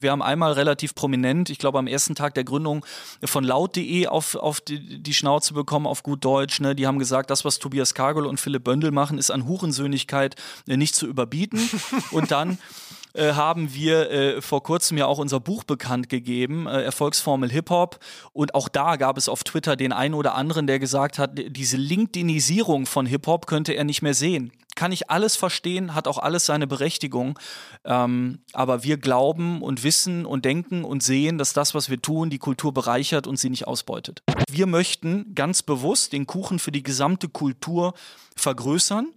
[0.00, 2.86] Wir haben einmal relativ prominent, ich glaube am ersten Tag der Gründung
[3.22, 6.58] von laut.de auf, auf die, die, Schnauze bekommen, auf gut Deutsch.
[6.60, 6.74] Ne?
[6.74, 10.36] Die haben gesagt, das, was Tobias Kargel und Philipp Bündel machen, ist an Hurensöhnigkeit
[10.66, 11.60] äh, nicht zu überbieten.
[12.12, 12.58] und dann
[13.14, 17.98] äh, haben wir äh, vor kurzem ja auch unser Buch bekannt gegeben, äh, Erfolgsformel Hip-Hop.
[18.32, 21.76] Und auch da gab es auf Twitter den einen oder anderen, der gesagt hat, diese
[21.76, 26.46] LinkedInisierung von Hip-Hop könnte er nicht mehr sehen kann ich alles verstehen, hat auch alles
[26.46, 27.38] seine Berechtigung.
[27.84, 32.30] Ähm, aber wir glauben und wissen und denken und sehen, dass das, was wir tun,
[32.30, 34.22] die Kultur bereichert und sie nicht ausbeutet.
[34.50, 37.92] Wir möchten ganz bewusst den Kuchen für die gesamte Kultur
[38.36, 39.08] vergrößern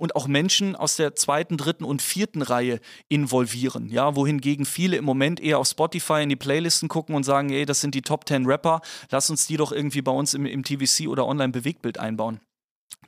[0.00, 3.90] und auch Menschen aus der zweiten, dritten und vierten Reihe involvieren.
[3.90, 7.66] Ja, wohingegen viele im Moment eher auf Spotify in die Playlisten gucken und sagen, ey,
[7.66, 10.64] das sind die Top 10 Rapper, lass uns die doch irgendwie bei uns im, im
[10.64, 12.40] TVC oder Online-Bewegtbild einbauen.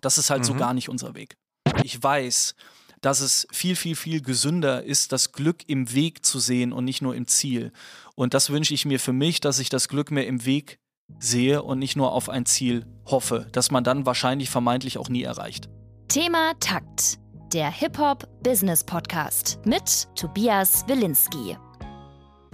[0.02, 0.46] Das ist halt mhm.
[0.46, 1.38] so gar nicht unser Weg.
[1.82, 2.54] Ich weiß,
[3.00, 7.00] dass es viel, viel, viel gesünder ist, das Glück im Weg zu sehen und nicht
[7.00, 7.72] nur im Ziel.
[8.16, 10.78] Und das wünsche ich mir für mich, dass ich das Glück mehr im Weg
[11.18, 15.22] sehe und nicht nur auf ein Ziel hoffe, das man dann wahrscheinlich vermeintlich auch nie
[15.22, 15.70] erreicht.
[16.12, 17.18] Thema Takt,
[17.54, 21.56] der Hip-Hop-Business-Podcast mit Tobias Wilinski.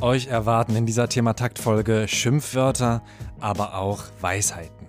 [0.01, 3.03] Euch erwarten in dieser Thema Takt-Folge Schimpfwörter,
[3.41, 4.87] aber auch Weisheiten.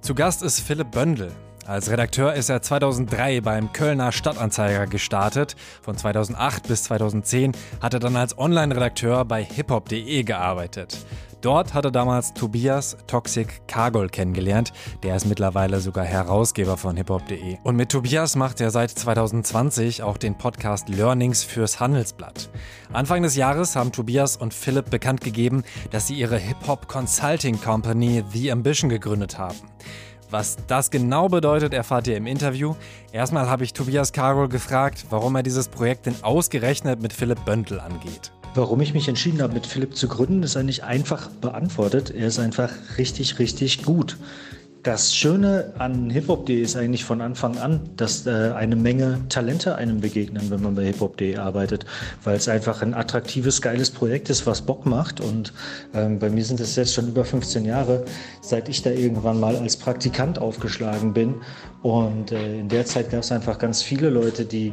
[0.00, 1.30] Zu Gast ist Philipp Böndel.
[1.68, 5.54] Als Redakteur ist er 2003 beim Kölner Stadtanzeiger gestartet.
[5.80, 10.98] Von 2008 bis 2010 hat er dann als Online-Redakteur bei hiphop.de gearbeitet.
[11.40, 14.72] Dort hat er damals Tobias Toxic Kargol kennengelernt.
[15.02, 17.56] Der ist mittlerweile sogar Herausgeber von hiphop.de.
[17.62, 22.50] Und mit Tobias macht er seit 2020 auch den Podcast Learnings fürs Handelsblatt.
[22.92, 28.22] Anfang des Jahres haben Tobias und Philipp bekannt gegeben, dass sie ihre Hip-Hop Consulting Company
[28.32, 29.56] The Ambition gegründet haben.
[30.28, 32.74] Was das genau bedeutet, erfahrt ihr im Interview.
[33.12, 37.80] Erstmal habe ich Tobias Karol gefragt, warum er dieses Projekt denn ausgerechnet mit Philipp Böndel
[37.80, 38.30] angeht.
[38.54, 42.10] Warum ich mich entschieden habe, mit Philipp zu gründen, ist eigentlich einfach beantwortet.
[42.10, 44.16] Er ist einfach richtig, richtig gut.
[44.82, 50.00] Das Schöne an hiphop.de ist eigentlich von Anfang an, dass äh, eine Menge Talente einem
[50.00, 51.84] begegnen, wenn man bei hiphop.de arbeitet,
[52.24, 55.20] weil es einfach ein attraktives, geiles Projekt ist, was Bock macht.
[55.20, 55.52] Und
[55.94, 58.04] ähm, bei mir sind es jetzt schon über 15 Jahre,
[58.40, 61.34] seit ich da irgendwann mal als Praktikant aufgeschlagen bin.
[61.82, 64.72] Und äh, in der Zeit gab es einfach ganz viele Leute, die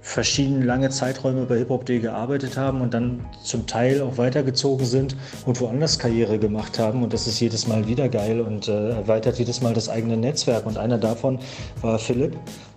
[0.00, 5.16] verschiedene lange Zeiträume bei HipHop.de gearbeitet haben und dann zum Teil auch weitergezogen sind
[5.46, 7.02] und woanders Karriere gemacht haben.
[7.02, 10.66] Und das ist jedes Mal wieder geil und äh, erweitert jedes Mal das eigene Netzwerk.
[10.66, 11.38] Und einer davon
[11.82, 12.36] war Philipp,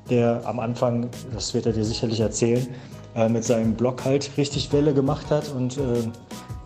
[0.10, 2.68] der am Anfang, das wird er dir sicherlich erzählen,
[3.16, 5.82] äh, mit seinem Blog halt richtig Welle gemacht hat und äh,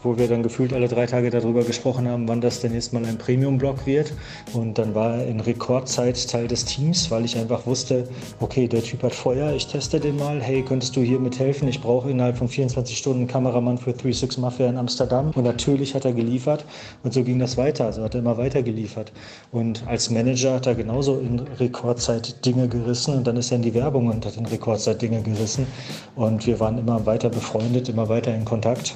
[0.08, 3.06] wo wir dann gefühlt alle drei Tage darüber gesprochen haben, wann das denn jetzt mal
[3.06, 4.14] ein Premium-Blog wird.
[4.54, 8.08] Und dann war er in Rekordzeit Teil des Teams, weil ich einfach wusste,
[8.40, 11.68] okay, der Typ hat Feuer, ich teste den mal, hey, könntest du hier mithelfen?
[11.68, 15.32] Ich brauche innerhalb von 24 Stunden einen Kameramann für 36 Mafia in Amsterdam.
[15.36, 16.64] Und natürlich hat er geliefert
[17.04, 19.12] und so ging das weiter, also hat er immer weiter geliefert.
[19.52, 23.64] Und als Manager hat er genauso in Rekordzeit Dinge gerissen und dann ist er in
[23.64, 25.68] die Werbung und hat in Rekordzeit Dinge gerissen.
[26.16, 28.96] Und wir waren immer weiter befreundet, immer weiter in Kontakt.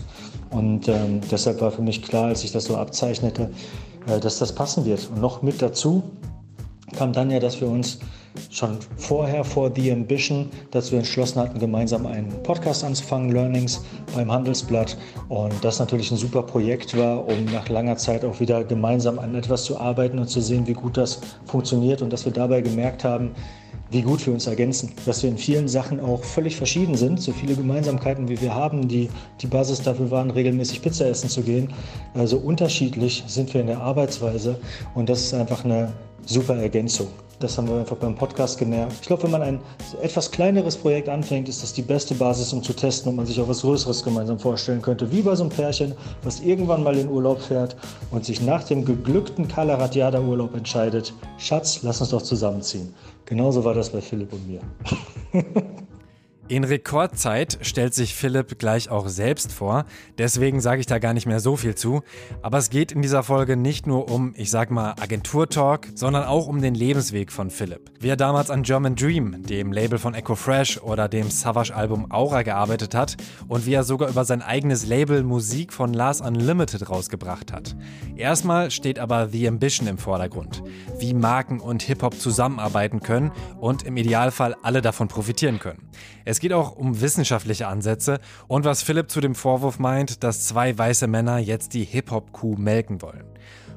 [0.52, 3.50] Und ähm, deshalb war für mich klar, als ich das so abzeichnete,
[4.08, 5.10] äh, dass das passen wird.
[5.10, 6.04] Und noch mit dazu
[6.98, 8.00] kam dann ja, dass wir uns
[8.50, 13.82] schon vorher vor The Ambition, wir entschlossen hatten, gemeinsam einen Podcast anzufangen, Learnings
[14.16, 14.98] beim Handelsblatt.
[15.30, 19.36] Und das natürlich ein super Projekt war, um nach langer Zeit auch wieder gemeinsam an
[19.36, 23.04] etwas zu arbeiten und zu sehen, wie gut das funktioniert und dass wir dabei gemerkt
[23.04, 23.32] haben,
[23.92, 27.34] wie gut wir uns ergänzen, dass wir in vielen Sachen auch völlig verschieden sind, so
[27.34, 29.10] viele Gemeinsamkeiten wie wir haben, die
[29.42, 31.74] die Basis dafür waren, regelmäßig Pizza essen zu gehen.
[32.14, 34.60] Also unterschiedlich sind wir in der Arbeitsweise
[34.96, 35.92] und das ist einfach eine
[36.26, 37.08] super Ergänzung.
[37.42, 38.94] Das haben wir einfach beim Podcast gemerkt.
[39.02, 39.60] Ich glaube, wenn man ein
[40.04, 43.42] etwas kleineres Projekt anfängt, ist das die beste Basis, um zu testen, ob man sich
[43.42, 45.12] auch was Größeres gemeinsam vorstellen könnte.
[45.12, 47.76] Wie bei so einem Pärchen, was irgendwann mal in Urlaub fährt
[48.12, 52.94] und sich nach dem geglückten Kalaratjada-Urlaub entscheidet, Schatz, lass uns doch zusammenziehen.
[53.32, 54.60] Genauso war das bei Philipp und mir.
[56.52, 59.86] In Rekordzeit stellt sich Philipp gleich auch selbst vor,
[60.18, 62.02] deswegen sage ich da gar nicht mehr so viel zu.
[62.42, 66.48] Aber es geht in dieser Folge nicht nur um, ich sag mal, Agenturtalk, sondern auch
[66.48, 67.90] um den Lebensweg von Philipp.
[68.02, 72.42] Wie er damals an German Dream, dem Label von Echo Fresh oder dem Savage-Album Aura
[72.42, 73.16] gearbeitet hat
[73.48, 77.78] und wie er sogar über sein eigenes Label Musik von Lars Unlimited rausgebracht hat.
[78.18, 80.64] Erstmal steht aber The Ambition im Vordergrund,
[81.00, 85.88] wie Marken und Hip-Hop zusammenarbeiten können und im Idealfall alle davon profitieren können.
[86.26, 90.78] Es geht auch um wissenschaftliche Ansätze und was Philipp zu dem Vorwurf meint, dass zwei
[90.78, 93.26] weiße Männer jetzt die Hip-Hop-Kuh melken wollen.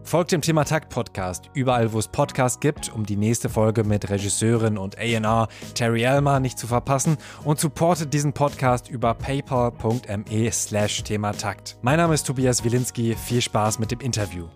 [0.02, 4.10] Folgt dem Thema Takt Podcast überall, wo es Podcasts gibt, um die nächste Folge mit
[4.10, 11.04] Regisseurin und A&R Terry Elmer nicht zu verpassen und supportet diesen Podcast über paypal.me slash
[11.04, 11.78] Thematakt.
[11.80, 13.14] Mein Name ist Tobias Wilinski.
[13.14, 14.48] Viel Spaß mit dem Interview.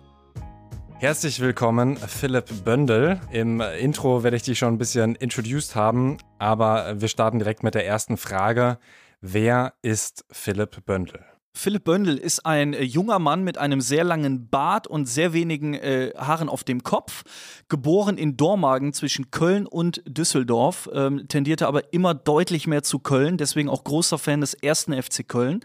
[0.99, 3.21] Herzlich willkommen, Philipp Böndel.
[3.31, 7.73] Im Intro werde ich dich schon ein bisschen introduced haben, aber wir starten direkt mit
[7.73, 8.79] der ersten Frage.
[9.21, 11.23] Wer ist Philipp Böndel?
[11.59, 15.73] Philipp Böndel ist ein äh, junger Mann mit einem sehr langen Bart und sehr wenigen
[15.73, 17.23] äh, Haaren auf dem Kopf,
[17.67, 23.35] geboren in Dormagen zwischen Köln und Düsseldorf, ähm, tendierte aber immer deutlich mehr zu Köln,
[23.35, 25.59] deswegen auch großer Fan des ersten FC Köln,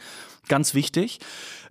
[0.49, 1.21] ganz wichtig.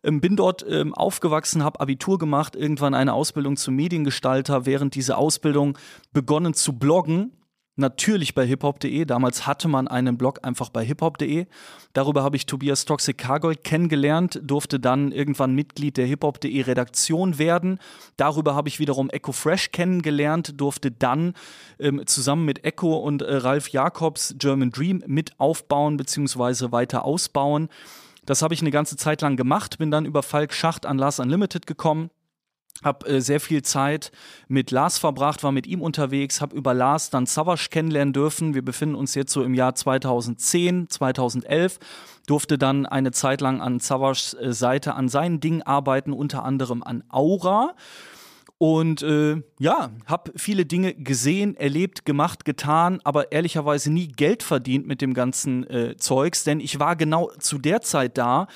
[0.06, 5.18] Ähm, bin dort ähm, aufgewachsen, habe Abitur gemacht, irgendwann eine Ausbildung zum Mediengestalter, während dieser
[5.18, 5.78] Ausbildung
[6.14, 7.34] begonnen zu bloggen.
[7.75, 9.04] Natürlich bei hiphop.de.
[9.06, 11.48] Damals hatte man einen Blog einfach bei hiphop.de.
[11.94, 17.80] Darüber habe ich Tobias Toxic Cargold kennengelernt, durfte dann irgendwann Mitglied der hiphop.de Redaktion werden.
[18.16, 21.34] Darüber habe ich wiederum Echo Fresh kennengelernt, durfte dann
[21.80, 26.72] ähm, zusammen mit Echo und äh, Ralf Jakobs German Dream mit aufbauen bzw.
[26.72, 27.70] weiter ausbauen.
[28.25, 31.20] Das habe ich eine ganze Zeit lang gemacht, bin dann über Falk Schacht an Lars
[31.20, 32.12] Unlimited gekommen.
[32.81, 34.12] Hab äh, sehr viel Zeit
[34.48, 38.54] mit Lars verbracht, war mit ihm unterwegs, hab über Lars dann Savage kennenlernen dürfen.
[38.56, 41.80] Wir befinden uns jetzt so im Jahr 2010, 2011.
[42.25, 46.84] Durfte dann eine Zeit lang an Savage äh, Seite an seinen Dingen arbeiten, unter anderem
[46.84, 47.75] an Aura.
[48.58, 54.88] Und äh, ja, habe viele Dinge gesehen, erlebt, gemacht, getan, aber ehrlicherweise nie Geld verdient
[54.88, 58.48] mit dem ganzen äh, Zeugs, denn ich war genau zu der Zeit da,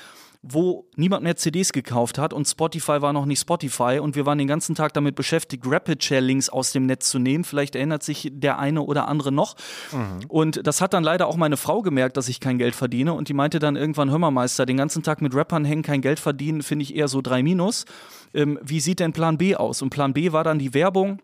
[0.42, 4.38] wo niemand mehr CDs gekauft hat und Spotify war noch nicht Spotify und wir waren
[4.38, 7.42] den ganzen Tag damit beschäftigt, Rapid Share Links aus dem Netz zu nehmen.
[7.42, 9.56] Vielleicht erinnert sich der eine oder andere noch.
[9.90, 10.26] Mhm.
[10.28, 13.28] Und das hat dann leider auch meine Frau gemerkt, dass ich kein Geld verdiene und
[13.28, 16.20] die meinte dann irgendwann, hör mal Meister, den ganzen Tag mit Rappern hängen, kein Geld
[16.20, 17.84] verdienen, finde ich eher so drei Minus.
[18.32, 19.82] Ähm, wie sieht denn Plan B aus?
[19.82, 21.20] Und Plan B war dann die Werbung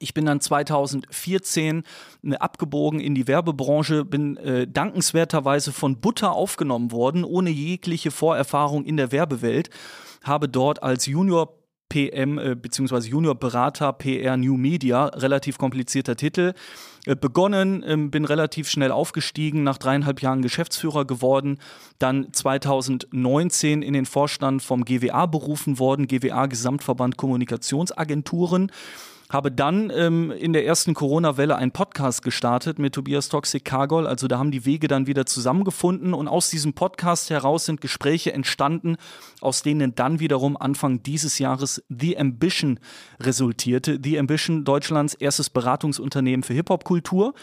[0.00, 1.82] ich bin dann 2014
[2.24, 8.84] äh, abgebogen in die Werbebranche, bin äh, dankenswerterweise von Butter aufgenommen worden, ohne jegliche Vorerfahrung
[8.84, 9.70] in der Werbewelt,
[10.22, 11.58] habe dort als Junior
[11.88, 13.08] PM äh, bzw.
[13.08, 16.52] Junior Berater PR New Media, relativ komplizierter Titel,
[17.06, 21.58] äh, begonnen, äh, bin relativ schnell aufgestiegen, nach dreieinhalb Jahren Geschäftsführer geworden,
[21.98, 28.70] dann 2019 in den Vorstand vom GWA berufen worden, GWA Gesamtverband Kommunikationsagenturen
[29.30, 34.06] habe dann ähm, in der ersten Corona-Welle einen Podcast gestartet mit Tobias Toxic Cargol.
[34.06, 38.32] Also da haben die Wege dann wieder zusammengefunden und aus diesem Podcast heraus sind Gespräche
[38.32, 38.96] entstanden,
[39.40, 42.80] aus denen dann wiederum Anfang dieses Jahres The Ambition
[43.20, 43.98] resultierte.
[44.02, 47.34] The Ambition, Deutschlands erstes Beratungsunternehmen für Hip-Hop-Kultur.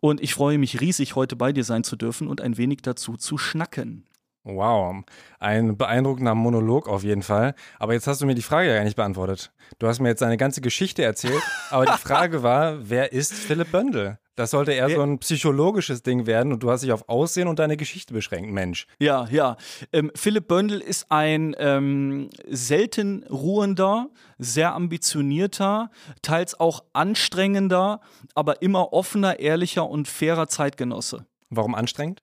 [0.00, 3.16] Und ich freue mich riesig, heute bei dir sein zu dürfen und ein wenig dazu
[3.16, 4.04] zu schnacken.
[4.44, 5.04] Wow,
[5.38, 7.54] ein beeindruckender Monolog auf jeden Fall.
[7.78, 9.52] Aber jetzt hast du mir die Frage ja gar nicht beantwortet.
[9.78, 13.70] Du hast mir jetzt eine ganze Geschichte erzählt, aber die Frage war, wer ist Philipp
[13.70, 14.18] Böndel?
[14.34, 17.58] Das sollte eher so ein psychologisches Ding werden und du hast dich auf Aussehen und
[17.58, 18.86] deine Geschichte beschränkt, Mensch.
[18.98, 19.56] Ja, ja.
[19.92, 24.08] Ähm, Philipp Böndel ist ein ähm, selten ruhender,
[24.38, 25.90] sehr ambitionierter,
[26.22, 28.00] teils auch anstrengender,
[28.34, 31.26] aber immer offener, ehrlicher und fairer Zeitgenosse.
[31.50, 32.22] Warum anstrengend?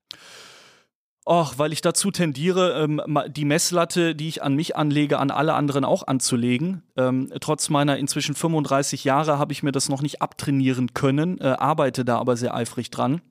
[1.26, 5.54] Ach, weil ich dazu tendiere, ähm, die Messlatte, die ich an mich anlege, an alle
[5.54, 6.84] anderen auch anzulegen.
[6.98, 11.50] Ähm, trotz meiner inzwischen 35 Jahre habe ich mir das noch nicht abtrainieren können, äh,
[11.50, 13.22] arbeite da aber sehr eifrig dran.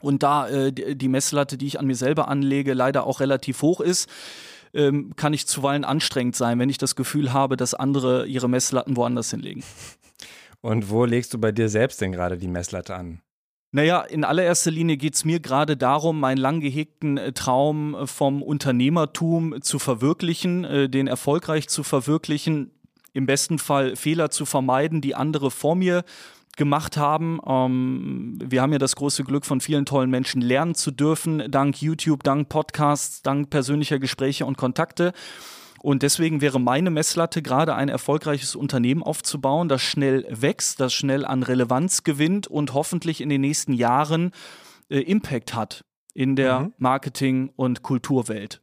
[0.00, 3.80] Und da äh, die Messlatte, die ich an mir selber anlege, leider auch relativ hoch
[3.80, 4.08] ist,
[4.72, 8.96] ähm, kann ich zuweilen anstrengend sein, wenn ich das Gefühl habe, dass andere ihre Messlatten
[8.96, 9.62] woanders hinlegen.
[10.62, 13.20] Und wo legst du bei dir selbst denn gerade die Messlatte an?
[13.72, 18.06] Naja, in allererster Linie geht es mir gerade darum, meinen lang gehegten äh, Traum äh,
[18.06, 22.72] vom Unternehmertum zu verwirklichen, äh, den erfolgreich zu verwirklichen,
[23.12, 26.04] im besten Fall Fehler zu vermeiden, die andere vor mir
[26.56, 27.38] gemacht haben.
[27.46, 31.80] Ähm, wir haben ja das große Glück, von vielen tollen Menschen lernen zu dürfen, dank
[31.80, 35.12] YouTube, dank Podcasts, dank persönlicher Gespräche und Kontakte.
[35.82, 41.24] Und deswegen wäre meine Messlatte gerade ein erfolgreiches Unternehmen aufzubauen, das schnell wächst, das schnell
[41.24, 44.32] an Relevanz gewinnt und hoffentlich in den nächsten Jahren
[44.90, 45.84] äh, Impact hat
[46.14, 46.74] in der mhm.
[46.78, 48.60] Marketing- und Kulturwelt.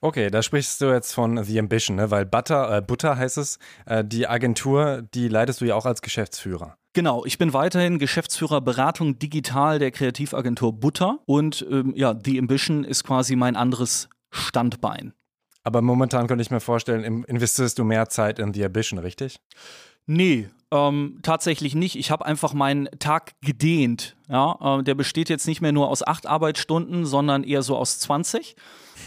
[0.00, 2.10] Okay, da sprichst du jetzt von The Ambition, ne?
[2.10, 6.02] weil Butter, äh, Butter heißt es, äh, die Agentur, die leitest du ja auch als
[6.02, 6.76] Geschäftsführer.
[6.92, 12.84] Genau, ich bin weiterhin Geschäftsführer Beratung digital der Kreativagentur Butter und ähm, ja, The Ambition
[12.84, 15.12] ist quasi mein anderes Standbein.
[15.64, 19.40] Aber momentan könnte ich mir vorstellen, investierst du mehr Zeit in The Ambition, richtig?
[20.06, 21.96] Nee, ähm, tatsächlich nicht.
[21.96, 24.16] Ich habe einfach meinen Tag gedehnt.
[24.28, 24.78] Ja?
[24.78, 28.56] Äh, der besteht jetzt nicht mehr nur aus acht Arbeitsstunden, sondern eher so aus 20.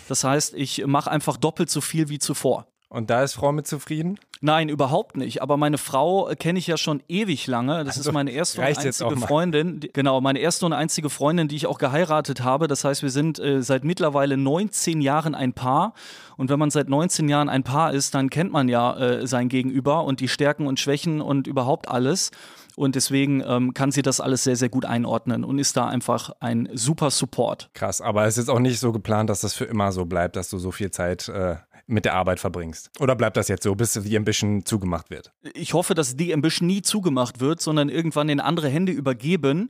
[0.08, 2.67] Das heißt, ich mache einfach doppelt so viel wie zuvor.
[2.91, 4.19] Und da ist Frau mit zufrieden?
[4.41, 5.41] Nein, überhaupt nicht.
[5.41, 7.86] Aber meine Frau äh, kenne ich ja schon ewig lange.
[7.86, 9.79] Das also, ist meine erste und einzige Freundin.
[9.93, 12.67] Genau, meine erste und einzige Freundin, die ich auch geheiratet habe.
[12.67, 15.93] Das heißt, wir sind äh, seit mittlerweile 19 Jahren ein Paar.
[16.36, 19.48] Und wenn man seit 19 Jahren ein Paar ist, dann kennt man ja äh, sein
[19.48, 22.31] Gegenüber und die Stärken und Schwächen und überhaupt alles.
[22.75, 26.31] Und deswegen ähm, kann sie das alles sehr, sehr gut einordnen und ist da einfach
[26.41, 27.69] ein super Support.
[27.74, 30.50] Krass, aber es ist auch nicht so geplant, dass das für immer so bleibt, dass
[30.50, 31.55] du so viel Zeit äh,
[31.91, 32.89] mit der Arbeit verbringst?
[33.00, 35.31] Oder bleibt das jetzt so, bis die Ambition zugemacht wird?
[35.53, 39.69] Ich hoffe, dass die Ambition nie zugemacht wird, sondern irgendwann in andere Hände übergeben.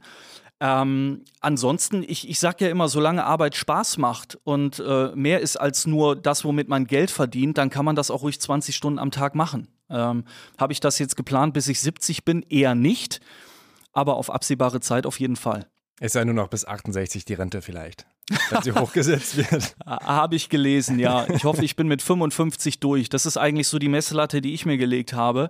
[0.59, 5.57] Ähm, ansonsten, ich, ich sage ja immer, solange Arbeit Spaß macht und äh, mehr ist
[5.57, 8.99] als nur das, womit man Geld verdient, dann kann man das auch ruhig 20 Stunden
[8.99, 9.67] am Tag machen.
[9.89, 10.23] Ähm,
[10.59, 12.45] Habe ich das jetzt geplant, bis ich 70 bin?
[12.47, 13.21] Eher nicht,
[13.91, 15.67] aber auf absehbare Zeit auf jeden Fall.
[16.01, 18.05] Es sei nur noch bis 68 die Rente vielleicht
[18.49, 19.75] wenn sie hochgesetzt wird.
[19.85, 21.27] Habe ich gelesen, ja.
[21.29, 23.09] Ich hoffe, ich bin mit 55 durch.
[23.09, 25.49] Das ist eigentlich so die Messlatte, die ich mir gelegt habe.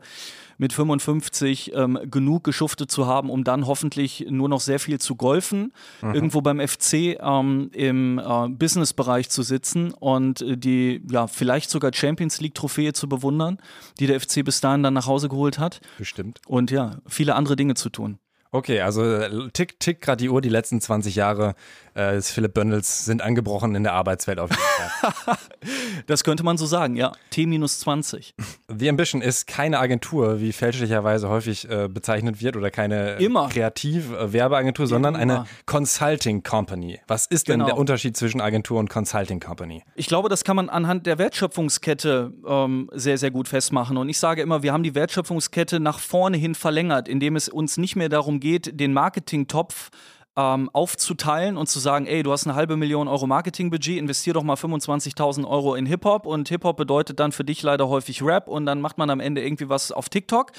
[0.57, 5.15] Mit 55 ähm, genug geschuftet zu haben, um dann hoffentlich nur noch sehr viel zu
[5.15, 6.13] golfen, mhm.
[6.13, 11.91] irgendwo beim FC ähm, im äh, Businessbereich zu sitzen und äh, die ja vielleicht sogar
[11.95, 13.57] Champions League Trophäe zu bewundern,
[13.99, 15.81] die der FC bis dahin dann nach Hause geholt hat.
[15.97, 16.39] Bestimmt.
[16.45, 18.19] Und ja, viele andere Dinge zu tun.
[18.53, 21.55] Okay, also äh, tick, tick gerade die Uhr, die letzten 20 Jahre
[21.93, 25.37] äh, des Philipp Bündels sind angebrochen in der Arbeitswelt auf jeden Fall.
[26.07, 27.13] das könnte man so sagen, ja.
[27.29, 28.33] T-20.
[28.67, 35.15] The Ambition ist keine Agentur, wie fälschlicherweise häufig äh, bezeichnet wird, oder keine Kreativ-Werbeagentur, sondern
[35.15, 35.21] Immer.
[35.21, 36.99] eine Consulting Company.
[37.07, 37.65] Was ist genau.
[37.65, 39.83] denn der Unterschied zwischen Agentur und Consulting Company?
[39.95, 43.95] Ich glaube, das kann man anhand der Wertschöpfungskette ähm, sehr, sehr gut festmachen.
[43.95, 47.77] Und ich sage immer, wir haben die Wertschöpfungskette nach vorne hin verlängert, indem es uns
[47.77, 49.89] nicht mehr darum geht, den Marketingtopf
[50.37, 54.43] ähm, aufzuteilen und zu sagen, ey, du hast eine halbe Million Euro Marketingbudget, investier doch
[54.43, 58.65] mal 25.000 Euro in Hip-Hop und Hip-Hop bedeutet dann für dich leider häufig Rap und
[58.65, 60.53] dann macht man am Ende irgendwie was auf TikTok,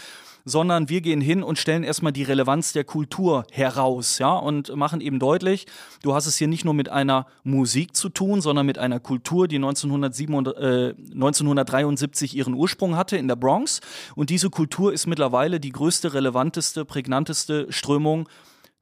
[0.44, 5.00] sondern wir gehen hin und stellen erstmal die Relevanz der Kultur heraus, ja, und machen
[5.00, 5.66] eben deutlich,
[6.02, 9.48] du hast es hier nicht nur mit einer Musik zu tun, sondern mit einer Kultur,
[9.48, 13.80] die 1907, äh, 1973 ihren Ursprung hatte in der Bronx.
[14.16, 18.28] Und diese Kultur ist mittlerweile die größte, relevanteste, prägnanteste Strömung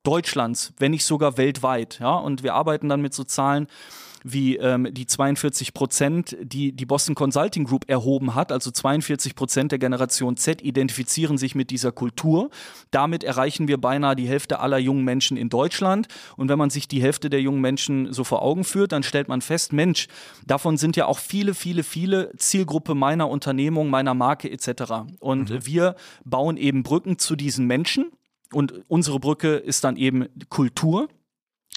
[0.02, 1.98] Deutschlands, wenn nicht sogar weltweit.
[2.00, 2.14] Ja?
[2.14, 3.66] Und wir arbeiten dann mit so Zahlen
[4.22, 8.52] wie ähm, die 42 Prozent, die die Boston Consulting Group erhoben hat.
[8.52, 12.50] Also 42 Prozent der Generation Z identifizieren sich mit dieser Kultur.
[12.90, 16.08] Damit erreichen wir beinahe die Hälfte aller jungen Menschen in Deutschland.
[16.36, 19.28] Und wenn man sich die Hälfte der jungen Menschen so vor Augen führt, dann stellt
[19.28, 20.06] man fest, Mensch,
[20.46, 24.92] davon sind ja auch viele, viele, viele Zielgruppe meiner Unternehmung, meiner Marke etc.
[25.18, 25.66] Und mhm.
[25.66, 28.12] wir bauen eben Brücken zu diesen Menschen
[28.52, 31.08] und unsere Brücke ist dann eben Kultur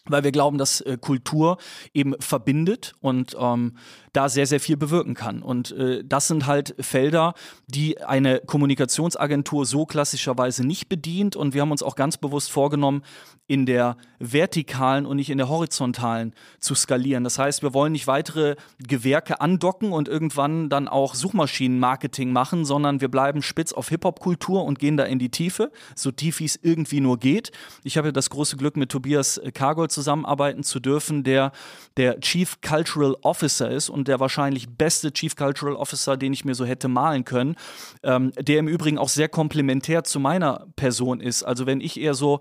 [0.06, 1.58] weil wir glauben, dass äh, Kultur
[1.94, 2.94] eben verbindet.
[3.00, 3.77] Und ähm,
[4.13, 5.41] da sehr, sehr viel bewirken kann.
[5.41, 7.34] Und äh, das sind halt Felder,
[7.67, 11.36] die eine Kommunikationsagentur so klassischerweise nicht bedient.
[11.36, 13.03] Und wir haben uns auch ganz bewusst vorgenommen,
[13.48, 17.24] in der vertikalen und nicht in der horizontalen zu skalieren.
[17.24, 23.01] Das heißt, wir wollen nicht weitere Gewerke andocken und irgendwann dann auch Suchmaschinenmarketing machen, sondern
[23.01, 26.58] wir bleiben spitz auf Hip-Hop-Kultur und gehen da in die Tiefe, so tief wie es
[26.62, 27.51] irgendwie nur geht.
[27.84, 31.51] Ich habe das große Glück, mit Tobias Kargol zusammenarbeiten zu dürfen, der
[31.98, 36.55] der Chief Cultural Officer ist und der wahrscheinlich beste Chief Cultural Officer, den ich mir
[36.55, 37.55] so hätte malen können,
[38.03, 41.43] ähm, der im Übrigen auch sehr komplementär zu meiner Person ist.
[41.43, 42.39] Also wenn ich eher so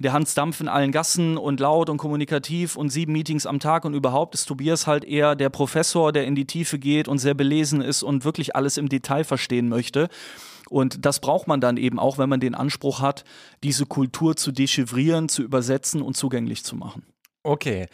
[0.00, 3.84] der Hans Dampf in allen Gassen und laut und kommunikativ und sieben Meetings am Tag
[3.84, 7.34] und überhaupt ist Tobias halt eher der Professor, der in die Tiefe geht und sehr
[7.34, 10.08] belesen ist und wirklich alles im Detail verstehen möchte.
[10.70, 13.24] Und das braucht man dann eben auch, wenn man den Anspruch hat,
[13.62, 17.02] diese Kultur zu dechiffrieren, zu übersetzen und zugänglich zu machen.
[17.42, 17.88] Okay,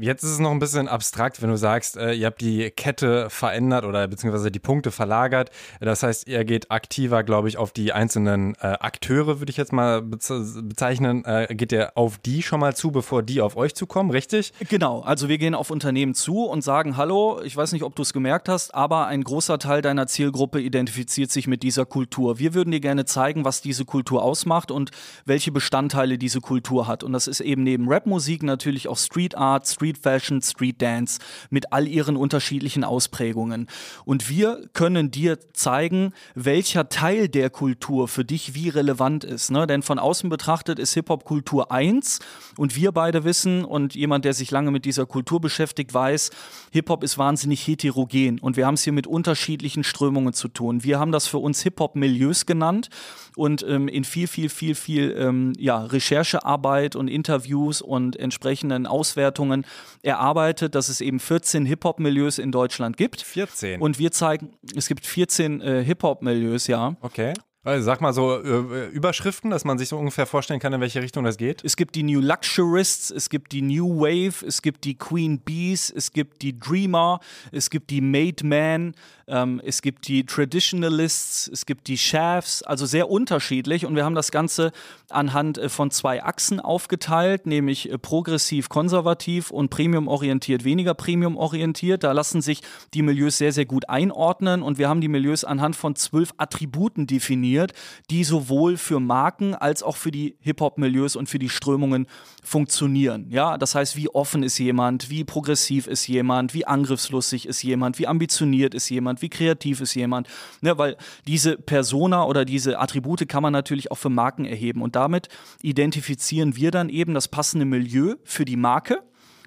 [0.00, 3.28] Jetzt ist es noch ein bisschen abstrakt, wenn du sagst, äh, ihr habt die Kette
[3.28, 5.50] verändert oder beziehungsweise die Punkte verlagert.
[5.80, 9.74] Das heißt, ihr geht aktiver, glaube ich, auf die einzelnen äh, Akteure, würde ich jetzt
[9.74, 11.26] mal bezeichnen.
[11.26, 14.54] Äh, geht ihr auf die schon mal zu, bevor die auf euch zukommen, richtig?
[14.66, 18.00] Genau, also wir gehen auf Unternehmen zu und sagen, hallo, ich weiß nicht, ob du
[18.00, 22.38] es gemerkt hast, aber ein großer Teil deiner Zielgruppe identifiziert sich mit dieser Kultur.
[22.38, 24.90] Wir würden dir gerne zeigen, was diese Kultur ausmacht und
[25.26, 27.04] welche Bestandteile diese Kultur hat.
[27.04, 31.18] Und das ist eben neben Rapmusik natürlich auch Street Art, Street Street Fashion, Street Dance
[31.50, 33.66] mit all ihren unterschiedlichen Ausprägungen.
[34.04, 39.50] Und wir können dir zeigen, welcher Teil der Kultur für dich wie relevant ist.
[39.50, 39.66] Ne?
[39.66, 42.20] Denn von außen betrachtet ist Hip-Hop-Kultur eins
[42.56, 46.30] und wir beide wissen und jemand, der sich lange mit dieser Kultur beschäftigt, weiß,
[46.70, 50.84] Hip-Hop ist wahnsinnig heterogen und wir haben es hier mit unterschiedlichen Strömungen zu tun.
[50.84, 52.88] Wir haben das für uns Hip-Hop-Milieus genannt
[53.34, 59.64] und ähm, in viel, viel, viel, viel ähm, ja, Recherchearbeit und Interviews und entsprechenden Auswertungen
[60.02, 63.22] erarbeitet, dass es eben 14 Hip-Hop-Milieus in Deutschland gibt.
[63.22, 63.80] 14.
[63.80, 66.96] Und wir zeigen, es gibt 14 äh, Hip-Hop-Milieus, ja.
[67.00, 67.34] Okay.
[67.64, 71.00] Also sag mal so äh, Überschriften, dass man sich so ungefähr vorstellen kann, in welche
[71.00, 71.62] Richtung das geht.
[71.64, 75.88] Es gibt die New Luxurists, es gibt die New Wave, es gibt die Queen Bees,
[75.88, 77.20] es gibt die Dreamer,
[77.52, 78.94] es gibt die Made Man,
[79.26, 83.86] ähm, es gibt die Traditionalists, es gibt die Shafts, also sehr unterschiedlich.
[83.86, 84.72] Und wir haben das Ganze
[85.10, 92.04] anhand äh, von zwei Achsen aufgeteilt, nämlich äh, progressiv-konservativ und premium-orientiert, weniger premium-orientiert.
[92.04, 92.62] Da lassen sich
[92.94, 94.62] die Milieus sehr, sehr gut einordnen.
[94.62, 97.72] Und wir haben die Milieus anhand von zwölf Attributen definiert,
[98.10, 102.06] die sowohl für Marken als auch für die Hip-Hop-Milieus und für die Strömungen
[102.42, 103.26] funktionieren.
[103.30, 107.98] Ja, das heißt, wie offen ist jemand, wie progressiv ist jemand, wie angriffslustig ist jemand,
[107.98, 110.28] wie ambitioniert ist jemand, wie kreativ ist jemand.
[110.60, 114.96] Ne, weil diese Persona oder diese Attribute kann man natürlich auch für Marken erheben und
[114.96, 115.28] damit
[115.60, 119.02] identifizieren wir dann eben das passende Milieu für die Marke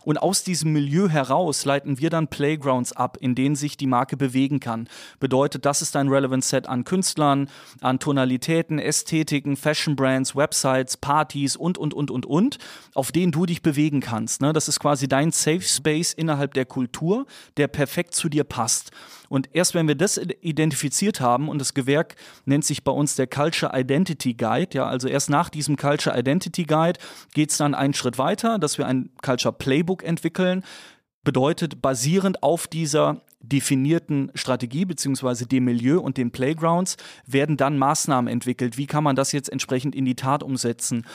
[0.06, 4.16] und aus diesem Milieu heraus leiten wir dann Playgrounds ab, in denen sich die Marke
[4.16, 4.88] bewegen kann.
[5.20, 7.50] Bedeutet, das ist ein Relevant Set an Künstlern,
[7.82, 12.58] an Tonalitäten, Ästhetiken, Fashion Brands, Websites, Partys und, und, und, und, und,
[12.94, 14.42] auf denen du dich bewegen kannst.
[14.42, 14.54] Ne?
[14.54, 17.26] Das ist quasi dein Safe Space innerhalb der Kultur,
[17.58, 18.92] der perfekt zu dir passt.
[19.30, 23.28] Und erst wenn wir das identifiziert haben, und das Gewerk nennt sich bei uns der
[23.28, 27.00] Culture Identity Guide, ja, also erst nach diesem Culture Identity Guide
[27.34, 30.64] geht es dann einen Schritt weiter, dass wir ein Culture Playbook entwickeln.
[31.24, 38.32] Bedeutet, basierend auf dieser definierten Strategie beziehungsweise dem Milieu und den Playgrounds werden dann Maßnahmen
[38.32, 38.78] entwickelt.
[38.78, 41.06] Wie kann man das jetzt entsprechend in die Tat umsetzen?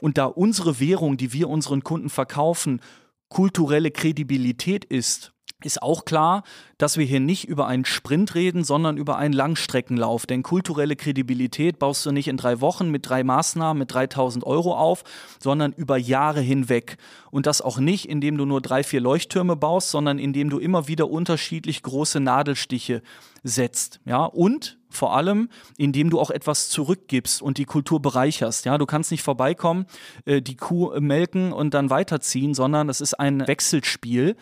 [0.00, 2.80] Und da unsere Währung, die wir unseren Kunden verkaufen,
[3.28, 5.32] kulturelle Kredibilität ist
[5.64, 6.42] ist auch klar,
[6.76, 10.26] dass wir hier nicht über einen Sprint reden, sondern über einen Langstreckenlauf.
[10.26, 14.76] Denn kulturelle Kredibilität baust du nicht in drei Wochen mit drei Maßnahmen mit 3000 Euro
[14.76, 15.02] auf,
[15.42, 16.98] sondern über Jahre hinweg.
[17.30, 20.88] Und das auch nicht, indem du nur drei, vier Leuchttürme baust, sondern indem du immer
[20.88, 23.00] wieder unterschiedlich große Nadelstiche
[23.42, 24.00] setzt.
[24.04, 25.48] Ja, und vor allem,
[25.78, 28.66] indem du auch etwas zurückgibst und die Kultur bereicherst.
[28.66, 29.86] Ja, du kannst nicht vorbeikommen,
[30.26, 34.36] äh, die Kuh melken und dann weiterziehen, sondern es ist ein Wechselspiel.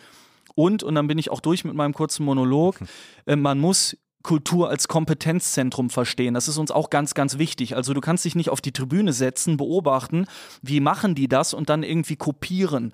[0.55, 2.77] Und, und dann bin ich auch durch mit meinem kurzen Monolog,
[3.25, 6.33] äh, man muss Kultur als Kompetenzzentrum verstehen.
[6.33, 7.75] Das ist uns auch ganz, ganz wichtig.
[7.75, 10.25] Also du kannst dich nicht auf die Tribüne setzen, beobachten,
[10.63, 12.91] wie machen die das und dann irgendwie kopieren.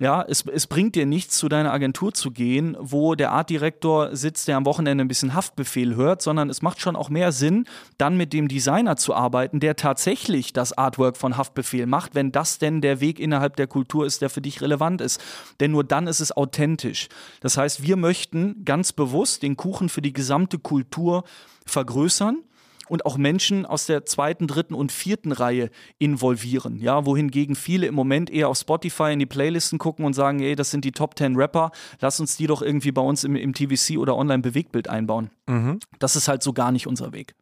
[0.00, 4.48] Ja, es, es bringt dir nichts, zu deiner Agentur zu gehen, wo der Artdirektor sitzt,
[4.48, 8.16] der am Wochenende ein bisschen Haftbefehl hört, sondern es macht schon auch mehr Sinn, dann
[8.16, 12.80] mit dem Designer zu arbeiten, der tatsächlich das Artwork von Haftbefehl macht, wenn das denn
[12.80, 15.22] der Weg innerhalb der Kultur ist, der für dich relevant ist.
[15.60, 17.08] Denn nur dann ist es authentisch.
[17.40, 21.22] Das heißt, wir möchten ganz bewusst den Kuchen für die gesamte Kultur
[21.66, 22.38] vergrößern
[22.88, 26.78] und auch Menschen aus der zweiten, dritten und vierten Reihe involvieren.
[26.78, 30.54] Ja, wohingegen viele im Moment eher auf Spotify in die Playlisten gucken und sagen, ey,
[30.54, 31.70] das sind die Top 10 Rapper,
[32.00, 35.30] lass uns die doch irgendwie bei uns im, im TVC oder Online-Bewegtbild einbauen.
[35.46, 35.78] Mhm.
[35.98, 37.34] Das ist halt so gar nicht unser Weg.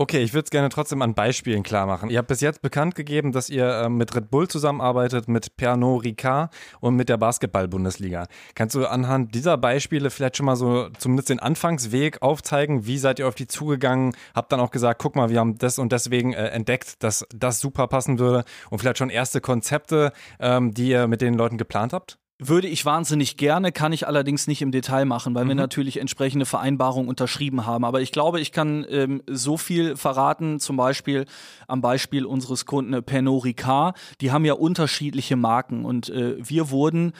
[0.00, 2.08] Okay, ich würde es gerne trotzdem an Beispielen klar machen.
[2.08, 6.04] Ihr habt bis jetzt bekannt gegeben, dass ihr äh, mit Red Bull zusammenarbeitet, mit Pernod
[6.06, 8.26] Ricard und mit der Basketball-Bundesliga.
[8.54, 12.86] Kannst du anhand dieser Beispiele vielleicht schon mal so zumindest den Anfangsweg aufzeigen?
[12.86, 14.16] Wie seid ihr auf die zugegangen?
[14.34, 17.60] Habt dann auch gesagt, guck mal, wir haben das und deswegen äh, entdeckt, dass das
[17.60, 21.92] super passen würde und vielleicht schon erste Konzepte, ähm, die ihr mit den Leuten geplant
[21.92, 22.19] habt?
[22.42, 25.48] Würde ich wahnsinnig gerne, kann ich allerdings nicht im Detail machen, weil mhm.
[25.48, 27.84] wir natürlich entsprechende Vereinbarungen unterschrieben haben.
[27.84, 31.26] Aber ich glaube, ich kann ähm, so viel verraten, zum Beispiel
[31.68, 33.94] am Beispiel unseres Kunden Pernod Ricard.
[34.22, 37.12] Die haben ja unterschiedliche Marken und äh, wir wurden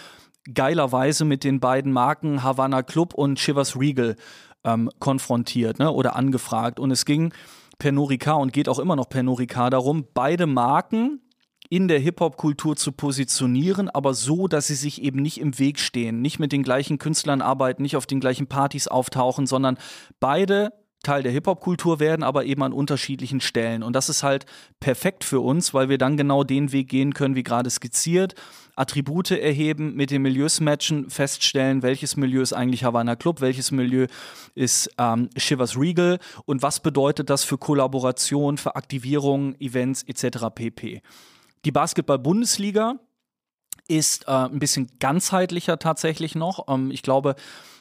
[0.55, 4.17] geilerweise mit den beiden Marken Havana Club und Chivas Regal
[4.65, 6.81] ähm, konfrontiert ne, oder angefragt.
[6.81, 7.35] Und es ging
[7.79, 11.21] Pernod Ricard und geht auch immer noch Pernod Ricard darum, beide Marken
[11.71, 16.21] in der Hip-Hop-Kultur zu positionieren, aber so, dass sie sich eben nicht im Weg stehen,
[16.21, 19.79] nicht mit den gleichen Künstlern arbeiten, nicht auf den gleichen Partys auftauchen, sondern
[20.19, 23.83] beide Teil der Hip-Hop-Kultur werden, aber eben an unterschiedlichen Stellen.
[23.83, 24.45] Und das ist halt
[24.81, 28.35] perfekt für uns, weil wir dann genau den Weg gehen können, wie gerade skizziert.
[28.77, 34.09] Attribute erheben, mit den Milieus matchen, feststellen, welches Milieu ist eigentlich Havana Club, welches Milieu
[34.55, 40.49] ist ähm, Shivers Regal und was bedeutet das für Kollaboration, für Aktivierung, Events etc.
[40.55, 41.01] pp.
[41.65, 42.95] Die Basketball-Bundesliga
[43.89, 46.69] ist äh, ein bisschen ganzheitlicher tatsächlich noch.
[46.69, 47.35] Ähm, ich glaube,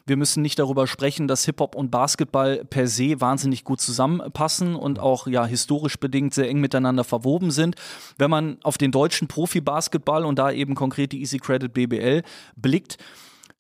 [0.06, 5.00] wir müssen nicht darüber sprechen, dass Hip-Hop und Basketball per se wahnsinnig gut zusammenpassen und
[5.00, 7.76] auch ja historisch bedingt sehr eng miteinander verwoben sind.
[8.18, 12.24] Wenn man auf den deutschen Profi-Basketball und da eben konkret die Easy Credit BBL
[12.56, 12.98] blickt,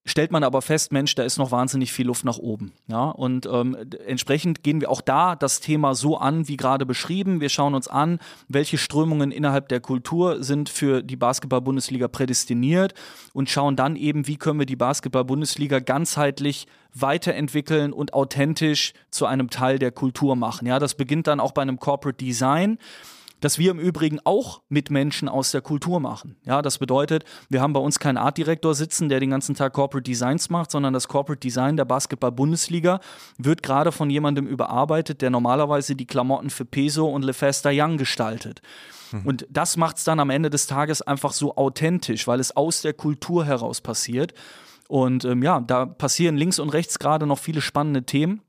[0.09, 2.71] stellt man aber fest, Mensch, da ist noch wahnsinnig viel Luft nach oben.
[2.87, 7.41] Ja, und ähm, entsprechend gehen wir auch da das Thema so an, wie gerade beschrieben.
[7.41, 12.93] Wir schauen uns an, welche Strömungen innerhalb der Kultur sind für die Basketball-Bundesliga prädestiniert
[13.33, 19.49] und schauen dann eben, wie können wir die Basketball-Bundesliga ganzheitlich weiterentwickeln und authentisch zu einem
[19.49, 20.67] Teil der Kultur machen.
[20.67, 22.79] Ja, das beginnt dann auch bei einem Corporate Design
[23.39, 26.35] das wir im Übrigen auch mit Menschen aus der Kultur machen.
[26.45, 30.09] Ja, das bedeutet, wir haben bei uns keinen Artdirektor sitzen, der den ganzen Tag Corporate
[30.09, 32.99] Designs macht, sondern das Corporate Design der Basketball-Bundesliga
[33.37, 38.61] wird gerade von jemandem überarbeitet, der normalerweise die Klamotten für Peso und LeFesta Young gestaltet.
[39.11, 39.25] Mhm.
[39.25, 42.81] Und das macht es dann am Ende des Tages einfach so authentisch, weil es aus
[42.81, 44.33] der Kultur heraus passiert.
[44.87, 48.41] Und ähm, ja, da passieren links und rechts gerade noch viele spannende Themen,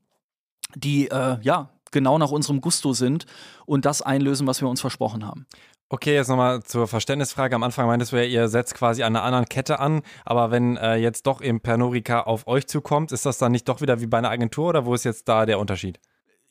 [0.75, 3.25] die äh, ja genau nach unserem Gusto sind
[3.65, 5.45] und das einlösen, was wir uns versprochen haben.
[5.89, 7.53] Okay, jetzt nochmal zur Verständnisfrage.
[7.53, 10.77] Am Anfang meintest du ja, ihr setzt quasi an einer anderen Kette an, aber wenn
[10.77, 14.07] äh, jetzt doch eben Pernorica auf euch zukommt, ist das dann nicht doch wieder wie
[14.07, 15.99] bei einer Agentur oder wo ist jetzt da der Unterschied?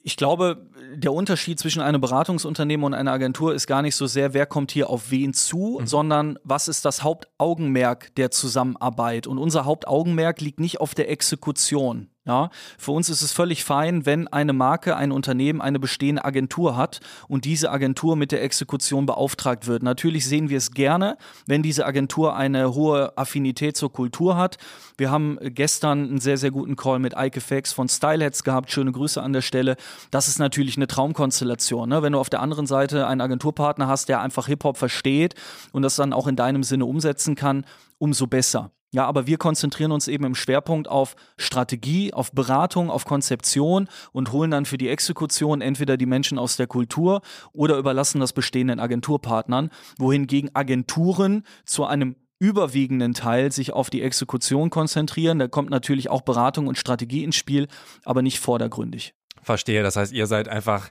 [0.03, 4.35] ich glaube, der Unterschied zwischen einem Beratungsunternehmen und einer Agentur ist gar nicht so sehr,
[4.35, 5.87] wer kommt hier auf wen zu, mhm.
[5.87, 9.27] sondern was ist das Hauptaugenmerk der Zusammenarbeit.
[9.27, 12.11] Und unser Hauptaugenmerk liegt nicht auf der Exekution.
[12.27, 16.77] Ja, für uns ist es völlig fein, wenn eine Marke, ein Unternehmen eine bestehende Agentur
[16.77, 19.83] hat und diese Agentur mit der Exekution beauftragt wird.
[19.83, 24.59] Natürlich sehen wir es gerne, wenn diese Agentur eine hohe Affinität zur Kultur hat.
[24.99, 28.71] Wir haben gestern einen sehr, sehr guten Call mit Ike Fax von Styleheads gehabt.
[28.71, 29.77] Schöne Grüße an der Stelle.
[30.11, 31.89] Das ist natürlich eine Traumkonstellation.
[31.89, 32.03] Ne?
[32.03, 35.35] Wenn du auf der anderen Seite einen Agenturpartner hast, der einfach Hip-Hop versteht
[35.73, 37.65] und das dann auch in deinem Sinne umsetzen kann,
[37.99, 38.73] umso besser.
[38.93, 44.33] Ja, aber wir konzentrieren uns eben im Schwerpunkt auf Strategie, auf Beratung, auf Konzeption und
[44.33, 47.21] holen dann für die Exekution entweder die Menschen aus der Kultur
[47.53, 54.71] oder überlassen das bestehenden Agenturpartnern, wohingegen Agenturen zu einem überwiegenden Teil sich auf die Exekution
[54.71, 55.39] konzentrieren.
[55.39, 57.69] Da kommt natürlich auch Beratung und Strategie ins Spiel,
[58.05, 59.15] aber nicht vordergründig.
[59.43, 60.91] Verstehe, das heißt, ihr seid einfach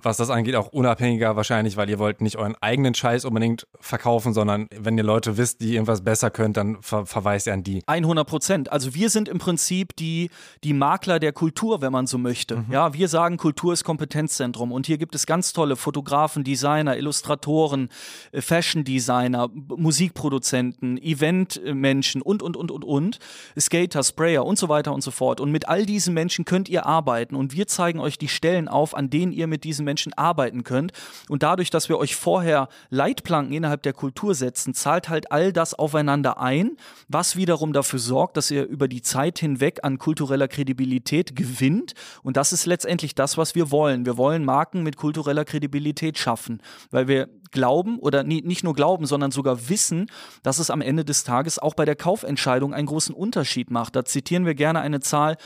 [0.00, 4.32] was das angeht, auch unabhängiger wahrscheinlich, weil ihr wollt nicht euren eigenen Scheiß unbedingt verkaufen,
[4.32, 7.82] sondern wenn ihr Leute wisst, die irgendwas besser könnt, dann ver verweist ihr an die.
[7.86, 8.72] 100 Prozent.
[8.72, 10.30] Also wir sind im Prinzip die,
[10.62, 12.58] die Makler der Kultur, wenn man so möchte.
[12.58, 12.66] Mhm.
[12.70, 17.88] Ja, wir sagen, Kultur ist Kompetenzzentrum und hier gibt es ganz tolle Fotografen, Designer, Illustratoren,
[18.30, 23.18] äh, Fashion Designer, Musikproduzenten, Eventmenschen und, und, und, und, und,
[23.58, 25.40] Skater, Sprayer und so weiter und so fort.
[25.40, 28.94] Und mit all diesen Menschen könnt ihr arbeiten und wir zeigen euch die Stellen auf,
[28.94, 30.92] an denen ihr mit diesen Menschen arbeiten könnt.
[31.30, 35.72] Und dadurch, dass wir euch vorher Leitplanken innerhalb der Kultur setzen, zahlt halt all das
[35.72, 36.76] aufeinander ein,
[37.08, 41.94] was wiederum dafür sorgt, dass ihr über die Zeit hinweg an kultureller Kredibilität gewinnt.
[42.22, 44.04] Und das ist letztendlich das, was wir wollen.
[44.04, 49.06] Wir wollen Marken mit kultureller Kredibilität schaffen, weil wir glauben oder nie, nicht nur glauben,
[49.06, 50.06] sondern sogar wissen,
[50.42, 53.96] dass es am Ende des Tages auch bei der Kaufentscheidung einen großen Unterschied macht.
[53.96, 55.36] Da zitieren wir gerne eine Zahl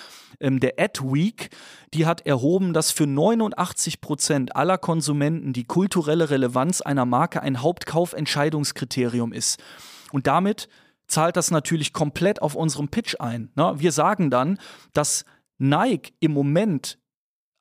[0.40, 1.50] ähm, der AdWeek,
[1.94, 7.62] die hat erhoben, dass für 89 Prozent aller Konsumenten die kulturelle Relevanz einer Marke ein
[7.62, 9.62] Hauptkaufentscheidungskriterium ist.
[10.10, 10.68] Und damit
[11.06, 13.50] zahlt das natürlich komplett auf unserem Pitch ein.
[13.54, 13.74] Ne?
[13.76, 14.58] Wir sagen dann,
[14.92, 15.24] dass
[15.58, 16.98] Nike im Moment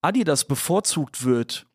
[0.02, 1.68] Adidas bevorzugt wird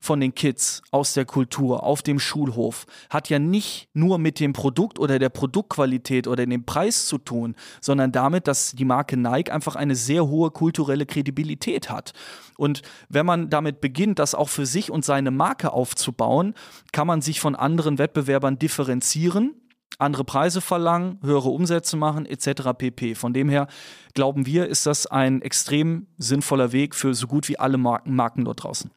[0.00, 4.52] von den Kids aus der Kultur auf dem Schulhof hat ja nicht nur mit dem
[4.52, 9.50] Produkt oder der Produktqualität oder dem Preis zu tun, sondern damit, dass die Marke Nike
[9.50, 12.12] einfach eine sehr hohe kulturelle Kredibilität hat.
[12.56, 16.54] Und wenn man damit beginnt, das auch für sich und seine Marke aufzubauen,
[16.92, 19.54] kann man sich von anderen Wettbewerbern differenzieren
[19.98, 22.70] andere Preise verlangen, höhere Umsätze machen etc.
[22.76, 23.14] pp.
[23.14, 23.66] Von dem her
[24.14, 28.44] glauben wir, ist das ein extrem sinnvoller Weg für so gut wie alle Marken, Marken
[28.44, 28.90] dort draußen.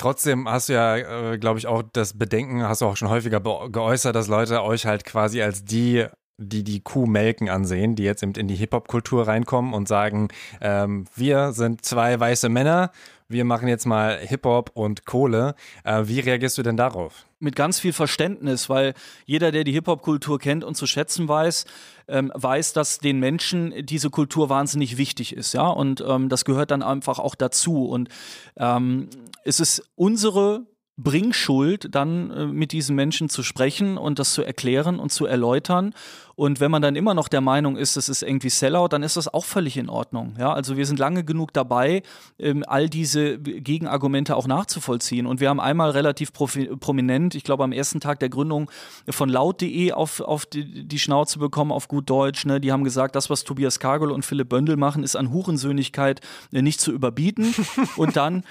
[0.00, 3.38] Trotzdem hast du ja, äh, glaube ich, auch das Bedenken, hast du auch schon häufiger
[3.68, 6.06] geäußert, dass Leute euch halt quasi als die
[6.38, 10.28] die die Kuh melken ansehen, die jetzt eben in die Hip-Hop-Kultur reinkommen und sagen,
[10.62, 12.92] ähm, wir sind zwei weiße Männer,
[13.28, 15.54] wir machen jetzt mal Hip-Hop und Kohle.
[15.84, 17.26] Äh, wie reagierst du denn darauf?
[17.38, 18.94] Mit ganz viel Verständnis, weil
[19.26, 21.66] jeder, der die Hip-Hop-Kultur kennt und zu schätzen weiß,
[22.08, 26.70] ähm, weiß, dass den Menschen diese Kultur wahnsinnig wichtig ist, ja, und ähm, das gehört
[26.70, 27.84] dann einfach auch dazu.
[27.84, 28.08] Und
[28.56, 29.10] ähm,
[29.44, 30.66] es ist unsere
[31.02, 35.94] Bringschuld, dann äh, mit diesen Menschen zu sprechen und das zu erklären und zu erläutern.
[36.34, 39.16] Und wenn man dann immer noch der Meinung ist, es ist irgendwie Sellout, dann ist
[39.16, 40.34] das auch völlig in Ordnung.
[40.38, 42.02] Ja, also wir sind lange genug dabei,
[42.38, 45.26] ähm, all diese Gegenargumente auch nachzuvollziehen.
[45.26, 48.70] Und wir haben einmal relativ prominent, ich glaube am ersten Tag der Gründung
[49.08, 52.44] von laut.de auf, auf die, die, Schnauze bekommen, auf gut Deutsch.
[52.44, 52.60] Ne?
[52.60, 56.20] Die haben gesagt, das, was Tobias Kargel und Philipp Böndel machen, ist an Hurensöhnigkeit
[56.52, 57.54] äh, nicht zu überbieten.
[57.96, 58.44] und dann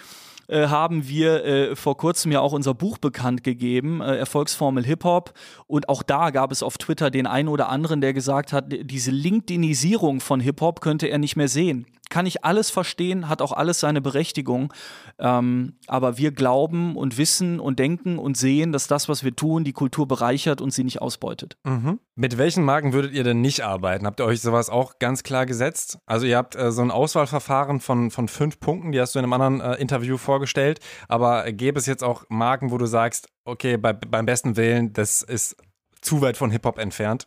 [0.49, 5.33] äh, haben wir äh, vor kurzem ja auch unser Buch bekannt gegeben, äh, Erfolgsformel Hip-Hop.
[5.67, 9.11] Und auch da gab es auf Twitter den einen oder anderen, der gesagt hat, diese
[9.11, 13.79] LinkedInisierung von Hip-Hop könnte er nicht mehr sehen kann ich alles verstehen, hat auch alles
[13.79, 14.73] seine Berechtigung.
[15.19, 19.63] Ähm, aber wir glauben und wissen und denken und sehen, dass das, was wir tun,
[19.63, 21.57] die Kultur bereichert und sie nicht ausbeutet.
[21.63, 21.99] Mhm.
[22.15, 24.05] Mit welchen Marken würdet ihr denn nicht arbeiten?
[24.05, 25.99] Habt ihr euch sowas auch ganz klar gesetzt?
[26.05, 29.25] Also ihr habt äh, so ein Auswahlverfahren von, von fünf Punkten, die hast du in
[29.25, 30.79] einem anderen äh, Interview vorgestellt.
[31.07, 35.21] Aber gäbe es jetzt auch Marken, wo du sagst, okay, bei, beim besten Willen, das
[35.21, 35.55] ist
[36.01, 37.25] zu weit von Hip-Hop entfernt?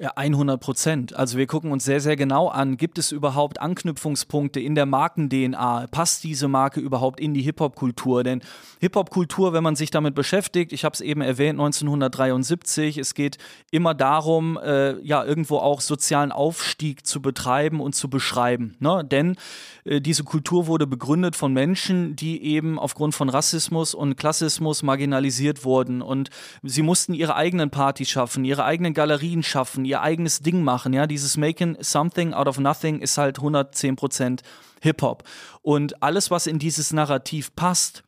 [0.00, 1.16] Ja, 100 Prozent.
[1.16, 5.88] Also wir gucken uns sehr, sehr genau an, gibt es überhaupt Anknüpfungspunkte in der Marken-DNA?
[5.90, 8.22] Passt diese Marke überhaupt in die Hip-Hop-Kultur?
[8.22, 8.40] Denn
[8.78, 13.38] Hip-Hop-Kultur, wenn man sich damit beschäftigt, ich habe es eben erwähnt, 1973, es geht
[13.72, 18.76] immer darum, äh, ja, irgendwo auch sozialen Aufstieg zu betreiben und zu beschreiben.
[18.78, 19.04] Ne?
[19.04, 19.34] Denn
[19.82, 25.64] äh, diese Kultur wurde begründet von Menschen, die eben aufgrund von Rassismus und Klassismus marginalisiert
[25.64, 26.02] wurden.
[26.02, 26.30] Und
[26.62, 30.92] sie mussten ihre eigenen Partys schaffen, ihre eigenen Galerien schaffen, ihr eigenes Ding machen.
[30.92, 34.40] Ja, dieses Making Something out of Nothing ist halt 110%
[34.80, 35.24] Hip-Hop.
[35.62, 38.04] Und alles, was in dieses Narrativ passt,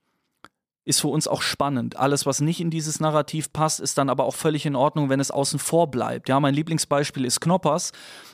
[0.85, 1.97] ist für uns auch spannend.
[1.97, 5.21] Alles, was nicht in dieses Narrativ passt, ist dann aber auch völlig in Ordnung, wenn
[5.21, 6.29] es außen vor bleibt.
[6.29, 7.93] Ja, mein Lieblingsbeispiel ist Knoppers.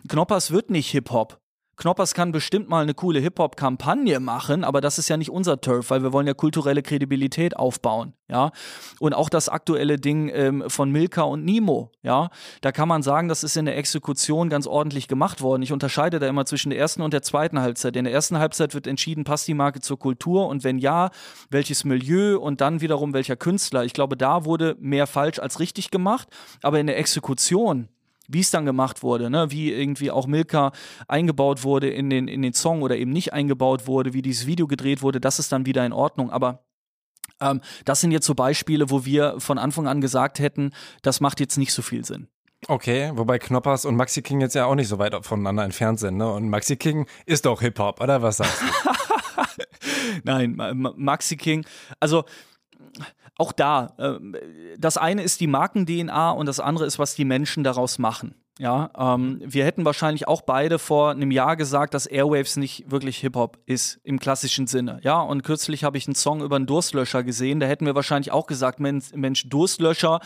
[0.09, 1.38] Knoppers wird nicht Hip-Hop.
[1.76, 5.90] Knoppers kann bestimmt mal eine coole Hip-Hop-Kampagne machen, aber das ist ja nicht unser Turf,
[5.90, 8.50] weil wir wollen ja kulturelle Kredibilität aufbauen, ja.
[8.98, 12.30] Und auch das aktuelle Ding ähm, von Milka und Nimo, ja,
[12.62, 15.62] da kann man sagen, das ist in der Exekution ganz ordentlich gemacht worden.
[15.62, 17.94] Ich unterscheide da immer zwischen der ersten und der zweiten Halbzeit.
[17.96, 21.10] In der ersten Halbzeit wird entschieden, passt die Marke zur Kultur und wenn ja,
[21.50, 23.84] welches Milieu und dann wiederum welcher Künstler.
[23.84, 26.28] Ich glaube, da wurde mehr falsch als richtig gemacht,
[26.62, 27.88] aber in der Exekution
[28.28, 29.50] wie es dann gemacht wurde, ne?
[29.50, 30.72] wie irgendwie auch Milka
[31.08, 34.66] eingebaut wurde in den, in den Song oder eben nicht eingebaut wurde, wie dieses Video
[34.66, 36.30] gedreht wurde, das ist dann wieder in Ordnung.
[36.30, 36.64] Aber
[37.40, 41.40] ähm, das sind jetzt so Beispiele, wo wir von Anfang an gesagt hätten, das macht
[41.40, 42.28] jetzt nicht so viel Sinn.
[42.68, 46.16] Okay, wobei Knoppers und Maxi King jetzt ja auch nicht so weit voneinander entfernt sind,
[46.16, 46.30] ne?
[46.32, 49.62] Und Maxi King ist doch Hip-Hop, oder was sagst du?
[50.24, 50.56] Nein,
[50.96, 51.64] Maxi King,
[52.00, 52.24] also
[53.38, 57.64] auch da, äh, das eine ist die Marken-DNA und das andere ist, was die Menschen
[57.64, 58.35] daraus machen.
[58.59, 63.19] Ja, ähm, wir hätten wahrscheinlich auch beide vor einem Jahr gesagt, dass Airwaves nicht wirklich
[63.19, 64.99] Hip-Hop ist im klassischen Sinne.
[65.03, 67.61] Ja, und kürzlich habe ich einen Song über einen Durstlöscher gesehen.
[67.61, 70.21] Da hätten wir wahrscheinlich auch gesagt, Mensch, Mensch Durstlöscher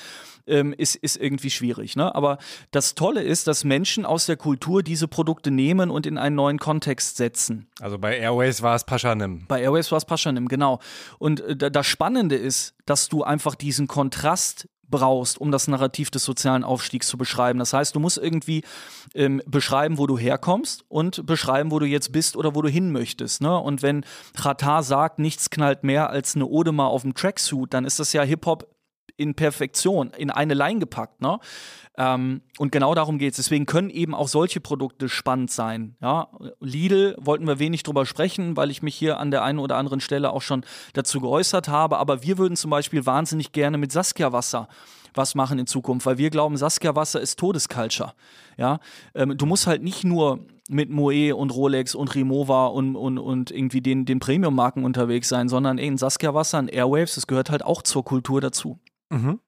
[0.46, 1.96] ähm, ist, ist irgendwie schwierig.
[1.96, 2.14] Ne?
[2.14, 2.38] Aber
[2.70, 6.58] das Tolle ist, dass Menschen aus der Kultur diese Produkte nehmen und in einen neuen
[6.58, 7.66] Kontext setzen.
[7.80, 9.46] Also bei Airwaves war es Paschanim.
[9.48, 10.78] Bei Airwaves war es Paschanim, genau.
[11.18, 16.24] Und äh, das Spannende ist, dass du einfach diesen Kontrast brauchst, um das Narrativ des
[16.24, 17.58] sozialen Aufstiegs zu beschreiben.
[17.58, 18.62] Das heißt, du musst irgendwie
[19.14, 22.92] ähm, beschreiben, wo du herkommst und beschreiben, wo du jetzt bist oder wo du hin
[22.92, 23.42] möchtest.
[23.42, 23.56] Ne?
[23.56, 24.04] Und wenn
[24.40, 28.12] Chata sagt, nichts knallt mehr als eine Ode mal auf dem Tracksuit, dann ist das
[28.12, 28.68] ja Hip-Hop
[29.16, 31.20] in Perfektion, in eine Line gepackt.
[31.20, 31.38] Ne?
[31.96, 33.36] Ähm, und genau darum geht es.
[33.36, 35.96] Deswegen können eben auch solche Produkte spannend sein.
[36.00, 36.28] Ja?
[36.60, 40.00] Lidl wollten wir wenig drüber sprechen, weil ich mich hier an der einen oder anderen
[40.00, 41.98] Stelle auch schon dazu geäußert habe.
[41.98, 44.68] Aber wir würden zum Beispiel wahnsinnig gerne mit Saskia Wasser
[45.14, 48.12] was machen in Zukunft, weil wir glauben, Saskia Wasser ist Todesculture.
[48.56, 48.80] Ja?
[49.14, 53.50] Ähm, du musst halt nicht nur mit Moe und Rolex und Rimowa und, und, und
[53.50, 57.50] irgendwie den, den Premium-Marken unterwegs sein, sondern ey, ein Saskia Wasser, ein Airwaves, das gehört
[57.50, 58.78] halt auch zur Kultur dazu.
[59.10, 59.40] Mhm.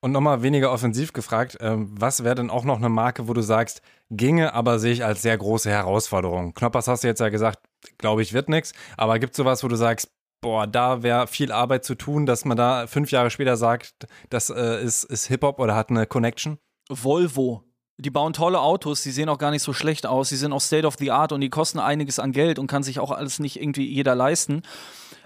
[0.00, 3.40] Und nochmal weniger offensiv gefragt, ähm, was wäre denn auch noch eine Marke, wo du
[3.40, 6.54] sagst, ginge, aber sehe ich als sehr große Herausforderung?
[6.54, 7.60] Knoppers hast du jetzt ja gesagt,
[7.98, 10.10] glaube ich, wird nichts, aber gibt es sowas, wo du sagst,
[10.42, 14.50] boah, da wäre viel Arbeit zu tun, dass man da fünf Jahre später sagt, das
[14.50, 16.58] äh, ist, ist Hip-Hop oder hat eine Connection?
[16.88, 17.64] Volvo.
[17.98, 20.60] Die bauen tolle Autos, die sehen auch gar nicht so schlecht aus, die sind auch
[20.60, 23.38] State of the Art und die kosten einiges an Geld und kann sich auch alles
[23.38, 24.62] nicht irgendwie jeder leisten.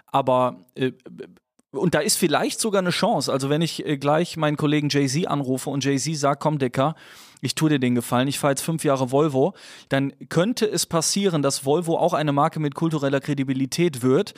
[0.07, 0.93] Aber äh,
[1.72, 3.33] und da ist vielleicht sogar eine Chance.
[3.33, 6.94] Also wenn ich äh, gleich meinen Kollegen Jay-Z anrufe und Jay-Z sagt, komm Dicker,
[7.40, 9.54] ich tue dir den Gefallen, ich fahre jetzt fünf Jahre Volvo,
[9.88, 14.35] dann könnte es passieren, dass Volvo auch eine Marke mit kultureller Kredibilität wird.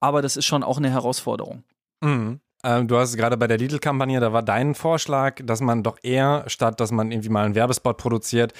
[0.00, 1.64] Aber das ist schon auch eine Herausforderung.
[2.02, 2.40] Mhm.
[2.64, 6.44] Ähm, du hast gerade bei der Lidl-Kampagne, da war dein Vorschlag, dass man doch eher,
[6.46, 8.52] statt dass man irgendwie mal einen Werbespot produziert,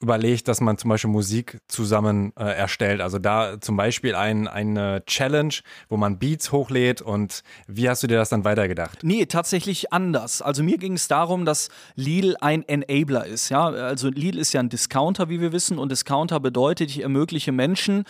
[0.00, 3.00] überlegt, dass man zum Beispiel Musik zusammen äh, erstellt.
[3.00, 5.54] Also da zum Beispiel ein, eine Challenge,
[5.88, 8.98] wo man Beats hochlädt und wie hast du dir das dann weitergedacht?
[9.02, 10.42] Nee, tatsächlich anders.
[10.42, 13.50] Also mir ging es darum, dass Lidl ein Enabler ist.
[13.50, 13.66] Ja?
[13.66, 18.04] Also Lidl ist ja ein Discounter, wie wir wissen und Discounter bedeutet, ich ermögliche Menschen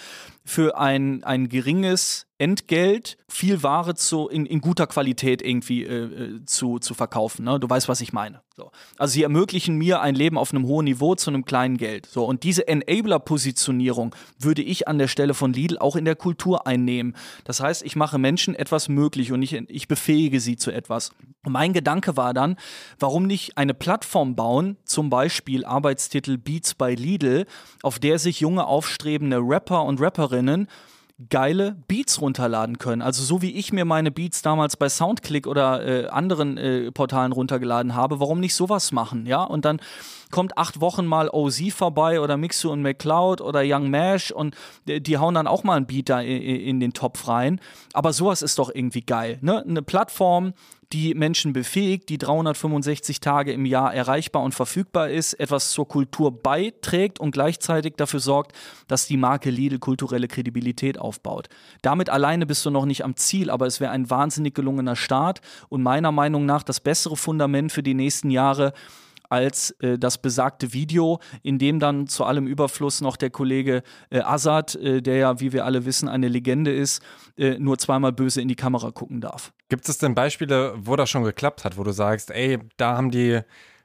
[0.44, 6.44] für ein, ein geringes Entgelt viel Ware zu, in, in guter Qualität irgendwie äh, äh,
[6.47, 7.44] zu, zu verkaufen.
[7.44, 7.61] Ne?
[7.61, 8.42] Du weißt, was ich meine.
[8.57, 8.73] So.
[8.99, 12.07] Also sie ermöglichen mir ein Leben auf einem hohen Niveau zu einem kleinen Geld.
[12.07, 12.25] So.
[12.25, 17.14] Und diese Enabler-Positionierung würde ich an der Stelle von Lidl auch in der Kultur einnehmen.
[17.44, 21.12] Das heißt, ich mache Menschen etwas möglich und ich, ich befähige sie zu etwas.
[21.42, 22.57] mein Gedanke war dann,
[22.99, 27.47] warum nicht eine Plattform bauen, zum Beispiel Arbeitstitel Beats bei Lidl,
[27.83, 30.68] auf der sich junge aufstrebende Rapper und Rapperinnen
[31.29, 33.00] geile Beats runterladen können.
[33.00, 37.31] Also so wie ich mir meine Beats damals bei Soundclick oder äh, anderen äh, Portalen
[37.31, 39.42] runtergeladen habe, warum nicht sowas machen, ja?
[39.42, 39.81] Und dann
[40.33, 44.57] kommt acht Wochen mal OZ vorbei oder Mixu und McCloud oder Young Mash und
[44.88, 47.61] äh, die hauen dann auch mal ein Beat da in, in den Topf rein.
[47.92, 49.62] Aber sowas ist doch irgendwie geil, ne?
[49.62, 50.53] Eine Plattform,
[50.94, 56.30] die Menschen befähigt, die 365 Tage im Jahr erreichbar und verfügbar ist, etwas zur Kultur
[56.30, 58.52] beiträgt und gleichzeitig dafür sorgt,
[58.87, 61.48] dass die Marke Lidl kulturelle Kredibilität aufbaut.
[61.83, 65.40] Damit alleine bist du noch nicht am Ziel, aber es wäre ein wahnsinnig gelungener Start
[65.68, 68.72] und meiner Meinung nach das bessere Fundament für die nächsten Jahre,
[69.35, 74.20] als äh, das besagte Video, in dem dann zu allem Überfluss noch der Kollege äh,
[74.20, 77.03] Azad, äh, der ja, wie wir alle wissen, eine Legende ist,
[77.37, 79.53] äh, nur zweimal böse in die Kamera gucken darf.
[79.68, 83.11] Gibt es denn Beispiele, wo das schon geklappt hat, wo du sagst, ey, da haben
[83.11, 83.40] die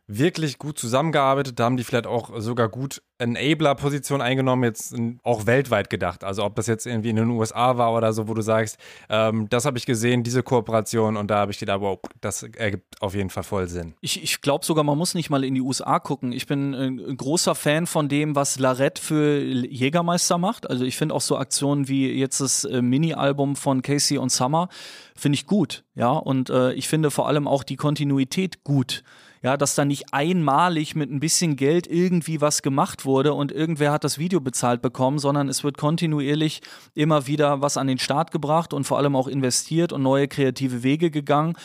[0.10, 1.60] wirklich gut zusammengearbeitet.
[1.60, 6.24] Da haben die vielleicht auch sogar gut Enabler-Position eingenommen, jetzt auch weltweit gedacht.
[6.24, 8.78] Also ob das jetzt irgendwie in den USA war oder so, wo du sagst,
[9.10, 13.02] ähm, das habe ich gesehen, diese Kooperation und da habe ich gedacht, wow, das ergibt
[13.02, 13.94] auf jeden Fall voll Sinn.
[14.02, 16.32] Ich, ich glaube sogar, man muss nicht mal in die USA gucken.
[16.32, 20.68] Ich bin ein großer Fan von dem, was Larette für Jägermeister macht.
[20.68, 24.70] Also ich finde auch so Aktionen wie jetzt das äh, Mini-Album von Casey und Summer,
[25.16, 25.84] finde ich gut.
[25.94, 29.04] Ja, und äh, ich finde vor allem auch die Kontinuität gut
[29.42, 33.92] ja, dass da nicht einmalig mit ein bisschen Geld irgendwie was gemacht wurde und irgendwer
[33.92, 36.62] hat das Video bezahlt bekommen, sondern es wird kontinuierlich
[36.94, 40.84] immer wieder was an den Start gebracht und vor allem auch investiert und neue kreative
[40.84, 41.56] Wege gegangen.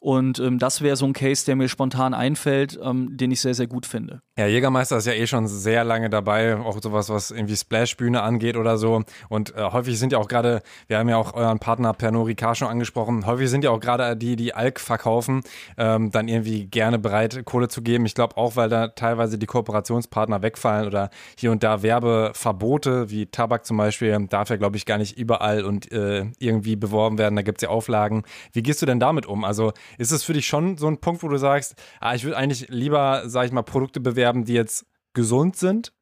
[0.00, 3.54] Und ähm, das wäre so ein Case, der mir spontan einfällt, ähm, den ich sehr,
[3.54, 4.20] sehr gut finde.
[4.38, 8.56] Ja, Jägermeister ist ja eh schon sehr lange dabei, auch sowas, was irgendwie Splash-Bühne angeht
[8.56, 9.02] oder so.
[9.28, 12.56] Und äh, häufig sind ja auch gerade, wir haben ja auch euren Partner Pernod Ricard
[12.56, 15.42] schon angesprochen, häufig sind ja auch gerade die, die Alk verkaufen,
[15.76, 18.06] ähm, dann irgendwie gerne bereit, Kohle zu geben.
[18.06, 23.26] Ich glaube auch, weil da teilweise die Kooperationspartner wegfallen oder hier und da Werbeverbote, wie
[23.26, 27.34] Tabak zum Beispiel, darf ja, glaube ich, gar nicht überall und äh, irgendwie beworben werden.
[27.34, 28.22] Da gibt es ja Auflagen.
[28.52, 29.44] Wie gehst du denn damit um?
[29.44, 32.36] Also ist es für dich schon so ein Punkt, wo du sagst, ah, ich würde
[32.36, 35.92] eigentlich lieber, sag ich mal, Produkte bewerben, die jetzt gesund sind?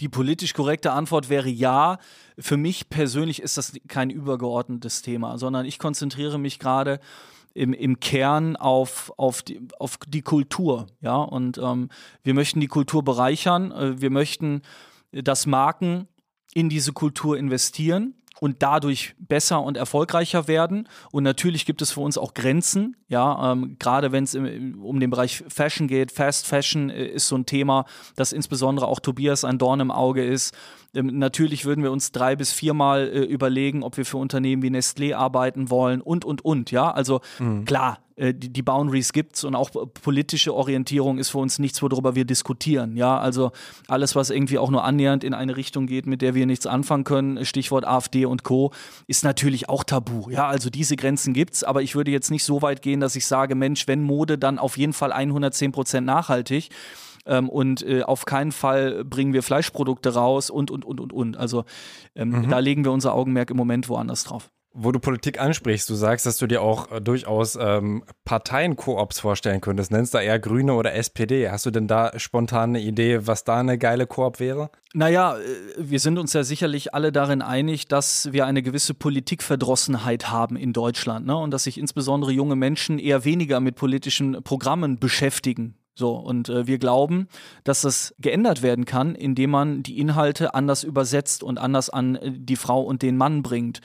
[0.00, 1.98] Die politisch korrekte Antwort wäre ja.
[2.38, 7.00] Für mich persönlich ist das kein übergeordnetes Thema, sondern ich konzentriere mich gerade
[7.54, 10.86] im, im Kern auf, auf, die, auf die Kultur.
[11.00, 11.88] Ja, und ähm,
[12.22, 13.72] wir möchten die Kultur bereichern.
[13.72, 14.62] Äh, wir möchten,
[15.10, 16.06] dass Marken
[16.54, 20.88] in diese Kultur investieren und dadurch besser und erfolgreicher werden.
[21.10, 22.96] Und natürlich gibt es für uns auch Grenzen.
[23.08, 27.36] Ja, ähm, gerade wenn es um den Bereich Fashion geht, Fast Fashion äh, ist so
[27.36, 30.54] ein Thema, das insbesondere auch Tobias ein Dorn im Auge ist.
[30.94, 34.70] Ähm, natürlich würden wir uns drei bis viermal äh, überlegen, ob wir für Unternehmen wie
[34.70, 36.70] Nestlé arbeiten wollen und, und, und.
[36.70, 37.64] Ja, also mhm.
[37.64, 39.70] klar, die, die Boundaries gibt's und auch
[40.02, 42.96] politische Orientierung ist für uns nichts, worüber wir diskutieren.
[42.96, 43.52] Ja, also
[43.86, 47.04] alles, was irgendwie auch nur annähernd in eine Richtung geht, mit der wir nichts anfangen
[47.04, 48.72] können, Stichwort AfD und Co.,
[49.06, 50.30] ist natürlich auch tabu.
[50.30, 53.26] Ja, also diese Grenzen gibt's, aber ich würde jetzt nicht so weit gehen, dass ich
[53.26, 56.70] sage, Mensch, wenn Mode, dann auf jeden Fall 110 Prozent nachhaltig
[57.26, 61.36] ähm, und äh, auf keinen Fall bringen wir Fleischprodukte raus und, und, und, und, und.
[61.36, 61.64] Also
[62.16, 62.48] ähm, mhm.
[62.48, 64.50] da legen wir unser Augenmerk im Moment woanders drauf.
[64.72, 69.60] Wo du Politik ansprichst, du sagst, dass du dir auch äh, durchaus ähm, Parteien-Koops vorstellen
[69.60, 69.90] könntest.
[69.90, 71.48] Nennst da eher Grüne oder SPD.
[71.48, 74.70] Hast du denn da spontan eine Idee, was da eine geile Koop wäre?
[74.92, 75.40] Naja, äh,
[75.78, 80.72] wir sind uns ja sicherlich alle darin einig, dass wir eine gewisse Politikverdrossenheit haben in
[80.72, 81.36] Deutschland ne?
[81.36, 85.76] und dass sich insbesondere junge Menschen eher weniger mit politischen Programmen beschäftigen.
[85.98, 87.26] So, und äh, wir glauben,
[87.64, 92.30] dass das geändert werden kann, indem man die Inhalte anders übersetzt und anders an äh,
[92.32, 93.80] die Frau und den Mann bringt.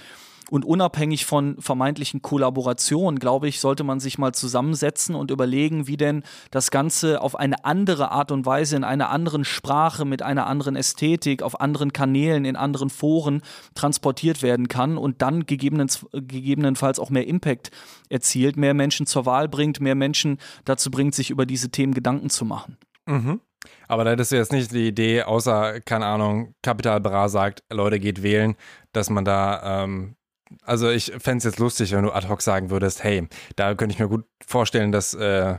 [0.50, 5.98] Und unabhängig von vermeintlichen Kollaborationen, glaube ich, sollte man sich mal zusammensetzen und überlegen, wie
[5.98, 10.48] denn das Ganze auf eine andere Art und Weise, in einer anderen Sprache, mit einer
[10.48, 13.42] anderen Ästhetik, auf anderen Kanälen, in anderen Foren
[13.74, 17.72] transportiert werden kann und dann gegebenenfalls auch mehr Impact
[18.10, 22.30] erzielt, mehr Menschen zur Wahl bringt, mehr Menschen dazu bringt, sich über diese Themen Gedanken
[22.30, 22.78] zu machen.
[23.06, 23.42] Mhm.
[23.88, 28.00] Aber da hättest du jetzt nicht die Idee, außer, keine Ahnung, Capital Bra sagt, Leute,
[28.00, 28.56] geht wählen,
[28.92, 30.16] dass man da ähm,
[30.64, 33.94] also ich fände es jetzt lustig, wenn du ad hoc sagen würdest, hey, da könnte
[33.94, 35.58] ich mir gut vorstellen, dass äh,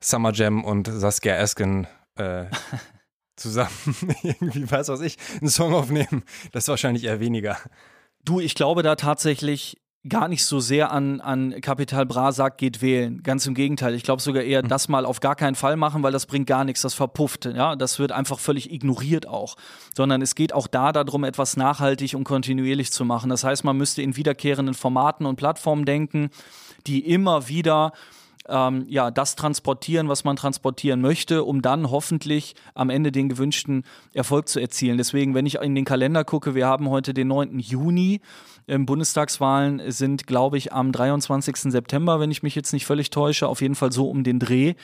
[0.00, 2.46] Summer Jam und Saskia Esken äh,
[3.36, 3.70] zusammen
[4.22, 6.24] irgendwie, weiß was ich, einen Song aufnehmen.
[6.52, 7.58] Das ist wahrscheinlich eher weniger.
[8.24, 12.82] Du, ich glaube da tatsächlich gar nicht so sehr an, an Kapital Bra sagt, geht
[12.82, 13.22] wählen.
[13.22, 13.94] Ganz im Gegenteil.
[13.94, 14.68] Ich glaube sogar eher, mhm.
[14.68, 17.44] das mal auf gar keinen Fall machen, weil das bringt gar nichts, das verpufft.
[17.44, 19.56] Ja, das wird einfach völlig ignoriert auch.
[19.94, 23.30] Sondern es geht auch da darum, etwas nachhaltig und kontinuierlich zu machen.
[23.30, 26.30] Das heißt, man müsste in wiederkehrenden Formaten und Plattformen denken,
[26.86, 27.92] die immer wieder
[28.48, 33.84] ähm, ja, das transportieren, was man transportieren möchte, um dann hoffentlich am Ende den gewünschten
[34.12, 34.98] Erfolg zu erzielen.
[34.98, 37.58] Deswegen, wenn ich in den Kalender gucke, wir haben heute den 9.
[37.58, 38.20] Juni.
[38.68, 41.72] Ähm, Bundestagswahlen sind, glaube ich, am 23.
[41.72, 44.74] September, wenn ich mich jetzt nicht völlig täusche, auf jeden Fall so um den Dreh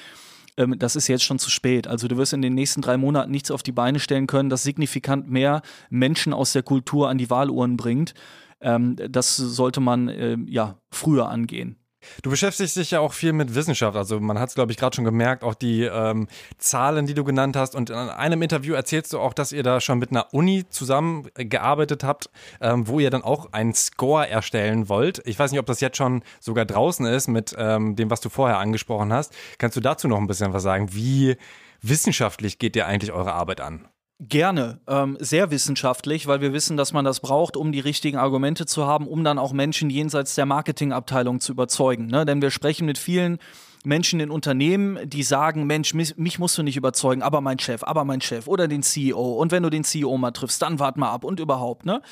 [0.57, 1.87] ähm, das ist jetzt schon zu spät.
[1.87, 4.65] Also du wirst in den nächsten drei Monaten nichts auf die Beine stellen können, das
[4.65, 8.13] signifikant mehr Menschen aus der Kultur an die Wahluhren bringt.
[8.61, 11.77] Ähm, das sollte man äh, ja früher angehen.
[12.23, 13.97] Du beschäftigst dich ja auch viel mit Wissenschaft.
[13.97, 16.29] Also man hat es, glaube ich, gerade schon gemerkt, auch die ähm,
[16.59, 17.75] Zahlen, die du genannt hast.
[17.75, 22.05] Und in einem Interview erzählst du auch, dass ihr da schon mit einer Uni zusammengearbeitet
[22.05, 22.31] habt,
[22.61, 25.23] ähm, wo ihr dann auch einen Score erstellen wollt.
[25.25, 28.29] Ich weiß nicht, ob das jetzt schon sogar draußen ist mit ähm, dem, was du
[28.29, 29.35] vorher angesprochen hast.
[29.59, 30.93] Kannst du dazu noch ein bisschen was sagen?
[30.93, 31.37] Wie
[31.83, 33.89] wissenschaftlich geht dir eigentlich eure Arbeit an?
[34.21, 38.66] Gerne, ähm, sehr wissenschaftlich, weil wir wissen, dass man das braucht, um die richtigen Argumente
[38.66, 42.07] zu haben, um dann auch Menschen jenseits der Marketingabteilung zu überzeugen.
[42.07, 42.25] Ne?
[42.25, 43.39] Denn wir sprechen mit vielen
[43.85, 47.85] Menschen in Unternehmen, die sagen, Mensch, mich, mich, musst du nicht überzeugen, aber mein Chef,
[47.85, 49.35] aber mein Chef oder den CEO.
[49.35, 52.03] Und wenn du den CEO mal triffst, dann wart mal ab und überhaupt, ne?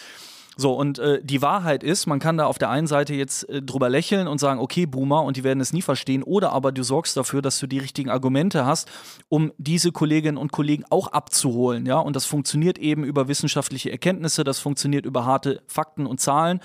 [0.58, 3.60] So, und äh, die Wahrheit ist, man kann da auf der einen Seite jetzt äh,
[3.60, 6.82] drüber lächeln und sagen, okay, Boomer, und die werden es nie verstehen, oder aber du
[6.82, 8.88] sorgst dafür, dass du die richtigen Argumente hast,
[9.28, 14.44] um diese Kolleginnen und Kollegen auch abzuholen, ja, und das funktioniert eben über wissenschaftliche Erkenntnisse,
[14.44, 16.60] das funktioniert über harte Fakten und Zahlen,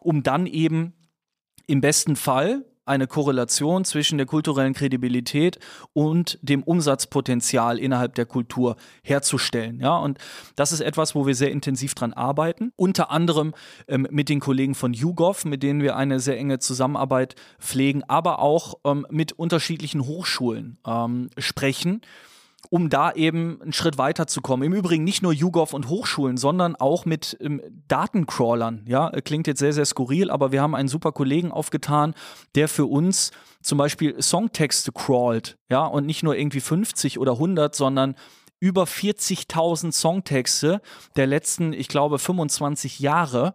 [0.00, 0.94] um dann eben
[1.66, 5.58] im besten Fall eine Korrelation zwischen der kulturellen Kredibilität
[5.92, 9.80] und dem Umsatzpotenzial innerhalb der Kultur herzustellen.
[9.80, 10.18] Ja, und
[10.54, 12.72] das ist etwas, wo wir sehr intensiv dran arbeiten.
[12.76, 13.54] Unter anderem
[13.88, 18.38] ähm, mit den Kollegen von YouGov, mit denen wir eine sehr enge Zusammenarbeit pflegen, aber
[18.38, 22.00] auch ähm, mit unterschiedlichen Hochschulen ähm, sprechen
[22.70, 24.62] um da eben einen Schritt weiter zu kommen.
[24.62, 28.84] Im Übrigen nicht nur YouGov und Hochschulen, sondern auch mit ähm, Datencrawlern.
[28.86, 32.14] Ja, klingt jetzt sehr, sehr skurril, aber wir haben einen super Kollegen aufgetan,
[32.54, 33.30] der für uns
[33.62, 35.58] zum Beispiel Songtexte crawlt.
[35.70, 38.14] Ja, und nicht nur irgendwie 50 oder 100, sondern
[38.58, 40.80] über 40.000 Songtexte
[41.16, 43.54] der letzten, ich glaube, 25 Jahre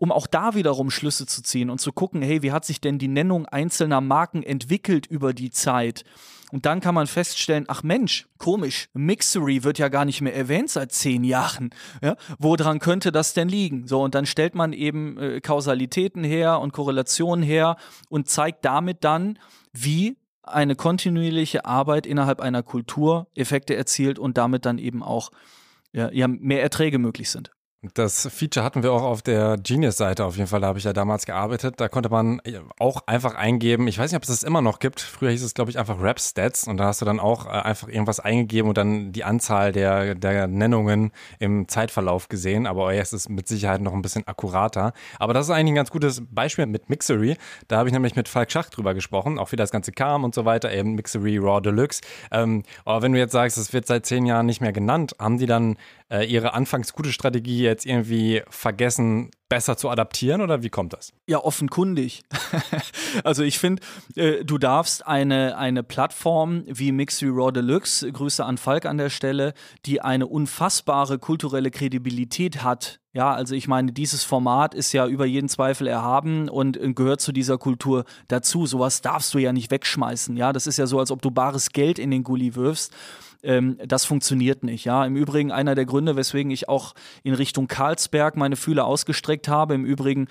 [0.00, 2.98] um auch da wiederum Schlüsse zu ziehen und zu gucken, hey, wie hat sich denn
[2.98, 6.04] die Nennung einzelner Marken entwickelt über die Zeit?
[6.50, 10.70] Und dann kann man feststellen, ach Mensch, komisch, Mixery wird ja gar nicht mehr erwähnt
[10.70, 11.70] seit zehn Jahren.
[12.02, 12.16] Ja?
[12.38, 13.86] Woran könnte das denn liegen?
[13.86, 17.76] So, und dann stellt man eben äh, Kausalitäten her und Korrelationen her
[18.08, 19.38] und zeigt damit dann,
[19.72, 25.30] wie eine kontinuierliche Arbeit innerhalb einer Kultur Effekte erzielt und damit dann eben auch
[25.92, 27.50] ja, ja mehr Erträge möglich sind.
[27.94, 30.92] Das Feature hatten wir auch auf der Genius-Seite auf jeden Fall, da habe ich ja
[30.92, 31.74] damals gearbeitet.
[31.78, 32.40] Da konnte man
[32.80, 35.00] auch einfach eingeben, ich weiß nicht, ob es das immer noch gibt.
[35.00, 37.86] Früher hieß es, glaube ich, einfach Rap-Stats und da hast du dann auch äh, einfach
[37.86, 42.66] irgendwas eingegeben und dann die Anzahl der, der Nennungen im Zeitverlauf gesehen.
[42.66, 44.92] Aber jetzt ist es mit Sicherheit noch ein bisschen akkurater.
[45.20, 47.36] Aber das ist eigentlich ein ganz gutes Beispiel mit Mixery.
[47.68, 50.34] Da habe ich nämlich mit Falk Schach drüber gesprochen, auch wie das Ganze kam und
[50.34, 52.00] so weiter, eben Mixery Raw Deluxe.
[52.32, 55.38] Ähm, aber wenn du jetzt sagst, es wird seit zehn Jahren nicht mehr genannt, haben
[55.38, 55.76] die dann
[56.10, 61.12] äh, ihre anfangs gute Strategie jetzt irgendwie vergessen, besser zu adaptieren oder wie kommt das?
[61.26, 62.22] Ja, offenkundig.
[63.24, 63.82] also ich finde,
[64.14, 69.10] äh, du darfst eine, eine Plattform wie Mixy Raw Deluxe, Grüße an Falk an der
[69.10, 69.54] Stelle,
[69.86, 73.00] die eine unfassbare kulturelle Kredibilität hat.
[73.14, 77.32] Ja, also ich meine, dieses Format ist ja über jeden Zweifel erhaben und gehört zu
[77.32, 78.66] dieser Kultur dazu.
[78.66, 80.36] Sowas darfst du ja nicht wegschmeißen.
[80.36, 82.92] Ja, das ist ja so, als ob du bares Geld in den Gully wirfst
[83.42, 84.84] ähm, das funktioniert nicht.
[84.84, 89.48] Ja, im Übrigen einer der Gründe, weswegen ich auch in Richtung Karlsberg meine Fühler ausgestreckt
[89.48, 89.74] habe.
[89.74, 90.28] Im Übrigen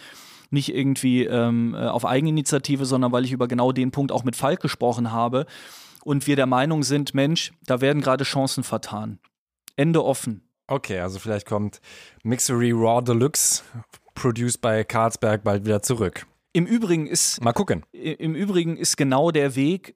[0.50, 4.36] nicht irgendwie ähm, äh, auf Eigeninitiative, sondern weil ich über genau den Punkt auch mit
[4.36, 5.46] Falk gesprochen habe
[6.04, 9.20] und wir der Meinung sind, Mensch, da werden gerade Chancen vertan.
[9.76, 10.42] Ende offen.
[10.68, 11.82] Okay, also vielleicht kommt
[12.24, 13.64] Mixery Raw Deluxe,
[14.16, 16.26] produced by Karlsberg, bald wieder zurück.
[16.54, 17.44] Im Übrigen ist.
[17.44, 17.86] Mal gucken.
[17.92, 19.96] Im Übrigen ist genau der Weg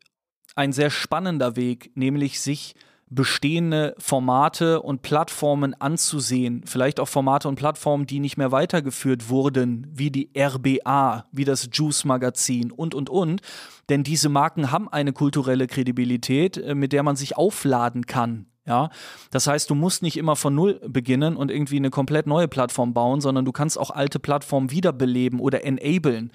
[0.56, 2.76] ein sehr spannender Weg, nämlich sich
[3.12, 6.64] bestehende Formate und Plattformen anzusehen.
[6.66, 11.70] Vielleicht auch Formate und Plattformen, die nicht mehr weitergeführt wurden, wie die RBA, wie das
[11.74, 13.42] Juice Magazin und, und, und.
[13.90, 18.46] Denn diese Marken haben eine kulturelle Kredibilität, äh, mit der man sich aufladen kann.
[18.66, 18.90] Ja,
[19.32, 22.94] das heißt, du musst nicht immer von Null beginnen und irgendwie eine komplett neue Plattform
[22.94, 26.32] bauen, sondern du kannst auch alte Plattformen wiederbeleben oder enablen.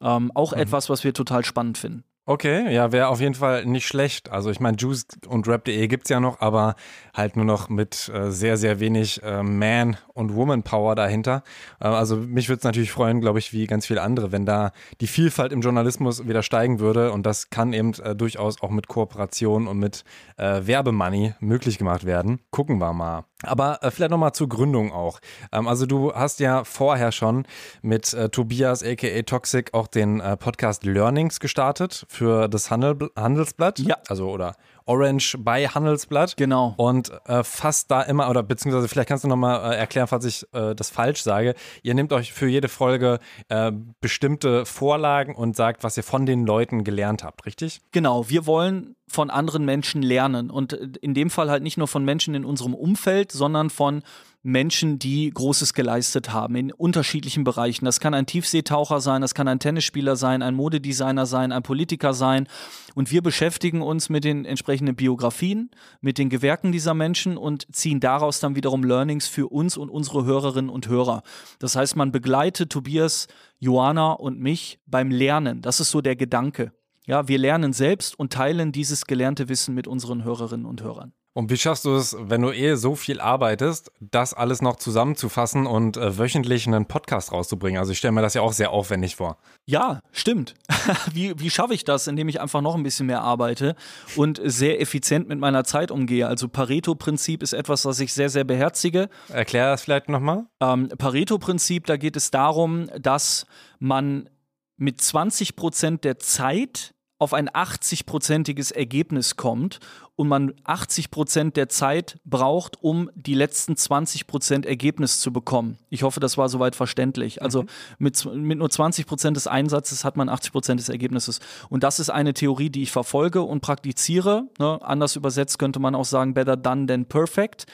[0.00, 0.62] Ähm, auch mhm.
[0.62, 2.04] etwas, was wir total spannend finden.
[2.30, 4.30] Okay, ja, wäre auf jeden Fall nicht schlecht.
[4.30, 6.74] Also ich meine, Juice und Rap.de gibt's ja noch, aber
[7.14, 11.42] halt nur noch mit äh, sehr, sehr wenig äh, Man- und Woman-Power dahinter.
[11.80, 14.72] Äh, also mich würde es natürlich freuen, glaube ich, wie ganz viele andere, wenn da
[15.00, 17.12] die Vielfalt im Journalismus wieder steigen würde.
[17.12, 20.04] Und das kann eben äh, durchaus auch mit Kooperation und mit
[20.36, 22.40] äh, Werbemoney möglich gemacht werden.
[22.50, 23.24] Gucken wir mal.
[23.42, 25.20] Aber äh, vielleicht nochmal zur Gründung auch.
[25.50, 27.46] Ähm, also du hast ja vorher schon
[27.80, 33.78] mit äh, Tobias aka Toxic auch den Podcast Learnings gestartet für das Handel Handelsblatt.
[33.78, 33.96] Ja.
[34.08, 34.56] Also oder
[34.86, 36.36] Orange bei Handelsblatt.
[36.36, 36.74] Genau.
[36.76, 40.46] Und äh, fast da immer, oder beziehungsweise vielleicht kannst du nochmal äh, erklären, falls ich
[40.52, 41.54] äh, das falsch sage.
[41.82, 46.44] Ihr nehmt euch für jede Folge äh, bestimmte Vorlagen und sagt, was ihr von den
[46.44, 47.82] Leuten gelernt habt, richtig?
[47.92, 51.88] Genau, wir wollen von anderen Menschen lernen und äh, in dem Fall halt nicht nur
[51.88, 54.02] von Menschen in unserem Umfeld, sondern von
[54.42, 57.84] Menschen, die Großes geleistet haben in unterschiedlichen Bereichen.
[57.84, 62.14] Das kann ein Tiefseetaucher sein, das kann ein Tennisspieler sein, ein Modedesigner sein, ein Politiker
[62.14, 62.46] sein.
[62.94, 65.70] Und wir beschäftigen uns mit den entsprechenden Biografien,
[66.00, 70.24] mit den Gewerken dieser Menschen und ziehen daraus dann wiederum Learnings für uns und unsere
[70.24, 71.22] Hörerinnen und Hörer.
[71.58, 73.26] Das heißt, man begleitet Tobias,
[73.58, 75.62] Joanna und mich beim Lernen.
[75.62, 76.72] Das ist so der Gedanke.
[77.06, 81.12] Ja, wir lernen selbst und teilen dieses gelernte Wissen mit unseren Hörerinnen und Hörern.
[81.38, 85.68] Und wie schaffst du es, wenn du eh so viel arbeitest, das alles noch zusammenzufassen
[85.68, 87.78] und äh, wöchentlich einen Podcast rauszubringen?
[87.78, 89.38] Also ich stelle mir das ja auch sehr aufwendig vor.
[89.64, 90.54] Ja, stimmt.
[91.12, 93.76] wie, wie schaffe ich das, indem ich einfach noch ein bisschen mehr arbeite
[94.16, 96.26] und sehr effizient mit meiner Zeit umgehe?
[96.26, 99.08] Also Pareto-Prinzip ist etwas, was ich sehr, sehr beherzige.
[99.28, 100.46] Erklär das vielleicht nochmal.
[100.60, 103.46] Ähm, Pareto-Prinzip, da geht es darum, dass
[103.78, 104.28] man
[104.76, 109.80] mit 20 Prozent der Zeit auf ein 80-prozentiges Ergebnis kommt
[110.14, 115.78] und man 80 Prozent der Zeit braucht, um die letzten 20 Prozent Ergebnis zu bekommen.
[115.90, 117.42] Ich hoffe, das war soweit verständlich.
[117.42, 117.68] Also mhm.
[117.98, 121.40] mit, mit nur 20 Prozent des Einsatzes hat man 80 Prozent des Ergebnisses.
[121.68, 124.44] Und das ist eine Theorie, die ich verfolge und praktiziere.
[124.58, 124.78] Ne?
[124.82, 127.66] Anders übersetzt könnte man auch sagen, better done than perfect.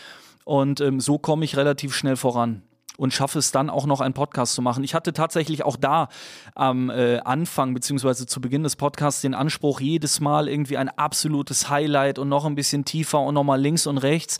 [0.44, 2.62] Und ähm, so komme ich relativ schnell voran
[2.96, 4.84] und schaffe es dann auch noch einen Podcast zu machen.
[4.84, 6.08] Ich hatte tatsächlich auch da
[6.54, 11.68] am äh, Anfang beziehungsweise zu Beginn des Podcasts den Anspruch, jedes Mal irgendwie ein absolutes
[11.68, 14.38] Highlight und noch ein bisschen tiefer und nochmal links und rechts.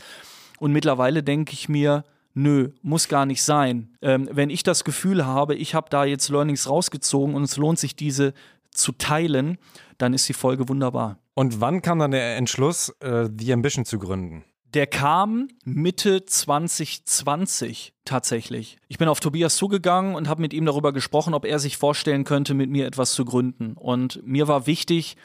[0.59, 3.97] Und mittlerweile denke ich mir, nö, muss gar nicht sein.
[4.03, 7.79] Ähm, wenn ich das Gefühl habe, ich habe da jetzt Learnings rausgezogen und es lohnt
[7.79, 8.35] sich, diese
[8.71, 9.59] zu teilen,
[9.99, 11.19] dann ist die Folge wunderbar.
[11.35, 14.45] Und wann kam dann der Entschluss, äh, The Ambition zu gründen?
[14.75, 18.77] Der kam Mitte 2020 tatsächlich.
[18.89, 22.25] Ich bin auf Tobias zugegangen und habe mit ihm darüber gesprochen, ob er sich vorstellen
[22.25, 23.75] könnte, mit mir etwas zu gründen.
[23.75, 25.17] Und mir war wichtig,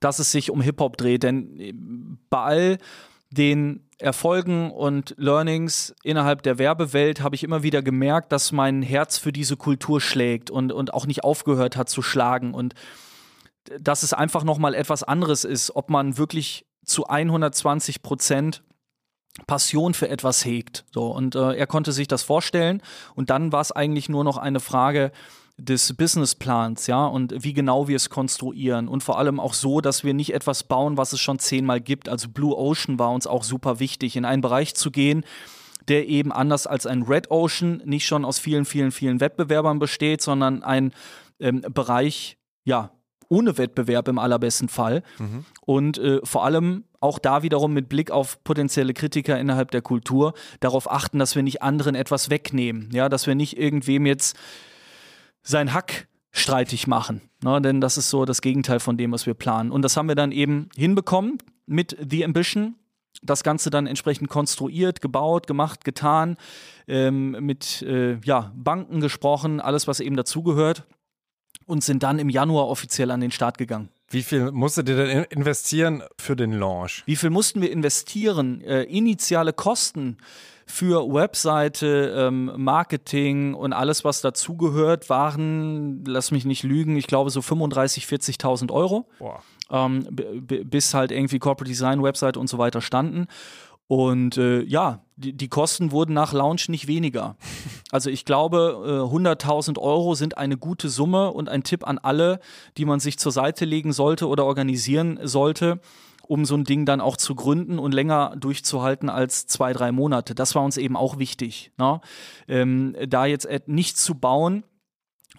[0.00, 2.78] dass es sich um Hip-Hop dreht, denn bei all
[3.30, 9.18] den Erfolgen und Learnings innerhalb der Werbewelt habe ich immer wieder gemerkt, dass mein Herz
[9.18, 12.74] für diese Kultur schlägt und, und auch nicht aufgehört hat zu schlagen und
[13.78, 18.62] dass es einfach nochmal etwas anderes ist, ob man wirklich zu 120 Prozent
[19.46, 20.84] Passion für etwas hegt.
[20.92, 22.82] So, und äh, er konnte sich das vorstellen.
[23.14, 25.12] Und dann war es eigentlich nur noch eine Frage
[25.58, 28.88] des Businessplans, ja, und wie genau wir es konstruieren.
[28.88, 32.08] Und vor allem auch so, dass wir nicht etwas bauen, was es schon zehnmal gibt.
[32.08, 35.24] Also Blue Ocean war uns auch super wichtig, in einen Bereich zu gehen,
[35.88, 40.20] der eben anders als ein Red Ocean nicht schon aus vielen, vielen, vielen Wettbewerbern besteht,
[40.20, 40.92] sondern ein
[41.40, 42.90] ähm, Bereich, ja,
[43.28, 45.02] ohne Wettbewerb im allerbesten Fall.
[45.18, 45.44] Mhm.
[45.62, 50.34] Und äh, vor allem auch da wiederum mit Blick auf potenzielle Kritiker innerhalb der Kultur
[50.60, 52.88] darauf achten, dass wir nicht anderen etwas wegnehmen.
[52.92, 54.36] Ja, dass wir nicht irgendwem jetzt
[55.42, 57.22] sein Hack streitig machen.
[57.42, 57.60] Ne?
[57.62, 59.70] Denn das ist so das Gegenteil von dem, was wir planen.
[59.70, 62.76] Und das haben wir dann eben hinbekommen mit The Ambition.
[63.22, 66.36] Das Ganze dann entsprechend konstruiert, gebaut, gemacht, getan,
[66.86, 70.86] ähm, mit äh, ja, Banken gesprochen, alles, was eben dazugehört
[71.64, 73.88] und sind dann im Januar offiziell an den Start gegangen.
[74.08, 77.02] Wie viel musstet ihr denn investieren für den Launch?
[77.06, 78.60] Wie viel mussten wir investieren?
[78.60, 80.18] Äh, initiale Kosten
[80.66, 87.30] für Webseite, ähm, Marketing und alles, was dazugehört, waren, lass mich nicht lügen, ich glaube
[87.30, 88.04] so 35.000,
[88.40, 89.08] 40.000 Euro.
[89.70, 93.26] Ähm, bis halt irgendwie Corporate Design, Website und so weiter standen.
[93.88, 97.36] Und äh, ja, die, die, Kosten wurden nach Launch nicht weniger.
[97.90, 102.40] Also ich glaube, äh, 100.000 Euro sind eine gute Summe und ein Tipp an alle,
[102.76, 105.80] die man sich zur Seite legen sollte oder organisieren sollte,
[106.26, 110.34] um so ein Ding dann auch zu gründen und länger durchzuhalten als zwei, drei Monate.
[110.34, 111.72] Das war uns eben auch wichtig.
[111.78, 112.00] Ne?
[112.48, 114.64] Ähm, da jetzt nichts zu bauen,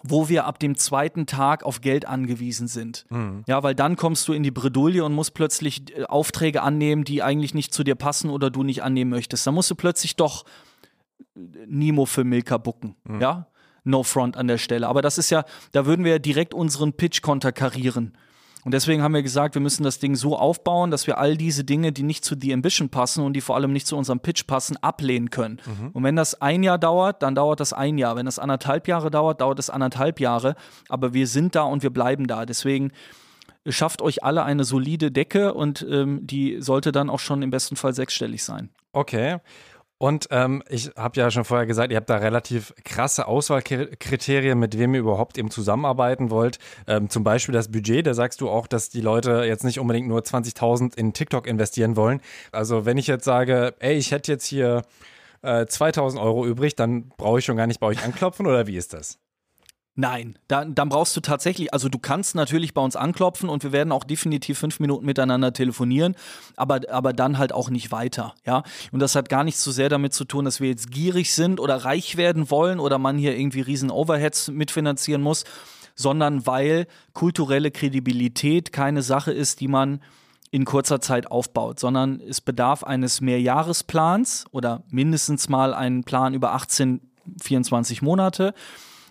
[0.02, 3.06] wo wir ab dem zweiten Tag auf Geld angewiesen sind.
[3.10, 3.44] Mhm.
[3.46, 7.22] Ja, weil dann kommst du in die Bredouille und musst plötzlich äh, Aufträge annehmen, die
[7.22, 9.46] eigentlich nicht zu dir passen oder du nicht annehmen möchtest.
[9.46, 10.44] Dann musst du plötzlich doch
[11.36, 12.96] äh, Nemo für Milka bucken.
[13.04, 13.20] Mhm.
[13.20, 13.46] Ja,
[13.84, 14.88] no front an der Stelle.
[14.88, 18.16] Aber das ist ja, da würden wir ja direkt unseren Pitch konterkarieren.
[18.68, 21.64] Und deswegen haben wir gesagt, wir müssen das Ding so aufbauen, dass wir all diese
[21.64, 24.46] Dinge, die nicht zu The Ambition passen und die vor allem nicht zu unserem Pitch
[24.46, 25.58] passen, ablehnen können.
[25.64, 25.88] Mhm.
[25.94, 28.16] Und wenn das ein Jahr dauert, dann dauert das ein Jahr.
[28.16, 30.54] Wenn das anderthalb Jahre dauert, dauert es anderthalb Jahre.
[30.90, 32.44] Aber wir sind da und wir bleiben da.
[32.44, 32.92] Deswegen
[33.66, 37.74] schafft euch alle eine solide Decke und ähm, die sollte dann auch schon im besten
[37.74, 38.68] Fall sechsstellig sein.
[38.92, 39.38] Okay.
[39.98, 44.78] Und ähm, ich habe ja schon vorher gesagt, ihr habt da relativ krasse Auswahlkriterien, mit
[44.78, 46.60] wem ihr überhaupt eben zusammenarbeiten wollt.
[46.86, 50.06] Ähm, zum Beispiel das Budget, da sagst du auch, dass die Leute jetzt nicht unbedingt
[50.06, 52.20] nur 20.000 in TikTok investieren wollen.
[52.52, 54.82] Also wenn ich jetzt sage, ey, ich hätte jetzt hier
[55.42, 58.76] äh, 2.000 Euro übrig, dann brauche ich schon gar nicht bei euch anklopfen oder wie
[58.76, 59.18] ist das?
[60.00, 63.72] Nein, dann, dann brauchst du tatsächlich, also du kannst natürlich bei uns anklopfen und wir
[63.72, 66.14] werden auch definitiv fünf Minuten miteinander telefonieren,
[66.54, 68.62] aber, aber dann halt auch nicht weiter, ja.
[68.92, 71.58] Und das hat gar nicht so sehr damit zu tun, dass wir jetzt gierig sind
[71.58, 75.42] oder reich werden wollen oder man hier irgendwie riesen Overheads mitfinanzieren muss,
[75.96, 80.00] sondern weil kulturelle Kredibilität keine Sache ist, die man
[80.52, 86.52] in kurzer Zeit aufbaut, sondern es bedarf eines Mehrjahresplans oder mindestens mal einen Plan über
[86.52, 87.00] 18,
[87.42, 88.54] 24 Monate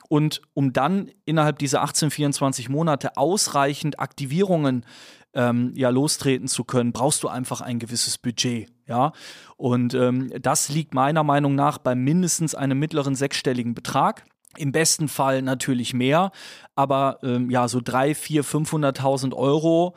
[0.07, 4.85] und um dann innerhalb dieser 18, 24 Monate ausreichend Aktivierungen
[5.33, 8.69] ähm, ja lostreten zu können, brauchst du einfach ein gewisses Budget.
[8.87, 9.11] Ja,
[9.57, 14.25] und ähm, das liegt meiner Meinung nach bei mindestens einem mittleren sechsstelligen Betrag.
[14.55, 16.31] Im besten Fall natürlich mehr,
[16.75, 19.95] aber ähm, ja, so drei, vier, 500.000 Euro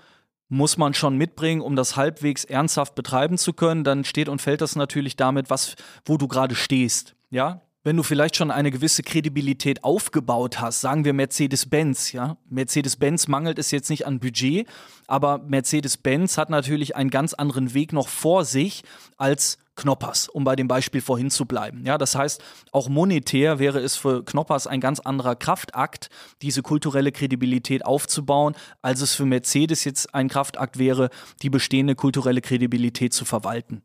[0.49, 3.85] muss man schon mitbringen, um das halbwegs ernsthaft betreiben zu können.
[3.85, 7.15] Dann steht und fällt das natürlich damit, was, wo du gerade stehst.
[7.31, 12.37] Ja, wenn du vielleicht schon eine gewisse Kredibilität aufgebaut hast, sagen wir Mercedes-Benz, ja.
[12.49, 14.69] Mercedes-Benz mangelt es jetzt nicht an Budget,
[15.07, 18.83] aber Mercedes-Benz hat natürlich einen ganz anderen Weg noch vor sich
[19.17, 21.87] als Knoppers, um bei dem Beispiel vorhin zu bleiben.
[21.87, 26.11] Ja, das heißt, auch monetär wäre es für Knoppers ein ganz anderer Kraftakt,
[26.43, 31.09] diese kulturelle Kredibilität aufzubauen, als es für Mercedes jetzt ein Kraftakt wäre,
[31.41, 33.83] die bestehende kulturelle Kredibilität zu verwalten.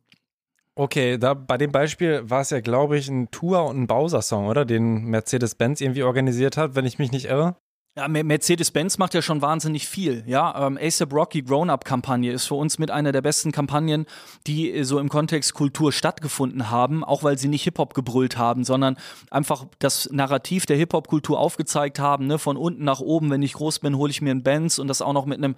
[0.78, 4.48] Okay, da bei dem Beispiel war es ja, glaube ich, ein Tour- und ein Bowser-Song,
[4.48, 4.66] oder?
[4.66, 7.56] Den Mercedes-Benz irgendwie organisiert hat, wenn ich mich nicht irre.
[7.98, 10.26] Ja, Mercedes-Benz macht ja schon wahnsinnig viel.
[10.28, 14.06] Ja, ähm, ASAP Rocky Grown-Up-Kampagne ist für uns mit einer der besten Kampagnen,
[14.48, 18.66] die äh, so im Kontext Kultur stattgefunden haben, auch weil sie nicht Hip-Hop gebrüllt haben,
[18.66, 18.98] sondern
[19.32, 23.80] einfach das Narrativ der Hip-Hop-Kultur aufgezeigt haben, ne, von unten nach oben, wenn ich groß
[23.80, 25.56] bin, hole ich mir einen Benz und das auch noch mit einem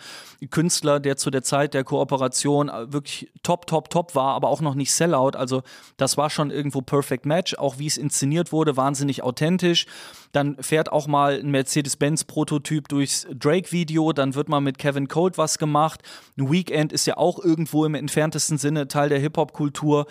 [0.52, 4.62] Künstler, der zu der Zeit der Kooperation äh, wirklich top, top, top war, aber auch
[4.62, 5.32] noch nicht Sellout.
[5.36, 5.64] Also
[5.98, 9.88] das war schon irgendwo Perfect Match, auch wie es inszeniert wurde, wahnsinnig authentisch.
[10.34, 11.50] Dann fährt auch mal ein
[12.28, 16.02] Mercedes-Benz-Prototyp durchs Drake-Video, dann wird mal mit Kevin Colt was gemacht.
[16.38, 20.06] Ein Weekend ist ja auch irgendwo im entferntesten Sinne Teil der Hip-Hop-Kultur.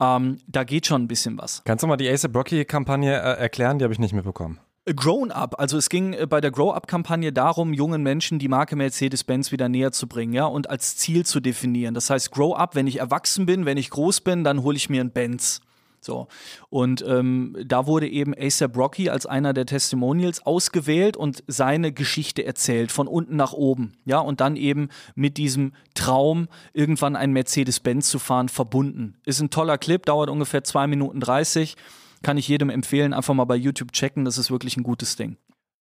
[0.00, 1.62] Ähm, da geht schon ein bisschen was.
[1.64, 3.78] Kannst du mal die Ace Brocky-Kampagne äh, erklären?
[3.78, 4.60] Die habe ich nicht mitbekommen.
[4.96, 8.74] Grown Up, also es ging äh, bei der Grow Up-Kampagne darum, jungen Menschen die Marke
[8.74, 11.94] Mercedes-Benz wieder näher zu bringen, ja, und als Ziel zu definieren.
[11.94, 14.88] Das heißt, Grow Up, wenn ich erwachsen bin, wenn ich groß bin, dann hole ich
[14.88, 15.60] mir einen Benz.
[16.00, 16.28] So.
[16.70, 22.44] Und ähm, da wurde eben ASAP Rocky als einer der Testimonials ausgewählt und seine Geschichte
[22.44, 23.92] erzählt, von unten nach oben.
[24.04, 29.16] Ja, und dann eben mit diesem Traum, irgendwann ein Mercedes-Benz zu fahren, verbunden.
[29.24, 31.76] Ist ein toller Clip, dauert ungefähr 2 Minuten 30.
[32.22, 35.36] Kann ich jedem empfehlen, einfach mal bei YouTube checken, das ist wirklich ein gutes Ding.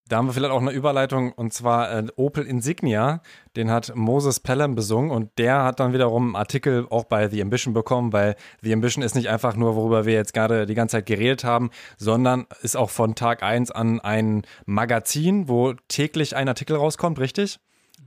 [0.08, 3.22] Da haben wir vielleicht auch eine Überleitung und zwar äh, Opel Insignia,
[3.56, 7.42] den hat Moses Pelham besungen und der hat dann wiederum einen Artikel auch bei The
[7.42, 10.98] Ambition bekommen, weil The Ambition ist nicht einfach nur, worüber wir jetzt gerade die ganze
[10.98, 16.48] Zeit geredet haben, sondern ist auch von Tag 1 an ein Magazin, wo täglich ein
[16.48, 17.60] Artikel rauskommt, richtig?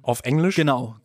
[0.02, 0.56] Auf Englisch?
[0.56, 0.96] Genau,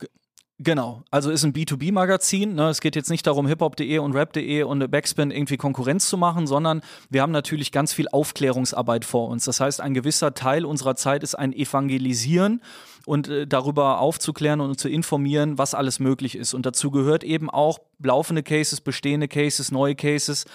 [0.57, 2.55] Genau, also ist ein B2B-Magazin.
[2.55, 2.69] Ne?
[2.69, 6.81] Es geht jetzt nicht darum, hiphop.de und rap.de und Backspin irgendwie Konkurrenz zu machen, sondern
[7.09, 9.43] wir haben natürlich ganz viel Aufklärungsarbeit vor uns.
[9.43, 12.61] Das heißt, ein gewisser Teil unserer Zeit ist ein Evangelisieren
[13.05, 16.53] und äh, darüber aufzuklären und zu informieren, was alles möglich ist.
[16.53, 20.45] Und dazu gehört eben auch laufende Cases, bestehende Cases, neue Cases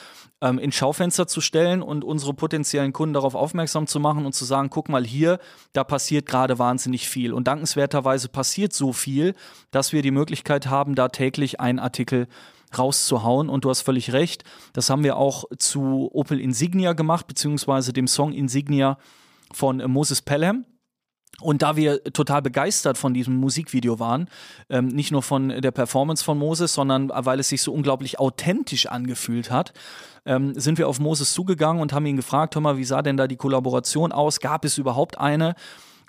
[0.41, 4.45] ähm, in Schaufenster zu stellen und unsere potenziellen Kunden darauf aufmerksam zu machen und zu
[4.45, 5.39] sagen, guck mal hier,
[5.73, 7.33] da passiert gerade wahnsinnig viel.
[7.33, 9.35] Und dankenswerterweise passiert so viel,
[9.71, 12.27] dass wir die Möglichkeit haben, da täglich einen Artikel
[12.77, 13.49] rauszuhauen.
[13.49, 18.07] Und du hast völlig recht, das haben wir auch zu Opel Insignia gemacht, beziehungsweise dem
[18.07, 18.99] Song Insignia
[19.53, 20.65] von Moses Pelham.
[21.41, 24.29] Und da wir total begeistert von diesem Musikvideo waren,
[24.69, 28.87] ähm, nicht nur von der Performance von Moses, sondern weil es sich so unglaublich authentisch
[28.87, 29.73] angefühlt hat,
[30.27, 33.17] ähm, sind wir auf Moses zugegangen und haben ihn gefragt, hör mal, wie sah denn
[33.17, 34.41] da die Kollaboration aus?
[34.41, 35.55] Gab es überhaupt eine?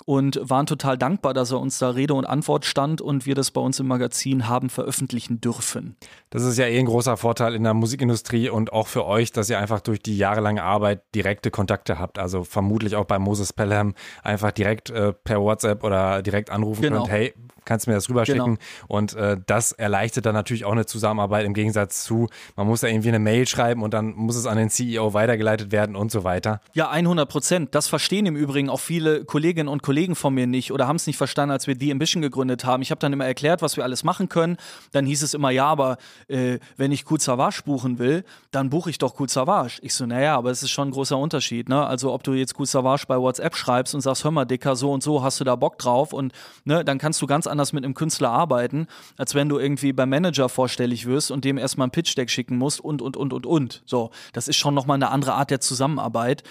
[0.06, 3.52] Und waren total dankbar, dass er uns da Rede und Antwort stand und wir das
[3.52, 5.96] bei uns im Magazin haben veröffentlichen dürfen.
[6.30, 9.50] Das ist ja eh ein großer Vorteil in der Musikindustrie und auch für euch, dass
[9.50, 12.20] ihr einfach durch die jahrelange Arbeit direkte Kontakte habt.
[12.20, 13.94] Also vermutlich auch bei Moses Pelham
[14.24, 17.00] einfach direkt äh, per WhatsApp oder direkt anrufen genau.
[17.00, 17.34] könnt, hey,
[17.66, 18.56] kannst du mir das rüberschicken.
[18.56, 18.60] Genau.
[18.88, 22.88] Und äh, das erleichtert dann natürlich auch eine Zusammenarbeit im Gegensatz zu, man muss da
[22.88, 26.24] irgendwie eine Mail schreiben und dann muss es an den CEO weitergeleitet werden und so
[26.24, 26.62] weiter.
[26.74, 27.76] Ja, 100 Prozent.
[27.76, 31.08] Das verstehen im Übrigen auch viele Kolleginnen und Kollegen von mir nicht oder haben es
[31.08, 32.82] nicht verstanden, als wir The Ambition gegründet haben.
[32.82, 34.58] Ich habe dann immer erklärt, was wir alles machen können.
[34.92, 35.98] Dann hieß es immer, ja, aber
[36.28, 39.80] äh, wenn ich Cool Savage buchen will, dann buche ich doch Cool Savage.
[39.82, 41.70] Ich so, naja, aber es ist schon ein großer Unterschied.
[41.70, 41.86] Ne?
[41.86, 44.92] Also ob du jetzt Cool Savage bei WhatsApp schreibst und sagst, hör mal, Dicker, so
[44.92, 46.14] und so, hast du da Bock drauf?
[46.14, 46.34] Und
[46.66, 48.88] ne, dann kannst du ganz anders mit einem Künstler arbeiten,
[49.18, 52.80] als wenn du irgendwie beim Manager vorstellig wirst und dem erstmal ein Pitch-Deck schicken musst
[52.80, 53.84] und, und, und, und, und.
[53.86, 56.44] So, das ist schon nochmal eine andere Art der Zusammenarbeit.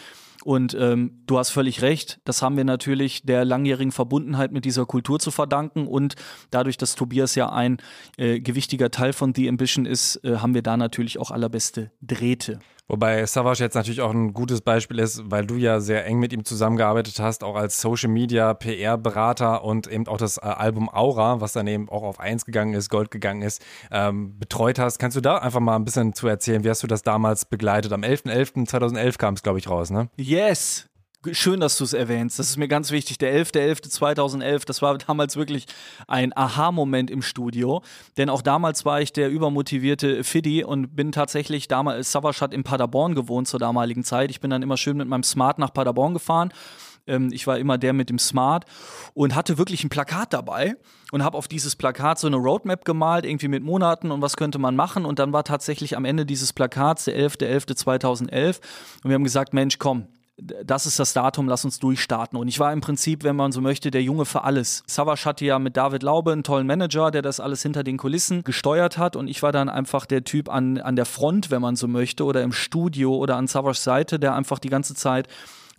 [0.44, 4.86] Und ähm, du hast völlig recht, das haben wir natürlich der langjährigen Verbundenheit mit dieser
[4.86, 6.14] Kultur zu verdanken und
[6.50, 7.76] dadurch, dass Tobias ja ein
[8.16, 12.60] äh, gewichtiger Teil von The Ambition ist, äh, haben wir da natürlich auch allerbeste Drähte.
[12.90, 16.32] Wobei Savage jetzt natürlich auch ein gutes Beispiel ist, weil du ja sehr eng mit
[16.32, 21.40] ihm zusammengearbeitet hast, auch als Social Media PR-Berater und eben auch das äh, Album Aura,
[21.40, 24.98] was dann eben auch auf 1 gegangen ist, Gold gegangen ist, ähm, betreut hast.
[24.98, 26.64] Kannst du da einfach mal ein bisschen zu erzählen?
[26.64, 27.92] Wie hast du das damals begleitet?
[27.92, 30.08] Am 11.11.2011 kam es, glaube ich, raus, ne?
[30.16, 30.89] Yes,
[31.32, 32.38] Schön, dass du es erwähnst.
[32.38, 33.18] Das ist mir ganz wichtig.
[33.18, 35.66] Der 11.11.2011, das war damals wirklich
[36.08, 37.82] ein Aha-Moment im Studio.
[38.16, 42.62] Denn auch damals war ich der übermotivierte Fiddy und bin tatsächlich damals, Savas hat in
[42.62, 44.30] Paderborn gewohnt zur damaligen Zeit.
[44.30, 46.54] Ich bin dann immer schön mit meinem Smart nach Paderborn gefahren.
[47.06, 48.64] Ähm, ich war immer der mit dem Smart
[49.12, 50.74] und hatte wirklich ein Plakat dabei
[51.12, 54.58] und habe auf dieses Plakat so eine Roadmap gemalt, irgendwie mit Monaten und was könnte
[54.58, 55.04] man machen.
[55.04, 58.60] Und dann war tatsächlich am Ende dieses Plakats der 11.11.2011
[59.04, 60.06] und wir haben gesagt, Mensch, komm,
[60.64, 62.38] das ist das Datum, lass uns durchstarten.
[62.38, 64.82] Und ich war im Prinzip, wenn man so möchte, der Junge für alles.
[64.86, 68.42] Savas hatte ja mit David Laube einen tollen Manager, der das alles hinter den Kulissen
[68.44, 69.16] gesteuert hat.
[69.16, 72.24] Und ich war dann einfach der Typ an, an der Front, wenn man so möchte,
[72.24, 75.28] oder im Studio oder an Savas Seite, der einfach die ganze Zeit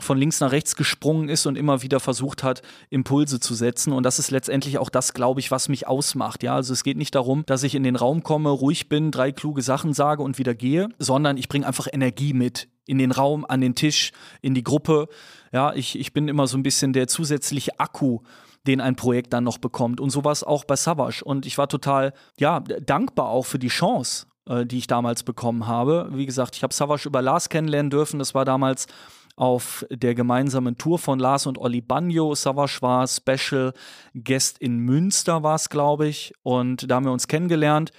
[0.01, 3.93] von links nach rechts gesprungen ist und immer wieder versucht hat, Impulse zu setzen.
[3.93, 6.43] Und das ist letztendlich auch das, glaube ich, was mich ausmacht.
[6.43, 9.31] Ja, also es geht nicht darum, dass ich in den Raum komme, ruhig bin, drei
[9.31, 13.45] kluge Sachen sage und wieder gehe, sondern ich bringe einfach Energie mit in den Raum,
[13.47, 15.07] an den Tisch, in die Gruppe.
[15.51, 18.19] Ja, ich, ich bin immer so ein bisschen der zusätzliche Akku,
[18.67, 19.99] den ein Projekt dann noch bekommt.
[19.99, 21.23] Und sowas auch bei Savage.
[21.23, 25.67] Und ich war total, ja, dankbar auch für die Chance, äh, die ich damals bekommen
[25.67, 26.09] habe.
[26.11, 28.19] Wie gesagt, ich habe Savage über Lars kennenlernen dürfen.
[28.19, 28.87] Das war damals
[29.35, 32.35] auf der gemeinsamen Tour von Lars und Olli Bagno.
[32.35, 33.73] Savage war Special
[34.13, 36.33] Guest in Münster, war es, glaube ich.
[36.43, 37.91] Und da haben wir uns kennengelernt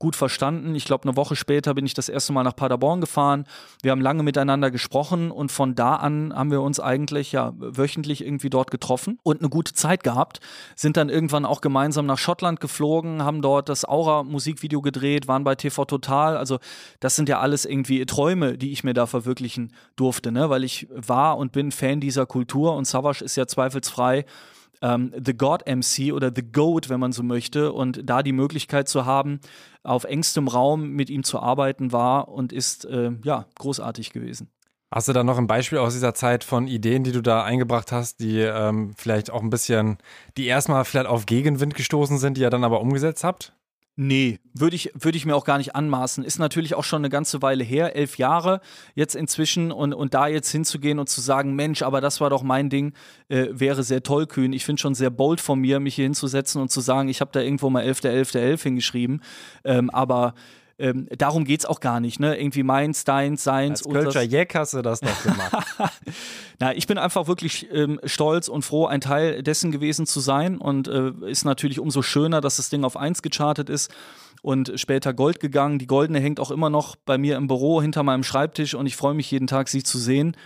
[0.00, 0.74] gut verstanden.
[0.74, 3.44] Ich glaube, eine Woche später bin ich das erste Mal nach Paderborn gefahren.
[3.82, 8.24] Wir haben lange miteinander gesprochen und von da an haben wir uns eigentlich ja wöchentlich
[8.24, 10.40] irgendwie dort getroffen und eine gute Zeit gehabt.
[10.74, 15.54] Sind dann irgendwann auch gemeinsam nach Schottland geflogen, haben dort das Aura-Musikvideo gedreht, waren bei
[15.54, 16.38] TV Total.
[16.38, 16.58] Also,
[17.00, 20.48] das sind ja alles irgendwie Träume, die ich mir da verwirklichen durfte, ne?
[20.48, 24.24] weil ich war und bin Fan dieser Kultur und Savage ist ja zweifelsfrei
[24.82, 27.72] ähm, The God MC oder The Goat, wenn man so möchte.
[27.72, 29.40] Und da die Möglichkeit zu haben,
[29.82, 34.50] auf engstem Raum mit ihm zu arbeiten, war und ist äh, ja großartig gewesen.
[34.92, 37.92] Hast du da noch ein Beispiel aus dieser Zeit von Ideen, die du da eingebracht
[37.92, 39.98] hast, die ähm, vielleicht auch ein bisschen,
[40.36, 43.54] die erstmal vielleicht auf Gegenwind gestoßen sind, die ihr dann aber umgesetzt habt?
[44.02, 46.24] Nee, würde ich, würd ich mir auch gar nicht anmaßen.
[46.24, 48.62] Ist natürlich auch schon eine ganze Weile her, elf Jahre
[48.94, 52.42] jetzt inzwischen und, und da jetzt hinzugehen und zu sagen, Mensch, aber das war doch
[52.42, 52.94] mein Ding,
[53.28, 54.54] äh, wäre sehr tollkühn.
[54.54, 57.30] Ich finde schon sehr bold von mir, mich hier hinzusetzen und zu sagen, ich habe
[57.30, 59.22] da irgendwo mal 11.11.11 .11 hingeschrieben.
[59.64, 60.32] Ähm, aber
[60.80, 62.40] ähm, darum geht es auch gar nicht, ne?
[62.40, 63.84] Irgendwie meins, deins, seins.
[63.84, 65.66] Als Kölscher Jeck hast du das noch gemacht.
[66.58, 70.58] Na, ich bin einfach wirklich ähm, stolz und froh, ein Teil dessen gewesen zu sein
[70.58, 73.92] und äh, ist natürlich umso schöner, dass das Ding auf 1 gechartet ist
[74.42, 75.78] und später Gold gegangen.
[75.78, 78.96] Die goldene hängt auch immer noch bei mir im Büro hinter meinem Schreibtisch und ich
[78.96, 80.36] freue mich jeden Tag, sie zu sehen.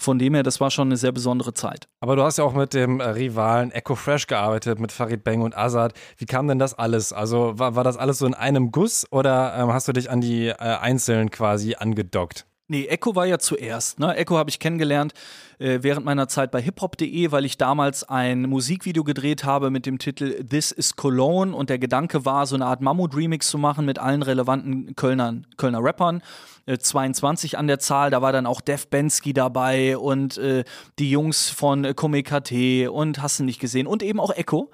[0.00, 1.86] Von dem her, das war schon eine sehr besondere Zeit.
[2.00, 5.42] Aber du hast ja auch mit dem äh, Rivalen Echo Fresh gearbeitet, mit Farid Bang
[5.42, 5.92] und Azad.
[6.16, 7.12] Wie kam denn das alles?
[7.12, 10.22] Also war, war das alles so in einem Guss oder ähm, hast du dich an
[10.22, 12.46] die äh, Einzelnen quasi angedockt?
[12.70, 13.98] Nee, Echo war ja zuerst.
[13.98, 14.14] Ne?
[14.14, 15.12] Echo habe ich kennengelernt
[15.58, 19.98] äh, während meiner Zeit bei hiphop.de, weil ich damals ein Musikvideo gedreht habe mit dem
[19.98, 23.98] Titel This is Cologne und der Gedanke war, so eine Art Mammut-Remix zu machen mit
[23.98, 26.22] allen relevanten Kölner, Kölner Rappern.
[26.66, 30.64] 22 äh, an der Zahl, da war dann auch Def Bensky dabei und äh,
[30.98, 34.70] die Jungs von Comic KT und hast du nicht gesehen und eben auch Echo.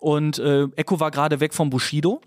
[0.00, 2.20] Und äh, Echo war gerade weg vom Bushido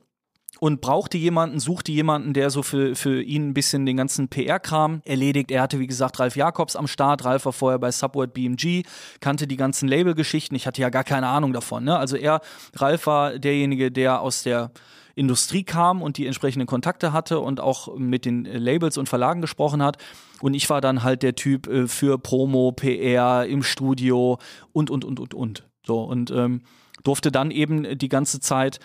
[0.59, 5.01] und brauchte jemanden, suchte jemanden, der so für, für ihn ein bisschen den ganzen PR-Kram
[5.05, 5.49] erledigt.
[5.49, 7.25] Er hatte, wie gesagt, Ralf Jakobs am Start.
[7.25, 8.83] Ralf war vorher bei Subword BMG,
[9.21, 10.53] kannte die ganzen Label-Geschichten.
[10.53, 11.83] Ich hatte ja gar keine Ahnung davon.
[11.83, 11.97] Ne?
[11.97, 12.41] Also er,
[12.75, 14.71] Ralf war derjenige, der aus der
[15.21, 19.83] Industrie kam und die entsprechenden Kontakte hatte und auch mit den Labels und Verlagen gesprochen
[19.83, 19.97] hat.
[20.41, 24.39] Und ich war dann halt der Typ äh, für Promo, PR im Studio
[24.73, 25.63] und, und, und, und, und.
[25.85, 26.61] So, und ähm,
[27.03, 28.79] durfte dann eben die ganze Zeit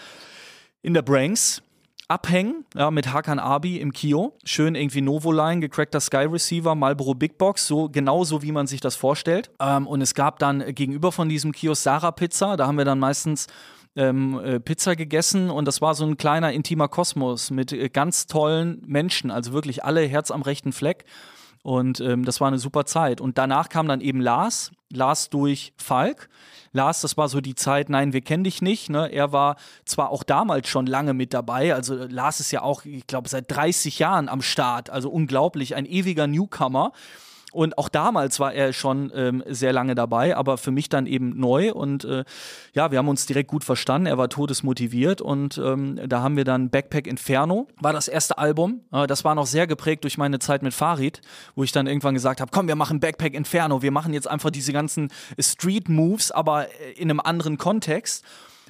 [0.83, 1.63] in der Branks
[2.09, 4.35] abhängen, ja, mit Hakan Abi im Kio.
[4.45, 8.95] Schön irgendwie Novoline, gecrackter Sky Receiver, Marlboro Big Box, so genauso wie man sich das
[8.95, 9.51] vorstellt.
[9.59, 12.99] Ähm, und es gab dann gegenüber von diesem Kiosk Sarah Pizza, da haben wir dann
[12.99, 13.49] meistens
[13.97, 18.27] ähm, äh, Pizza gegessen und das war so ein kleiner intimer Kosmos mit äh, ganz
[18.27, 21.05] tollen Menschen, also wirklich alle Herz am rechten Fleck.
[21.63, 23.21] Und ähm, das war eine super Zeit.
[23.21, 26.29] Und danach kam dann eben Lars, Lars durch Falk.
[26.71, 28.89] Lars, das war so die Zeit, nein, wir kennen dich nicht.
[28.89, 29.11] Ne?
[29.11, 33.09] Er war zwar auch damals schon lange mit dabei, also Lars ist ja auch, ich
[33.09, 36.93] glaube, seit 30 Jahren am Start, also unglaublich, ein ewiger Newcomer.
[37.57, 41.41] Und auch damals war er schon ähm, sehr lange dabei, aber für mich dann eben
[41.41, 41.73] neu.
[41.73, 42.25] Und äh,
[42.75, 44.09] ja, wir haben uns direkt gut verstanden.
[44.09, 48.83] Er war todesmotiviert und ähm, da haben wir dann Backpack Inferno, war das erste Album.
[48.93, 51.23] Äh, das war noch sehr geprägt durch meine Zeit mit Farid,
[51.55, 53.81] wo ich dann irgendwann gesagt habe, komm, wir machen Backpack Inferno.
[53.81, 55.09] Wir machen jetzt einfach diese ganzen
[55.41, 58.23] Street Moves, aber äh, in einem anderen Kontext.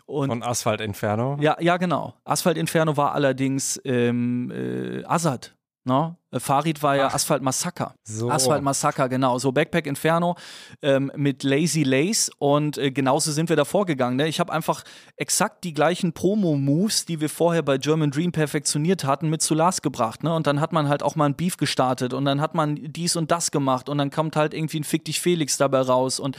[0.04, 1.38] Und Von Asphalt Inferno?
[1.40, 2.14] Ja, ja, genau.
[2.24, 5.55] Asphalt Inferno war allerdings ähm, äh, Azad.
[5.86, 6.00] No?
[6.00, 6.16] Ne?
[6.32, 7.94] Äh, Farid war ja Ach, Asphalt Massaker.
[8.02, 8.28] So.
[8.28, 9.38] Asphalt Massaker, genau.
[9.38, 10.36] So Backpack Inferno
[10.82, 14.16] ähm, mit Lazy Lace und äh, genauso sind wir da vorgegangen.
[14.16, 14.26] Ne?
[14.26, 14.82] Ich habe einfach
[15.16, 19.80] exakt die gleichen Promo-Moves, die wir vorher bei German Dream perfektioniert hatten, mit zu Lars
[19.80, 20.24] gebracht.
[20.24, 20.34] Ne?
[20.34, 23.14] Und dann hat man halt auch mal ein Beef gestartet und dann hat man dies
[23.14, 26.36] und das gemacht und dann kommt halt irgendwie ein Fick dich Felix dabei raus und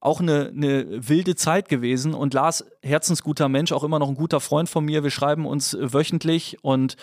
[0.00, 4.40] auch eine, eine wilde Zeit gewesen und Lars, herzensguter Mensch, auch immer noch ein guter
[4.40, 5.04] Freund von mir.
[5.04, 6.96] Wir schreiben uns äh, wöchentlich und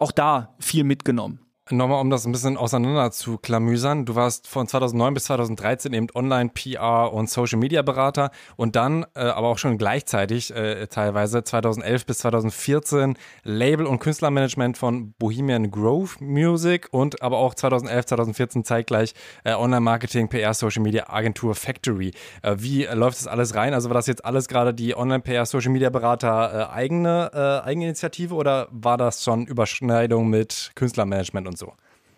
[0.00, 1.43] auch da viel mitgenommen.
[1.70, 4.04] Nochmal, um das ein bisschen auseinander zu klamüsern.
[4.04, 9.56] Du warst von 2009 bis 2013 eben Online-PR und Social-Media-Berater und dann äh, aber auch
[9.56, 17.22] schon gleichzeitig äh, teilweise 2011 bis 2014 Label- und Künstlermanagement von Bohemian Grove Music und
[17.22, 22.10] aber auch 2011, 2014 zeitgleich äh, Online-Marketing, PR, Social-Media-Agentur Factory.
[22.42, 23.72] Äh, wie läuft das alles rein?
[23.72, 28.98] Also war das jetzt alles gerade die Online-PR, Social-Media-Berater äh, eigene äh, Eigeninitiative oder war
[28.98, 31.72] das schon Überschneidung mit Künstlermanagement und so.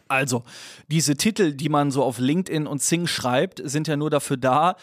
[0.08, 0.44] Also,
[0.88, 4.76] diese Titel, die man so auf LinkedIn und Sing schreibt, sind ja nur dafür da,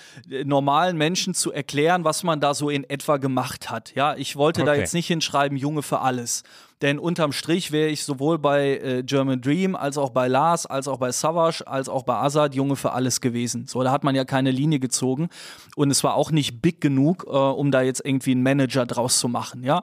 [0.44, 3.96] normalen Menschen zu erklären, was man da so in etwa gemacht hat.
[3.96, 4.72] Ja, ich wollte okay.
[4.72, 6.44] da jetzt nicht hinschreiben, Junge für alles.
[6.84, 10.90] Denn unterm Strich wäre ich sowohl bei äh, German Dream als auch bei Lars, als
[10.90, 13.68] auch bei Savage, als auch bei Azad Junge für alles gewesen.
[13.68, 15.30] So, da hat man ja keine Linie gezogen.
[15.78, 19.18] Und es war auch nicht big genug, äh, um da jetzt irgendwie einen Manager draus
[19.18, 19.82] zu machen, ja.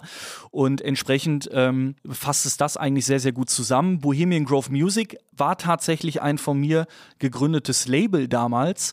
[0.51, 4.01] Und entsprechend ähm, fasst es das eigentlich sehr, sehr gut zusammen.
[4.01, 6.87] Bohemian Grove Music war tatsächlich ein von mir
[7.19, 8.93] gegründetes Label damals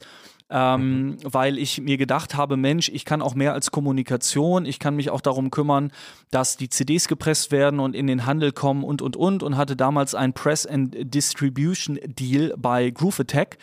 [0.50, 1.18] ähm, mhm.
[1.24, 5.10] weil ich mir gedacht habe, Mensch, ich kann auch mehr als Kommunikation, ich kann mich
[5.10, 5.92] auch darum kümmern,
[6.32, 9.76] dass die CDs gepresst werden und in den Handel kommen und, und, und und hatte
[9.76, 13.58] damals einen Press and Distribution Deal bei Groove Attack.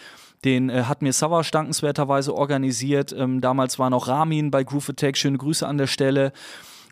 [0.45, 3.15] Den äh, hat mir Savage dankenswerterweise organisiert.
[3.17, 5.17] Ähm, damals war noch Ramin bei Groove Attack.
[5.17, 6.33] Schöne Grüße an der Stelle.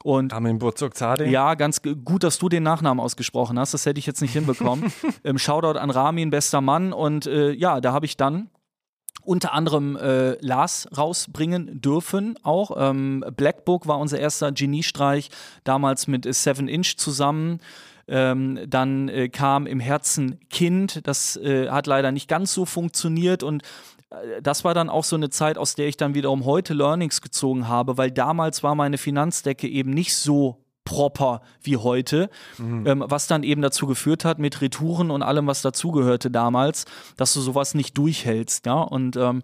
[0.02, 1.28] Und Armin Burzuk-Zade.
[1.28, 3.72] Ja, ganz gut, dass du den Nachnamen ausgesprochen hast.
[3.72, 4.92] Das hätte ich jetzt nicht hinbekommen.
[5.24, 6.92] ähm, Shoutout an Ramin, bester Mann.
[6.92, 8.48] Und äh, ja, da habe ich dann
[9.24, 12.72] unter anderem äh, Lars rausbringen dürfen auch.
[12.76, 15.30] Ähm, Black Book war unser erster Geniestreich,
[15.64, 17.60] damals mit Seven Inch zusammen.
[18.08, 23.44] Ähm, dann äh, kam im Herzen Kind, das äh, hat leider nicht ganz so funktioniert
[23.44, 23.62] und
[24.10, 27.20] äh, das war dann auch so eine Zeit, aus der ich dann wiederum heute Learnings
[27.20, 32.86] gezogen habe, weil damals war meine Finanzdecke eben nicht so proper wie heute, mhm.
[32.86, 36.84] ähm, was dann eben dazu geführt hat mit Retouren und allem, was dazugehörte damals,
[37.16, 39.42] dass du sowas nicht durchhältst, ja, und ähm,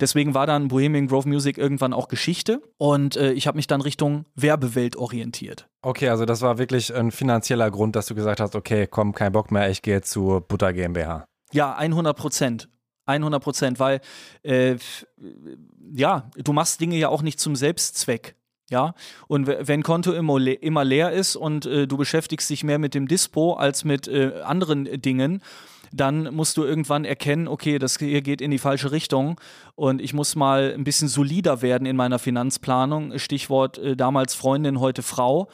[0.00, 3.80] deswegen war dann Bohemian Grove Music irgendwann auch Geschichte und äh, ich habe mich dann
[3.80, 5.68] Richtung Werbewelt orientiert.
[5.82, 9.32] Okay, also das war wirklich ein finanzieller Grund, dass du gesagt hast, okay, komm, kein
[9.32, 11.24] Bock mehr, ich gehe zu Butter GmbH.
[11.52, 12.68] Ja, 100 Prozent.
[13.06, 14.00] 100 Prozent, weil
[14.42, 14.76] äh,
[15.92, 18.34] ja, du machst Dinge ja auch nicht zum Selbstzweck.
[18.74, 18.92] Ja,
[19.28, 22.94] und wenn Konto immer, le immer leer ist und äh, du beschäftigst dich mehr mit
[22.94, 25.42] dem Dispo als mit äh, anderen Dingen,
[25.92, 29.40] dann musst du irgendwann erkennen, okay, das hier geht in die falsche Richtung
[29.76, 33.16] und ich muss mal ein bisschen solider werden in meiner Finanzplanung.
[33.16, 35.48] Stichwort äh, damals Freundin, heute Frau.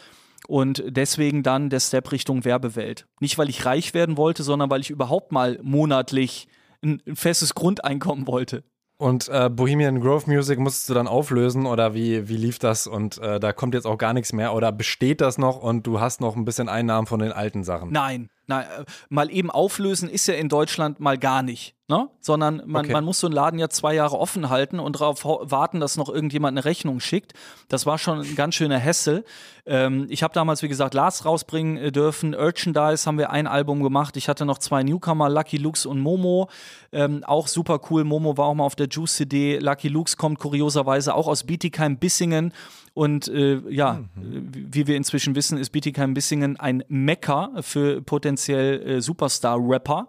[0.48, 3.06] Und deswegen dann der Step Richtung Werbewelt.
[3.20, 6.48] Nicht, weil ich reich werden wollte, sondern weil ich überhaupt mal monatlich
[6.82, 8.64] ein, ein festes Grundeinkommen wollte.
[9.00, 12.86] Und äh, Bohemian Grove Music musstest du dann auflösen oder wie, wie lief das?
[12.86, 16.00] Und äh, da kommt jetzt auch gar nichts mehr oder besteht das noch und du
[16.00, 17.92] hast noch ein bisschen Einnahmen von den alten Sachen?
[17.92, 21.74] Nein, nein, äh, mal eben auflösen ist ja in Deutschland mal gar nicht.
[21.88, 22.08] Ne?
[22.20, 22.92] Sondern man, Okay.
[22.92, 26.08] man muss so einen Laden ja zwei Jahre offen halten und darauf warten, dass noch
[26.08, 27.32] irgendjemand eine Rechnung schickt.
[27.68, 29.24] Das war schon ein ganz schöner Hassel.
[29.66, 32.32] Ähm, ich habe damals, wie gesagt, Lars rausbringen äh, dürfen.
[32.36, 34.16] Urchandise haben wir ein Album gemacht.
[34.16, 36.48] Ich hatte noch zwei Newcomer, Lucky Lux und Momo.
[36.92, 38.04] Ähm, auch super cool.
[38.04, 39.58] Momo war auch mal auf der Juice CD.
[39.58, 42.52] Lucky Lux kommt kurioserweise auch aus Bietigheim-Bissingen.
[43.00, 44.20] Und äh, ja, äh,
[44.52, 50.06] wie wir inzwischen wissen, ist Bietigheim-Bissingen ein Mecker für potenziell äh, Superstar-Rapper.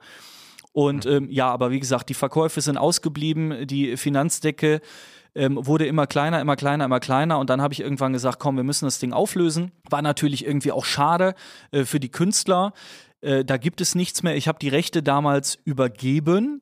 [0.74, 4.82] Und ähm, ja, aber wie gesagt, die Verkäufe sind ausgeblieben, die Finanzdecke
[5.36, 7.40] ähm, wurde immer kleiner, immer kleiner, immer kleiner.
[7.40, 9.72] Und dann habe ich irgendwann gesagt, komm, wir müssen das Ding auflösen.
[9.90, 11.36] War natürlich irgendwie auch schade
[11.72, 12.74] äh, für die Künstler.
[13.22, 14.36] Äh, da gibt es nichts mehr.
[14.36, 16.60] Ich habe die Rechte damals übergeben.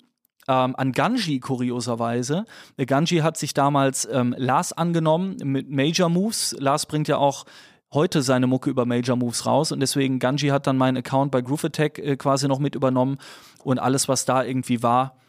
[0.50, 2.46] Ähm, an Ganji kurioserweise.
[2.84, 6.56] Ganji hat sich damals ähm, Lars angenommen mit Major Moves.
[6.58, 7.46] Lars bringt ja auch
[7.94, 11.42] heute seine Mucke über Major Moves raus und deswegen Ganji hat dann meinen Account bei
[11.42, 13.20] Groove Attack äh, quasi noch mit übernommen
[13.64, 15.20] und alles, was da irgendwie war,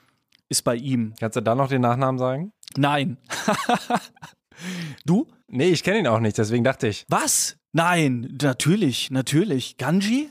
[0.48, 1.12] ist bei ihm.
[1.20, 2.52] Kannst du da noch den Nachnamen sagen?
[2.78, 3.18] Nein.
[5.04, 5.26] du?
[5.48, 7.04] Nee, ich kenne ihn auch nicht, deswegen dachte ich.
[7.08, 7.56] Was?
[7.72, 9.76] Nein, natürlich, natürlich.
[9.76, 10.30] Ganji?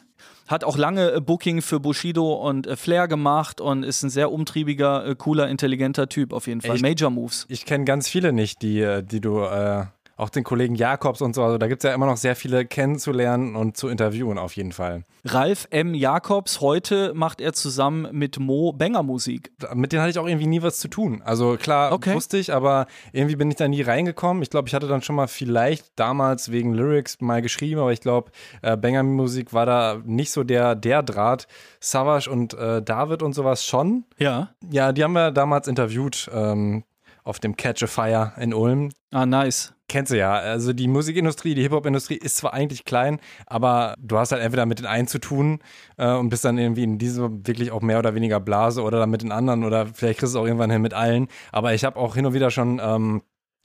[0.49, 4.31] Hat auch lange äh, Booking für Bushido und äh, Flair gemacht und ist ein sehr
[4.31, 6.73] umtriebiger, äh, cooler, intelligenter Typ auf jeden Fall.
[6.75, 6.81] Echt?
[6.81, 7.45] Major Moves.
[7.49, 9.85] Ich kenne ganz viele nicht, die, die du, äh,
[10.19, 12.65] auch den Kollegen Jakobs und so, also da gibt es ja immer noch sehr viele
[12.65, 15.03] kennenzulernen und zu interviewen auf jeden Fall.
[15.25, 15.93] Ralf M.
[15.93, 19.51] Jakobs, heute macht er zusammen mit Mo Banger Musik.
[19.73, 21.21] Mit denen hatte ich auch irgendwie nie was zu tun.
[21.25, 22.13] Also klar, Okay.
[22.13, 24.43] wusste ich, aber irgendwie bin ich da nie reingekommen.
[24.43, 28.01] Ich glaube, ich hatte dann schon mal vielleicht damals wegen Lyrics mal geschrieben, aber ich
[28.01, 31.47] glaube, äh, Banger Musik war da nicht so der, der Draht.
[31.81, 34.03] Savage und äh, David und sowas schon.
[34.17, 34.49] Ja.
[34.69, 36.83] Ja, die haben wir damals interviewt ähm,
[37.29, 38.89] auf dem Catch a Fire in Ulm.
[39.11, 39.73] Ah, nice.
[39.87, 40.33] Kennst du ja.
[40.33, 44.79] Also die Musikindustrie, die Hip-Hop-Industrie ist zwar eigentlich klein, aber du hast halt entweder mit
[44.79, 45.59] den einen zu tun
[45.97, 49.09] äh, und bist dann irgendwie in dieser wirklich auch mehr oder weniger Blase oder dann
[49.09, 51.27] mit den anderen oder vielleicht kriegst du es auch irgendwann hin mit allen.
[51.51, 53.21] Aber ich habe auch hin und wieder schon ähm,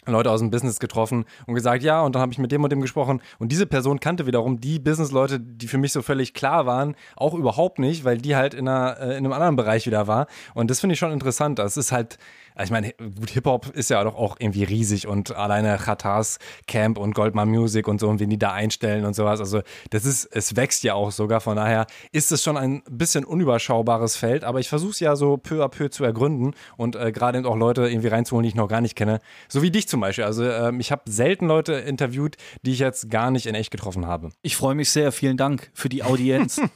[0.07, 2.71] Leute aus dem Business getroffen und gesagt, ja, und dann habe ich mit dem und
[2.71, 3.23] dem gesprochen.
[3.39, 7.35] Und diese Person kannte wiederum die Business-Leute, die für mich so völlig klar waren, auch
[7.35, 10.27] überhaupt nicht, weil die halt in, einer, äh, in einem anderen Bereich wieder war.
[10.55, 11.59] Und das finde ich schon interessant.
[11.59, 12.19] Das ist halt,
[12.63, 16.39] ich meine, gut, Hip-Hop ist ja doch auch irgendwie riesig und alleine Khatars
[16.69, 19.41] Camp und Goldman Music und so und wen die da einstellen und sowas.
[19.41, 21.41] Also das ist, es wächst ja auch sogar.
[21.41, 25.37] Von daher ist es schon ein bisschen unüberschaubares Feld, aber ich versuche es ja so
[25.37, 28.55] peu à peu zu ergründen und äh, gerade eben auch Leute irgendwie reinzuholen, die ich
[28.55, 29.21] noch gar nicht kenne.
[29.49, 30.25] So wie dich zum Beispiel.
[30.25, 34.07] Also ähm, ich habe selten Leute interviewt, die ich jetzt gar nicht in echt getroffen
[34.07, 34.31] habe.
[34.43, 35.11] Ich freue mich sehr.
[35.11, 36.61] Vielen Dank für die Audienz.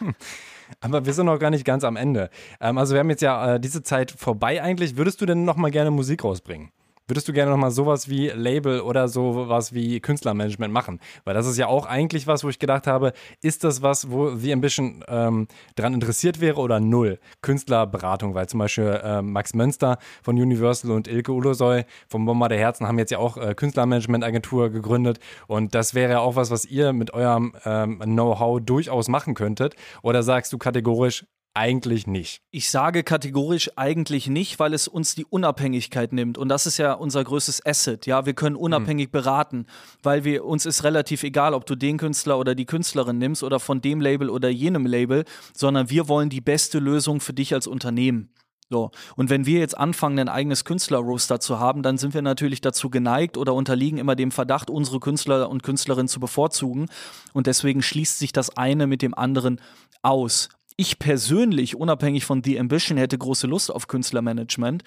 [0.81, 2.31] Aber wir sind noch gar nicht ganz am Ende.
[2.61, 4.97] Ähm, also wir haben jetzt ja äh, diese Zeit vorbei eigentlich.
[4.97, 6.71] Würdest du denn noch mal gerne Musik rausbringen?
[7.09, 11.01] Würdest du gerne noch mal sowas wie Label oder sowas wie Künstlermanagement machen?
[11.25, 14.35] Weil das ist ja auch eigentlich was, wo ich gedacht habe, ist das was, wo
[14.35, 17.19] The Ambition ähm, dran interessiert wäre oder null?
[17.41, 22.59] Künstlerberatung, weil zum Beispiel äh, Max Mönster von Universal und Ilke Ulosoy vom Bomber der
[22.59, 26.67] Herzen haben jetzt ja auch äh, Künstlermanagement-Agentur gegründet und das wäre ja auch was, was
[26.67, 29.77] ihr mit eurem ähm, Know-how durchaus machen könntet.
[30.03, 31.25] Oder sagst du kategorisch,
[31.59, 32.41] eigentlich nicht?
[32.53, 36.39] Ich sage kategorisch eigentlich nicht, weil es uns die Unabhängigkeit nimmt.
[36.39, 38.07] Und das ist ja unser größtes Asset.
[38.07, 39.67] Ja, wir können unabhängig beraten,
[40.05, 43.59] weil wir, uns ist relativ egal, ob du den Künstler oder die Künstlerin nimmst oder
[43.59, 47.67] von dem Label oder jenem Label, sondern wir wollen die beste Lösung für dich als
[47.67, 48.31] Unternehmen.
[48.71, 48.91] So.
[49.17, 52.89] Und wenn wir jetzt anfangen, ein eigenes Künstlerroster zu haben, dann sind wir natürlich dazu
[52.91, 56.87] geneigt oder unterliegen immer dem Verdacht, unsere Künstler und Künstlerinnen zu bevorzugen.
[57.33, 59.61] Und deswegen schließt sich das eine mit dem anderen
[60.03, 60.51] aus.
[60.81, 64.85] Ich persönlich, unabhängig von The Ambition, hätte große Lust auf Künstlermanagement,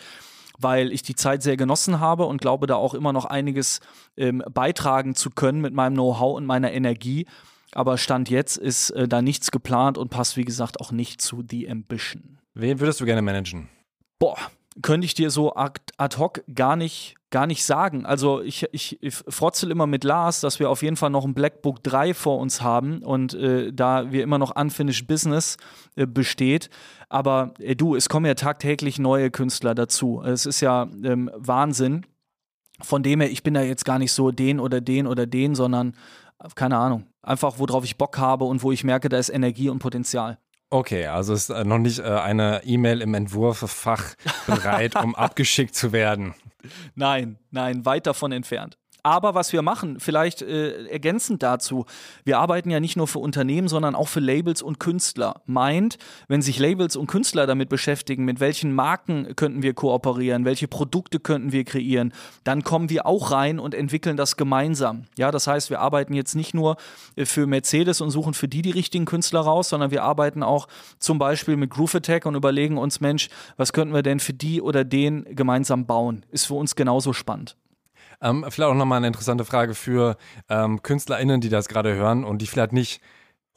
[0.58, 3.82] weil ich die Zeit sehr genossen habe und glaube, da auch immer noch einiges
[4.16, 7.26] ähm, beitragen zu können mit meinem Know-how und meiner Energie.
[7.74, 11.44] Aber Stand jetzt ist äh, da nichts geplant und passt, wie gesagt, auch nicht zu
[11.46, 12.39] The Ambition.
[12.54, 13.68] Wen würdest du gerne managen?
[14.18, 14.38] Boah,
[14.82, 15.82] könnte ich dir so ad,
[16.18, 18.06] hoc gar nicht, gar nicht sagen.
[18.06, 21.34] Also ich, ich, ich frotzel immer mit Lars, dass wir auf jeden Fall noch ein
[21.34, 25.58] Black Book 3 vor uns haben und äh, da wir immer noch Unfinished Business
[25.96, 26.70] äh, besteht.
[27.10, 30.22] Aber äh, du, es kommen ja tagtäglich neue Künstler dazu.
[30.26, 32.06] Es ist ja ähm, Wahnsinn.
[32.82, 35.54] Von dem her, ich bin da jetzt gar nicht so den oder den oder den,
[35.54, 35.96] sondern
[36.56, 37.06] keine Ahnung.
[37.22, 40.40] Einfach, worauf ich Bock habe und wo ich merke, da ist Energie und Potenzial.
[40.74, 44.16] Okay, also ist äh, noch nicht äh, eine E-Mail im Entwurffach
[44.48, 46.34] bereit, um abgeschickt zu werden.
[46.96, 48.78] Nein, nein, weit davon entfernt.
[49.04, 51.86] Aber was wir machen, vielleicht äh, ergänzend dazu,
[52.24, 55.41] wir arbeiten ja nicht nur für Unternehmen, sondern auch für Labels und Künstler.
[55.45, 55.97] Meint,
[56.28, 61.20] wenn sich Labels und Künstler damit beschäftigen, mit welchen Marken könnten wir kooperieren, welche Produkte
[61.20, 65.06] könnten wir kreieren, dann kommen wir auch rein und entwickeln das gemeinsam.
[65.18, 66.78] Ja, das heißt, wir arbeiten jetzt nicht nur
[67.16, 70.68] äh, für Mercedes und suchen für die die richtigen Künstler raus, sondern wir arbeiten auch
[70.99, 74.62] zum Beispiel mit Groove Attack und überlegen uns, Mensch, was könnten wir denn für die
[74.62, 76.24] oder den gemeinsam bauen?
[76.30, 77.56] Ist für uns genauso spannend.
[78.22, 80.18] Ähm, vielleicht auch nochmal eine interessante Frage für
[80.50, 83.02] ähm, KünstlerInnen, die das gerade hören und die vielleicht nicht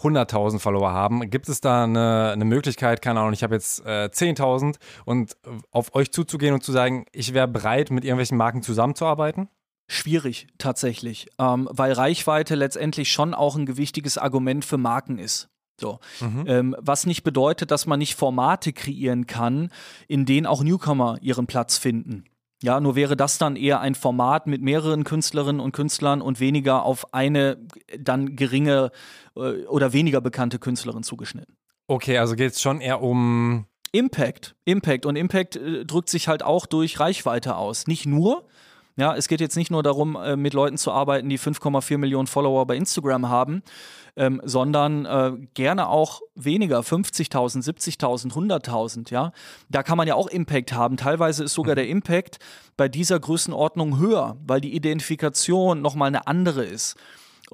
[0.01, 1.31] 100.000 Follower haben.
[1.31, 5.37] Gibt es da eine, eine Möglichkeit, keine Ahnung, ich habe jetzt äh, 10.000 und
[5.71, 9.49] auf euch zuzugehen und zu sagen, ich wäre bereit, mit irgendwelchen Marken zusammenzuarbeiten?
[9.87, 15.49] Schwierig tatsächlich, ähm, weil Reichweite letztendlich schon auch ein gewichtiges Argument für Marken ist.
[15.79, 15.99] So.
[16.21, 16.45] Mhm.
[16.47, 19.71] Ähm, was nicht bedeutet, dass man nicht Formate kreieren kann,
[20.09, 22.25] in denen auch Newcomer ihren Platz finden.
[22.62, 26.84] Ja, nur wäre das dann eher ein Format mit mehreren Künstlerinnen und Künstlern und weniger
[26.84, 27.59] auf eine
[27.98, 28.90] dann geringe
[29.36, 31.57] äh, oder weniger bekannte Künstlerin zugeschnitten.
[31.86, 34.57] Okay, also geht es schon eher um Impact.
[34.64, 35.07] Impact.
[35.07, 37.86] Und Impact äh, drückt sich halt auch durch Reichweite aus.
[37.86, 38.46] Nicht nur,
[38.97, 42.26] ja, es geht jetzt nicht nur darum, äh, mit Leuten zu arbeiten, die 5,4 Millionen
[42.26, 43.62] Follower bei Instagram haben,
[44.16, 49.32] ähm, sondern äh, gerne auch weniger, 50.000, 70.000, 100.000, ja.
[49.68, 50.97] Da kann man ja auch Impact haben.
[50.97, 52.38] Teilweise ist sogar der Impact
[52.76, 56.97] bei dieser Größenordnung höher, weil die Identifikation nochmal eine andere ist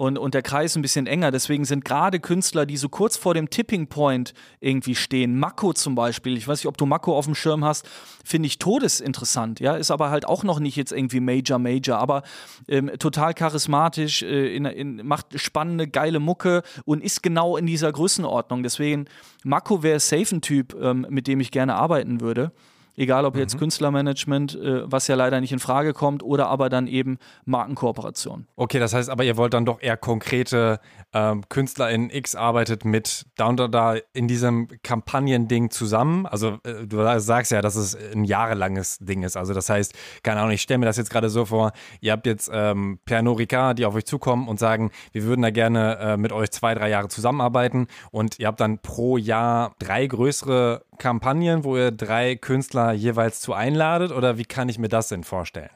[0.00, 1.30] und, und der Kreis ein bisschen enger.
[1.30, 5.94] Deswegen sind gerade Künstler, die so kurz vor dem Tipping Point irgendwie stehen, Mako zum
[5.94, 7.86] Beispiel, ich weiß nicht, ob du Mako auf dem Schirm hast,
[8.24, 12.22] finde ich todesinteressant, ja, ist aber halt auch noch nicht jetzt irgendwie Major, Major, aber
[12.66, 17.92] ähm, total charismatisch, äh, in, in, macht spannende, geile Mucke und ist genau in dieser
[17.92, 18.62] Größenordnung.
[18.62, 19.04] Deswegen,
[19.44, 22.52] Mako wäre safe ein Typ, ähm, mit dem ich gerne arbeiten würde.
[23.00, 23.60] Egal ob jetzt mhm.
[23.60, 28.46] Künstlermanagement, äh, was ja leider nicht in Frage kommt, oder aber dann eben Markenkooperation.
[28.56, 30.80] Okay, das heißt aber, ihr wollt dann doch eher konkrete
[31.14, 36.26] ähm, Künstler in X arbeitet mit da und da in diesem Kampagnending zusammen.
[36.26, 39.34] Also äh, du sagst ja, dass es ein jahrelanges Ding ist.
[39.34, 41.72] Also das heißt, keine Ahnung, ich stelle mir das jetzt gerade so vor,
[42.02, 45.50] ihr habt jetzt ähm, Pernod Ricard, die auf euch zukommen und sagen, wir würden da
[45.50, 50.06] gerne äh, mit euch zwei, drei Jahre zusammenarbeiten und ihr habt dann pro Jahr drei
[50.06, 55.08] größere Kampagnen, wo ihr drei Künstler jeweils zu einladet oder wie kann ich mir das
[55.08, 55.70] denn vorstellen?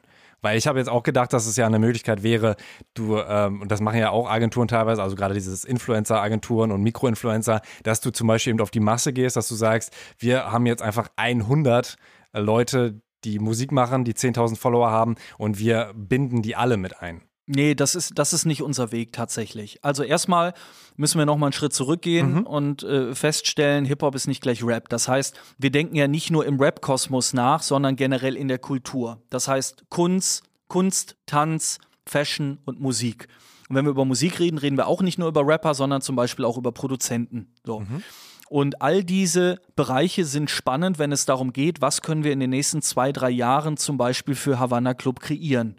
[0.45, 2.57] Weil ich habe jetzt auch gedacht, dass es ja eine Möglichkeit wäre,
[2.93, 7.63] du, ähm, und das machen ja auch Agenturen teilweise, also gerade dieses Influencer-Agenturen und Mikroinfluencer,
[7.83, 10.83] dass du zum Beispiel eben auf die Masse gehst, dass du sagst, wir haben jetzt
[10.83, 11.97] einfach 100
[12.35, 17.23] Leute, die Musik machen, die 10.000 Follower haben und wir binden die alle mit ein.
[17.47, 19.85] Nee, das ist, das ist nicht unser Weg tatsächlich.
[19.85, 20.55] Also erstmal
[20.97, 22.47] müssen wir nochmal einen Schritt zurückgehen mhm.
[22.47, 24.89] und äh, feststellen, Hip-Hop ist nicht gleich Rap.
[24.89, 29.21] Das heißt, wir denken ja nicht nur im Rap-Kosmos nach, sondern generell in der Kultur.
[29.29, 33.29] Das heißt Kunst, Kunst, Tanz, Fashion und Musik.
[33.69, 36.17] Und wenn wir über Musik reden, reden wir auch nicht nur über Rapper, sondern zum
[36.17, 37.53] Beispiel auch über Produzenten.
[37.65, 37.81] So.
[37.81, 38.03] Mhm.
[38.49, 42.51] Und all diese Bereiche sind spannend, wenn es darum geht, was können wir in den
[42.51, 45.77] nächsten zwei, drei Jahren zum Beispiel für Havana Club kreieren.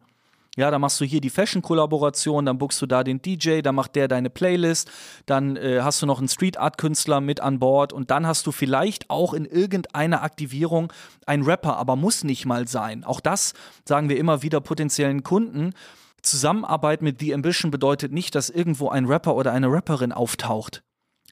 [0.58, 3.96] Ja, dann machst du hier die Fashion-Kollaboration, dann buchst du da den DJ, dann macht
[3.96, 4.90] der deine Playlist,
[5.26, 9.10] dann äh, hast du noch einen Street-Art-Künstler mit an Bord und dann hast du vielleicht
[9.10, 10.94] auch in irgendeiner Aktivierung
[11.26, 13.04] einen Rapper, aber muss nicht mal sein.
[13.04, 13.54] Auch das
[13.84, 15.74] sagen wir immer wieder potenziellen Kunden.
[16.22, 20.85] Zusammenarbeit mit The Ambition bedeutet nicht, dass irgendwo ein Rapper oder eine Rapperin auftaucht.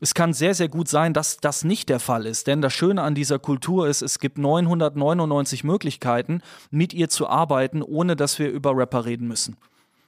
[0.04, 2.48] Es kann sehr, sehr gut sein, dass das nicht der Fall ist.
[2.48, 6.42] Denn das Schöne an dieser Kultur ist, es gibt 999 Möglichkeiten,
[6.72, 9.56] mit ihr zu arbeiten, ohne dass wir über Rapper reden müssen.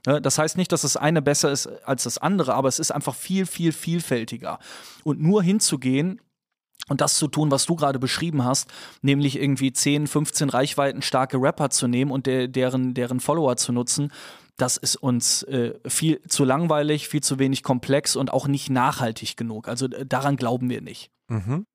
[0.03, 3.15] Das heißt nicht, dass das eine besser ist als das andere, aber es ist einfach
[3.15, 4.59] viel, viel vielfältiger.
[5.05, 6.19] Und nur hinzugehen
[6.89, 8.69] und das zu tun, was du gerade beschrieben hast,
[9.01, 13.71] nämlich irgendwie 10, 15 Reichweiten starke Rapper zu nehmen und der, deren, deren Follower zu
[13.71, 14.11] nutzen,
[14.57, 19.37] das ist uns äh, viel zu langweilig, viel zu wenig komplex und auch nicht nachhaltig
[19.37, 19.67] genug.
[19.67, 21.11] Also äh, daran glauben wir nicht.
[21.27, 21.65] Mhm.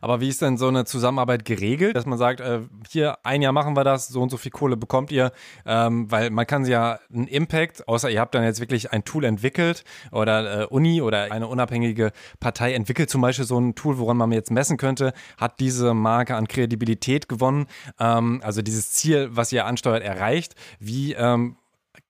[0.00, 3.52] Aber wie ist denn so eine Zusammenarbeit geregelt, dass man sagt, äh, hier ein Jahr
[3.52, 5.32] machen wir das, so und so viel Kohle bekommt ihr,
[5.66, 9.24] ähm, weil man kann ja einen Impact, außer ihr habt dann jetzt wirklich ein Tool
[9.24, 14.16] entwickelt oder äh, Uni oder eine unabhängige Partei entwickelt zum Beispiel so ein Tool, woran
[14.16, 17.66] man jetzt messen könnte, hat diese Marke an Kredibilität gewonnen,
[17.98, 20.54] ähm, also dieses Ziel, was ihr ansteuert, erreicht.
[20.78, 21.56] Wie ähm,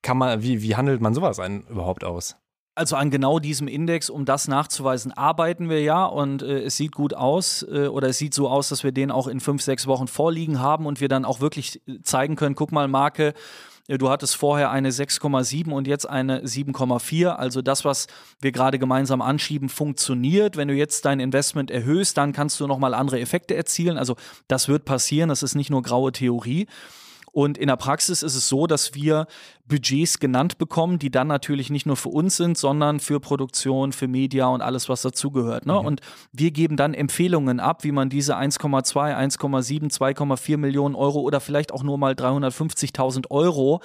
[0.03, 2.37] kann man, wie, wie handelt man sowas einen überhaupt aus?
[2.75, 6.93] Also an genau diesem Index, um das nachzuweisen, arbeiten wir ja und äh, es sieht
[6.93, 9.89] gut aus äh, oder es sieht so aus, dass wir den auch in fünf, sechs
[9.89, 13.35] Wochen vorliegen haben und wir dann auch wirklich zeigen können, guck mal, Marke,
[13.89, 17.31] äh, du hattest vorher eine 6,7 und jetzt eine 7,4.
[17.31, 18.07] Also das, was
[18.41, 20.57] wir gerade gemeinsam anschieben, funktioniert.
[20.57, 23.99] Wenn du jetzt dein Investment erhöhst, dann kannst du nochmal andere Effekte erzielen.
[23.99, 24.15] Also
[24.47, 26.69] das wird passieren, das ist nicht nur graue Theorie.
[27.33, 29.27] Und in der Praxis ist es so, dass wir
[29.67, 34.09] Budgets genannt bekommen, die dann natürlich nicht nur für uns sind, sondern für Produktion, für
[34.09, 35.67] Media und alles, was dazugehört.
[35.67, 35.75] Ne?
[35.75, 35.87] Mhm.
[35.87, 36.01] Und
[36.33, 41.73] wir geben dann Empfehlungen ab, wie man diese 1,2, 1,7, 2,4 Millionen Euro oder vielleicht
[41.73, 43.83] auch nur mal 350.000 Euro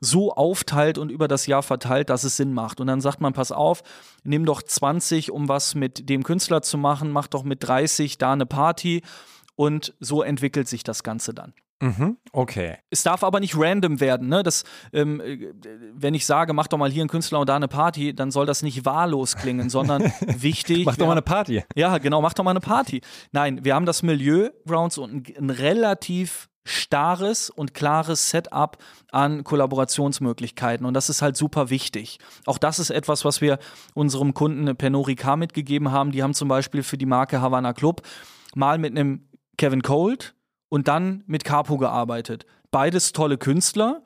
[0.00, 2.80] so aufteilt und über das Jahr verteilt, dass es Sinn macht.
[2.80, 3.82] Und dann sagt man, pass auf,
[4.24, 8.32] nimm doch 20, um was mit dem Künstler zu machen, mach doch mit 30 da
[8.32, 9.02] eine Party
[9.54, 11.54] und so entwickelt sich das Ganze dann.
[11.80, 12.78] Mhm, okay.
[12.88, 14.42] Es darf aber nicht random werden, ne?
[14.42, 15.22] Das, ähm,
[15.92, 18.46] wenn ich sage, mach doch mal hier einen Künstler und da eine Party, dann soll
[18.46, 20.86] das nicht wahllos klingen, sondern wichtig.
[20.86, 21.64] mach doch mal eine Party.
[21.74, 23.02] Ja, genau, mach doch mal eine Party.
[23.32, 28.78] Nein, wir haben das Milieu Grounds und ein, ein relativ starres und klares Setup
[29.12, 30.86] an Kollaborationsmöglichkeiten.
[30.86, 32.18] Und das ist halt super wichtig.
[32.46, 33.58] Auch das ist etwas, was wir
[33.94, 36.10] unserem Kunden Pernod Ricard mitgegeben haben.
[36.10, 38.02] Die haben zum Beispiel für die Marke Havana Club
[38.54, 39.28] mal mit einem
[39.58, 40.34] Kevin Cold
[40.68, 42.46] und dann mit Capo gearbeitet.
[42.70, 44.02] Beides tolle Künstler,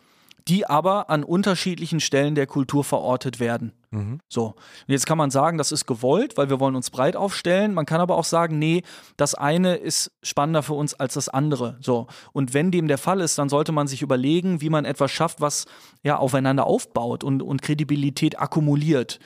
[0.48, 3.72] die aber an unterschiedlichen Stellen der Kultur verortet werden.
[3.90, 4.20] Mhm.
[4.28, 4.46] So.
[4.46, 4.54] Und
[4.88, 7.74] jetzt kann man sagen, das ist gewollt, weil wir wollen uns breit aufstellen.
[7.74, 8.82] Man kann aber auch sagen, nee,
[9.16, 11.78] das eine ist spannender für uns als das andere.
[11.80, 12.06] So.
[12.32, 15.40] Und wenn dem der Fall ist, dann sollte man sich überlegen, wie man etwas schafft,
[15.40, 15.66] was
[16.02, 19.18] ja aufeinander aufbaut und, und Kredibilität akkumuliert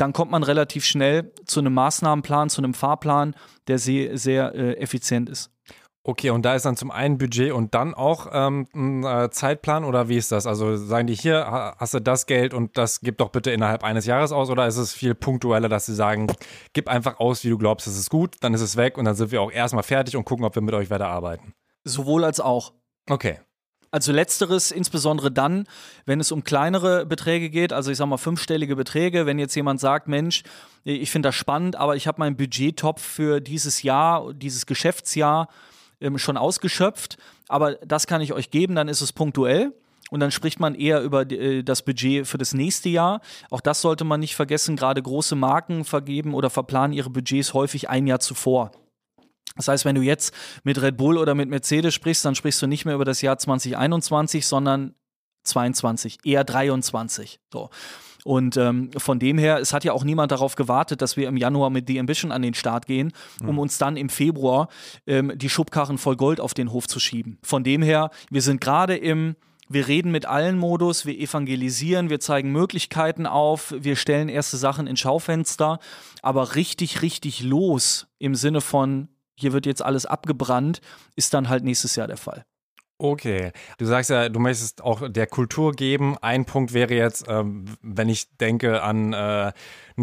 [0.00, 3.34] dann kommt man relativ schnell zu einem Maßnahmenplan, zu einem Fahrplan,
[3.68, 5.50] der sehr, sehr äh, effizient ist.
[6.10, 9.84] Okay, und da ist dann zum einen Budget und dann auch ähm, ein äh, Zeitplan
[9.84, 10.44] oder wie ist das?
[10.44, 11.46] Also sagen die hier,
[11.78, 14.76] hast du das Geld und das gib doch bitte innerhalb eines Jahres aus oder ist
[14.76, 16.26] es viel punktueller, dass sie sagen,
[16.72, 19.14] gib einfach aus, wie du glaubst, es ist gut, dann ist es weg und dann
[19.14, 21.54] sind wir auch erstmal fertig und gucken, ob wir mit euch weiterarbeiten?
[21.84, 22.72] Sowohl als auch.
[23.08, 23.38] Okay.
[23.92, 25.68] Also letzteres insbesondere dann,
[26.06, 29.78] wenn es um kleinere Beträge geht, also ich sag mal fünfstellige Beträge, wenn jetzt jemand
[29.78, 30.42] sagt, Mensch,
[30.82, 35.48] ich finde das spannend, aber ich habe meinen Budgettopf für dieses Jahr, dieses Geschäftsjahr
[36.00, 37.18] ähm, schon ausgeschöpft,
[37.48, 39.72] aber das kann ich euch geben, dann ist es punktuell.
[40.10, 43.20] Und dann spricht man eher über äh, das Budget für das nächste Jahr.
[43.48, 44.74] Auch das sollte man nicht vergessen.
[44.74, 48.72] Gerade große Marken vergeben oder verplanen ihre Budgets häufig ein Jahr zuvor.
[49.56, 52.66] Das heißt, wenn du jetzt mit Red Bull oder mit Mercedes sprichst, dann sprichst du
[52.66, 54.94] nicht mehr über das Jahr 2021, sondern
[55.44, 57.40] 22, eher 23.
[57.52, 57.70] So.
[58.24, 61.36] Und ähm, von dem her, es hat ja auch niemand darauf gewartet, dass wir im
[61.36, 63.58] Januar mit The Ambition an den Start gehen, um mhm.
[63.58, 64.68] uns dann im Februar
[65.06, 67.38] ähm, die Schubkarren voll Gold auf den Hof zu schieben.
[67.42, 69.36] Von dem her, wir sind gerade im
[69.72, 74.88] wir reden mit allen Modus, wir evangelisieren, wir zeigen Möglichkeiten auf, wir stellen erste Sachen
[74.88, 75.78] in Schaufenster,
[76.22, 79.06] aber richtig, richtig los im Sinne von,
[79.36, 80.80] hier wird jetzt alles abgebrannt,
[81.14, 82.44] ist dann halt nächstes Jahr der Fall.
[83.02, 86.18] Okay, du sagst ja, du möchtest auch der Kultur geben.
[86.20, 89.52] Ein Punkt wäre jetzt, ähm, wenn ich denke an äh,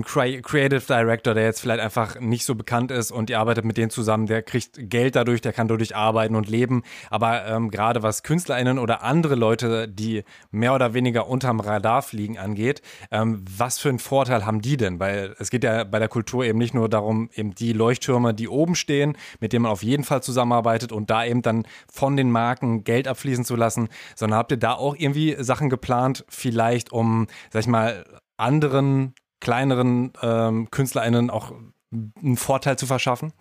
[0.06, 3.78] einen Creative Director, der jetzt vielleicht einfach nicht so bekannt ist und ihr arbeitet mit
[3.78, 6.84] denen zusammen, der kriegt Geld dadurch, der kann dadurch arbeiten und leben.
[7.10, 12.38] Aber ähm, gerade was KünstlerInnen oder andere Leute, die mehr oder weniger unterm Radar fliegen,
[12.38, 15.00] angeht, ähm, was für einen Vorteil haben die denn?
[15.00, 18.48] Weil es geht ja bei der Kultur eben nicht nur darum, eben die Leuchttürme, die
[18.48, 22.32] oben stehen, mit denen man auf jeden Fall zusammenarbeitet und da eben dann von den
[22.32, 27.28] Marken Geld abfließen zu lassen, sondern habt ihr da auch irgendwie Sachen geplant, vielleicht um,
[27.52, 28.06] sag ich mal,
[28.38, 31.52] anderen kleineren ähm, KünstlerInnen auch
[31.92, 33.34] einen Vorteil zu verschaffen,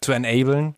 [0.00, 0.76] zu enablen?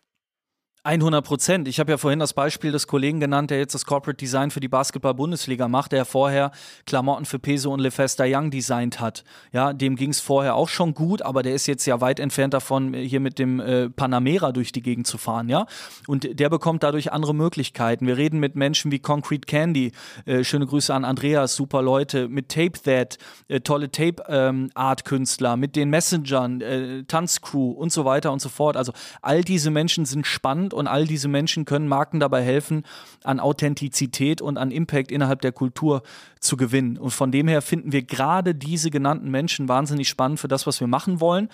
[0.83, 1.67] 100 Prozent.
[1.67, 4.59] Ich habe ja vorhin das Beispiel des Kollegen genannt, der jetzt das Corporate Design für
[4.59, 6.49] die Basketball-Bundesliga macht, der vorher
[6.87, 9.23] Klamotten für Peso und LeFesta Young designt hat.
[9.51, 12.55] Ja, dem ging es vorher auch schon gut, aber der ist jetzt ja weit entfernt
[12.55, 15.67] davon, hier mit dem äh, Panamera durch die Gegend zu fahren, ja.
[16.07, 18.07] Und der bekommt dadurch andere Möglichkeiten.
[18.07, 19.91] Wir reden mit Menschen wie Concrete Candy,
[20.25, 25.75] äh, schöne Grüße an Andreas, super Leute, mit Tape That, äh, tolle Tape-Art-Künstler, ähm, mit
[25.75, 28.77] den Messengern, äh, Tanzcrew und so weiter und so fort.
[28.77, 32.83] Also all diese Menschen sind spannend und all diese Menschen können Marken dabei helfen,
[33.23, 36.03] an Authentizität und an Impact innerhalb der Kultur
[36.39, 36.97] zu gewinnen.
[36.97, 40.79] Und von dem her finden wir gerade diese genannten Menschen wahnsinnig spannend für das, was
[40.79, 41.49] wir machen wollen.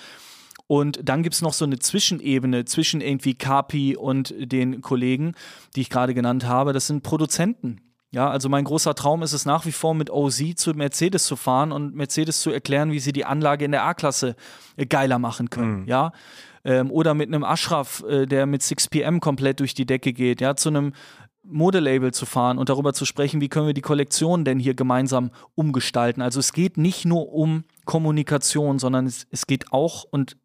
[0.68, 5.34] Und dann gibt es noch so eine Zwischenebene zwischen irgendwie Kapi und den Kollegen,
[5.76, 6.74] die ich gerade genannt habe.
[6.74, 7.82] Das sind Produzenten.
[8.12, 11.36] Ja, also mein großer Traum ist es nach wie vor mit OZ zu Mercedes zu
[11.36, 14.36] fahren und Mercedes zu erklären, wie sie die Anlage in der A-Klasse
[14.90, 15.82] geiler machen können.
[15.82, 15.88] Mhm.
[15.88, 16.14] Ja,
[16.68, 20.56] ähm, oder mit einem Ashraf, äh, der mit 6pm komplett durch die Decke geht, ja,
[20.56, 20.92] zu einem
[21.42, 25.32] Modelabel zu fahren und darüber zu sprechen, wie können wir die Kollektion denn hier gemeinsam
[25.56, 26.22] umgestalten.
[26.22, 30.36] Also es geht nicht nur um Kommunikation, sondern es, es geht auch und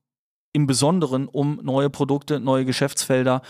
[0.52, 3.42] im Besonderen um neue Produkte, neue Geschäftsfelder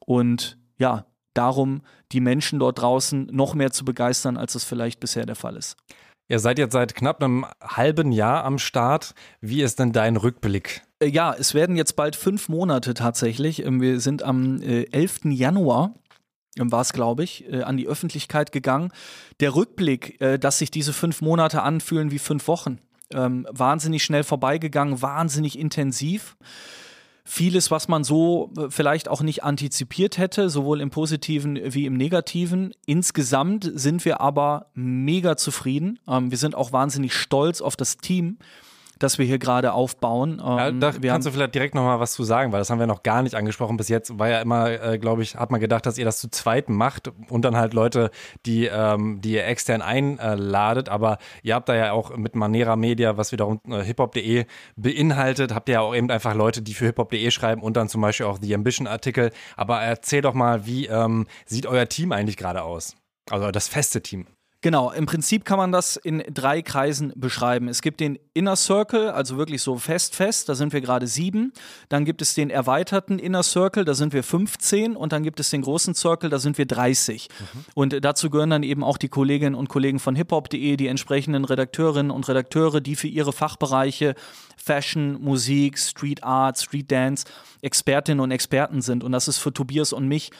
[0.00, 1.80] und ja, darum,
[2.10, 5.78] die Menschen dort draußen noch mehr zu begeistern, als es vielleicht bisher der Fall ist.
[6.28, 9.14] Ihr seid jetzt seit knapp einem halben Jahr am Start.
[9.40, 10.82] Wie ist denn dein Rückblick?
[11.02, 13.64] Äh, ja, es werden jetzt bald fünf Monate tatsächlich.
[13.64, 15.24] Ähm, wir sind am 11.
[15.24, 15.94] Äh, Januar
[16.56, 18.92] war es, glaube ich, äh, an die Öffentlichkeit gegangen.
[19.40, 22.78] Der Rückblick, dass sich diese fünf Monate anfühlen wie fünf Wochen,
[23.10, 26.36] ähm, wahnsinnig schnell vorbeigegangen, wahnsinnig intensiv.
[27.24, 32.74] Vieles, was man so vielleicht auch nicht antizipiert hätte, sowohl im positiven wie im negativen.
[32.84, 36.00] Insgesamt sind wir aber mega zufrieden.
[36.06, 38.36] Ähm, wir sind auch wahnsinnig stolz auf das Team
[39.02, 40.40] das wir hier gerade aufbauen.
[40.44, 42.86] Ja, ähm, da kannst du vielleicht direkt nochmal was zu sagen, weil das haben wir
[42.86, 43.76] noch gar nicht angesprochen.
[43.76, 46.30] Bis jetzt war ja immer, äh, glaube ich, hat man gedacht, dass ihr das zu
[46.30, 48.10] zweit macht und dann halt Leute,
[48.46, 50.88] die, ähm, die ihr extern einladet.
[50.88, 54.46] Aber ihr habt da ja auch mit Manera Media, was wiederum äh, hiphop.de
[54.76, 58.00] beinhaltet, habt ihr ja auch eben einfach Leute, die für hiphop.de schreiben und dann zum
[58.00, 59.30] Beispiel auch die Ambition-Artikel.
[59.56, 62.96] Aber erzähl doch mal, wie ähm, sieht euer Team eigentlich gerade aus?
[63.30, 64.26] Also das feste Team.
[64.62, 67.66] Genau, im Prinzip kann man das in drei Kreisen beschreiben.
[67.66, 71.52] Es gibt den Inner Circle, also wirklich so fest, fest, da sind wir gerade sieben.
[71.88, 74.94] Dann gibt es den erweiterten Inner Circle, da sind wir 15.
[74.94, 77.28] Und dann gibt es den großen Circle, da sind wir 30.
[77.28, 77.64] Mhm.
[77.74, 82.12] Und dazu gehören dann eben auch die Kolleginnen und Kollegen von hiphop.de, die entsprechenden Redakteurinnen
[82.12, 84.14] und Redakteure, die für ihre Fachbereiche
[84.56, 87.24] Fashion, Musik, Street Art, Street Dance
[87.62, 89.02] Expertinnen und Experten sind.
[89.02, 90.30] Und das ist für Tobias und mich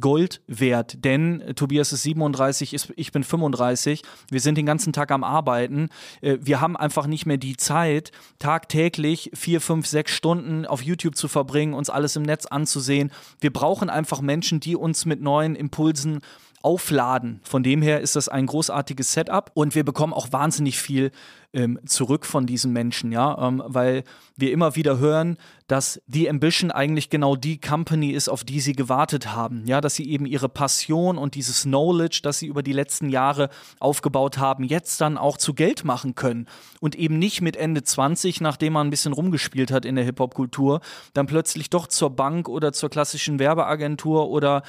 [0.00, 4.92] Gold wert, denn äh, Tobias ist 37, ist, ich bin 35, wir sind den ganzen
[4.92, 5.88] Tag am Arbeiten,
[6.20, 11.16] äh, wir haben einfach nicht mehr die Zeit, tagtäglich vier, fünf, sechs Stunden auf YouTube
[11.16, 13.10] zu verbringen, uns alles im Netz anzusehen.
[13.40, 16.20] Wir brauchen einfach Menschen, die uns mit neuen Impulsen
[16.62, 17.40] aufladen.
[17.44, 21.12] Von dem her ist das ein großartiges Setup und wir bekommen auch wahnsinnig viel
[21.54, 24.04] ähm, zurück von diesen Menschen, ja, ähm, weil
[24.36, 28.74] wir immer wieder hören, dass The Ambition eigentlich genau die Company ist, auf die sie
[28.74, 32.72] gewartet haben, ja, dass sie eben ihre Passion und dieses Knowledge, das sie über die
[32.72, 33.48] letzten Jahre
[33.80, 36.46] aufgebaut haben, jetzt dann auch zu Geld machen können
[36.80, 40.80] und eben nicht mit Ende 20, nachdem man ein bisschen rumgespielt hat in der Hip-Hop-Kultur,
[41.14, 44.62] dann plötzlich doch zur Bank oder zur klassischen Werbeagentur oder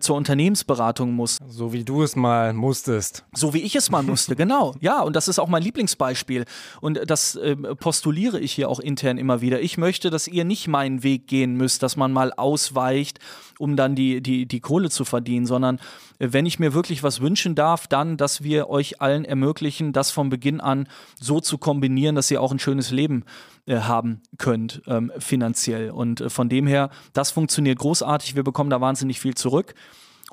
[0.00, 1.38] zur Unternehmensberatung muss.
[1.48, 3.24] So wie du es mal musstest.
[3.32, 4.74] So wie ich es mal musste, genau.
[4.80, 6.44] Ja, und das ist auch mein Lieblingsbeispiel.
[6.80, 9.60] Und das äh, postuliere ich hier auch intern immer wieder.
[9.60, 13.18] Ich möchte, dass ihr nicht meinen Weg gehen müsst, dass man mal ausweicht,
[13.60, 15.76] um dann die, die, die Kohle zu verdienen, sondern
[16.18, 20.10] äh, wenn ich mir wirklich was wünschen darf, dann, dass wir euch allen ermöglichen, das
[20.10, 20.88] von Beginn an
[21.20, 23.24] so zu kombinieren, dass ihr auch ein schönes Leben
[23.66, 25.90] äh, haben könnt, ähm, finanziell.
[25.90, 28.34] Und äh, von dem her, das funktioniert großartig.
[28.34, 29.74] Wir bekommen da wahnsinnig viel zurück.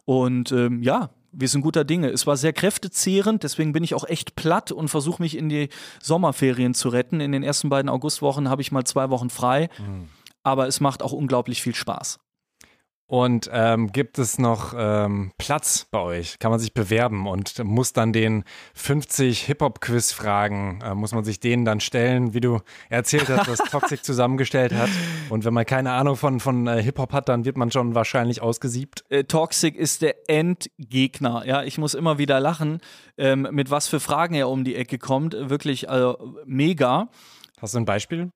[0.06, 2.10] Und ähm, ja, wir sind guter Dinge.
[2.10, 5.70] Es war sehr kräftezehrend, deswegen bin ich auch echt platt und versuche mich in die
[6.02, 7.20] Sommerferien zu retten.
[7.20, 9.70] In den ersten beiden Augustwochen habe ich mal zwei Wochen frei.
[9.78, 10.08] Mhm.
[10.44, 12.20] Aber es macht auch unglaublich viel Spaß.
[13.10, 16.40] Und ähm, gibt es noch ähm, Platz bei euch?
[16.40, 18.44] Kann man sich bewerben und muss dann den
[18.74, 22.60] 50 Hip-Hop-Quiz-Fragen, äh, muss man sich denen dann stellen, wie du
[22.90, 24.90] erzählt hast, was Toxic zusammengestellt hat.
[25.30, 28.42] Und wenn man keine Ahnung von, von äh, Hip-Hop hat, dann wird man schon wahrscheinlich
[28.42, 29.06] ausgesiebt.
[29.08, 31.46] Äh, Toxic ist der Endgegner.
[31.46, 32.82] Ja, ich muss immer wieder lachen,
[33.18, 35.34] ähm, mit was für Fragen er um die Ecke kommt.
[35.34, 37.08] Wirklich also, mega.
[37.62, 38.32] Hast du ein Beispiel?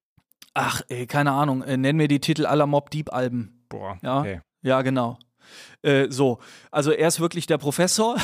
[0.54, 1.62] Ach, ey, keine Ahnung.
[1.62, 3.66] Äh, nenn mir die Titel aller Mob Deep Alben.
[3.68, 4.20] Boah, ja?
[4.20, 4.42] okay.
[4.62, 5.18] Ja, genau.
[5.82, 6.40] Äh, so,
[6.70, 8.16] also er ist wirklich der Professor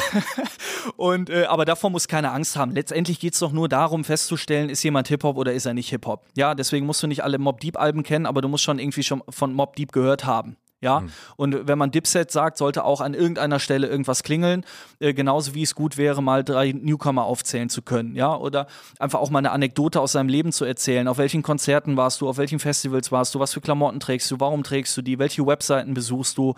[0.95, 2.72] und äh, aber davor muss keine Angst haben.
[2.72, 5.89] Letztendlich geht es doch nur darum festzustellen, ist jemand Hip Hop oder ist er nicht
[5.89, 6.26] Hip Hop.
[6.35, 9.03] Ja, deswegen musst du nicht alle Mob Deep Alben kennen, aber du musst schon irgendwie
[9.03, 10.57] schon von Mob Deep gehört haben.
[10.79, 11.11] Ja, mhm.
[11.37, 14.63] und wenn man Dipset sagt, sollte auch an irgendeiner Stelle irgendwas klingeln,
[14.99, 18.67] äh, genauso wie es gut wäre, mal drei Newcomer aufzählen zu können, ja, oder
[18.99, 21.07] einfach auch mal eine Anekdote aus seinem Leben zu erzählen.
[21.07, 24.39] Auf welchen Konzerten warst du, auf welchen Festivals warst du, was für Klamotten trägst du,
[24.39, 26.53] warum trägst du die, welche Webseiten besuchst du,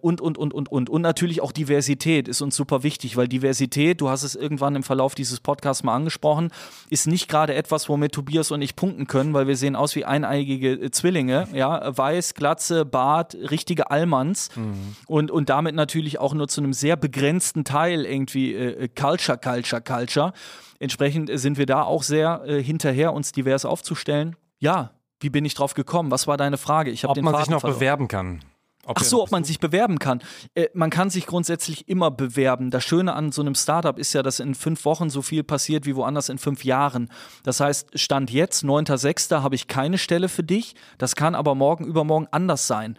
[0.00, 0.90] und, und, und, und, und.
[0.90, 4.82] Und natürlich auch Diversität ist uns super wichtig, weil Diversität, du hast es irgendwann im
[4.82, 6.50] Verlauf dieses Podcasts mal angesprochen,
[6.90, 10.04] ist nicht gerade etwas, womit Tobias und ich punkten können, weil wir sehen aus wie
[10.04, 14.96] eineigige äh, Zwillinge, ja, weiß, Glatze, Bart, richtige Allmanns mhm.
[15.06, 19.38] und, und damit natürlich auch nur zu einem sehr begrenzten Teil irgendwie äh, äh Culture,
[19.38, 20.32] Culture, Culture.
[20.78, 24.36] Entsprechend sind wir da auch sehr äh, hinterher, uns divers aufzustellen.
[24.58, 26.10] Ja, wie bin ich drauf gekommen?
[26.10, 26.90] Was war deine Frage?
[26.90, 27.78] Ich habe den man Faden sich noch verloren.
[27.78, 28.40] bewerben kann.
[28.86, 30.22] Ob Ach so, ob man sich bewerben kann.
[30.54, 32.70] Äh, man kann sich grundsätzlich immer bewerben.
[32.70, 35.86] Das Schöne an so einem Startup ist ja, dass in fünf Wochen so viel passiert
[35.86, 37.10] wie woanders in fünf Jahren.
[37.42, 40.76] Das heißt, Stand jetzt, 9.6., habe ich keine Stelle für dich.
[40.98, 42.96] Das kann aber morgen, übermorgen anders sein.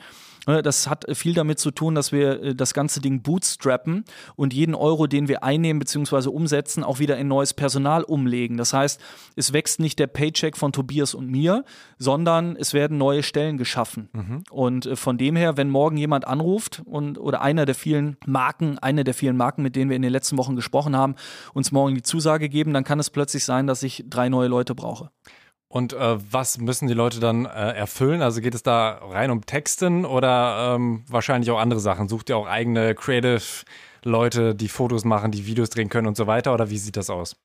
[0.48, 4.06] Ne, das hat viel damit zu tun, dass wir äh, das ganze Ding bootstrappen
[4.38, 6.30] und jeden Euro, den wir einnehmen bzw.
[6.30, 8.56] umsetzen, auch wieder in neues Personal umlegen.
[8.56, 9.02] Das heißt,
[9.36, 11.66] es wächst nicht der Paycheck von Tobias und mir,
[12.00, 14.10] sondern es werden neue Stellen geschaffen.
[14.14, 14.44] Mhm.
[14.50, 18.80] Und äh, von dem her, wenn morgen jemand anruft und oder einer der vielen Marken,
[18.80, 21.16] eine der vielen Marken, mit denen wir in den letzten Wochen gesprochen haben,
[21.54, 24.76] uns morgen die Zusage geben, dann kann es plötzlich sein, dass ich drei neue Leute
[24.76, 25.12] brauche.
[25.70, 28.22] Und äh, was müssen die Leute dann äh, erfüllen?
[28.22, 32.08] Also geht es da rein um Texten oder ähm, wahrscheinlich auch andere Sachen?
[32.08, 33.42] Sucht ihr auch eigene Creative
[34.04, 36.54] Leute, die Fotos machen, die Videos drehen können und so weiter?
[36.54, 37.36] Oder wie sieht das aus?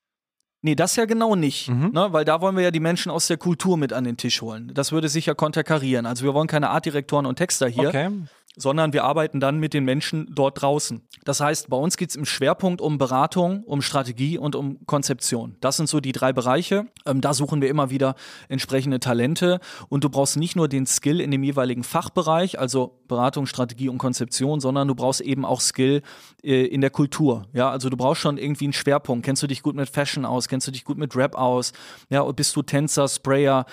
[0.64, 1.90] Nee, das ja genau nicht, mhm.
[1.92, 2.12] ne?
[2.12, 4.70] weil da wollen wir ja die Menschen aus der Kultur mit an den Tisch holen.
[4.72, 6.06] Das würde sich ja konterkarieren.
[6.06, 7.88] Also wir wollen keine Artdirektoren und Texter hier.
[7.88, 8.10] Okay
[8.56, 11.02] sondern wir arbeiten dann mit den Menschen dort draußen.
[11.24, 15.56] Das heißt, bei uns geht es im Schwerpunkt um Beratung, um Strategie und um Konzeption.
[15.60, 16.86] Das sind so die drei Bereiche.
[17.06, 18.14] Ähm, da suchen wir immer wieder
[18.48, 23.46] entsprechende Talente und du brauchst nicht nur den Skill in dem jeweiligen Fachbereich, also Beratung,
[23.46, 26.02] Strategie und Konzeption, sondern du brauchst eben auch Skill
[26.42, 27.46] äh, in der Kultur.
[27.52, 29.24] Ja, also du brauchst schon irgendwie einen Schwerpunkt.
[29.24, 30.48] Kennst du dich gut mit Fashion aus?
[30.48, 31.72] Kennst du dich gut mit Rap aus?
[32.10, 33.66] Ja, bist du Tänzer, Sprayer?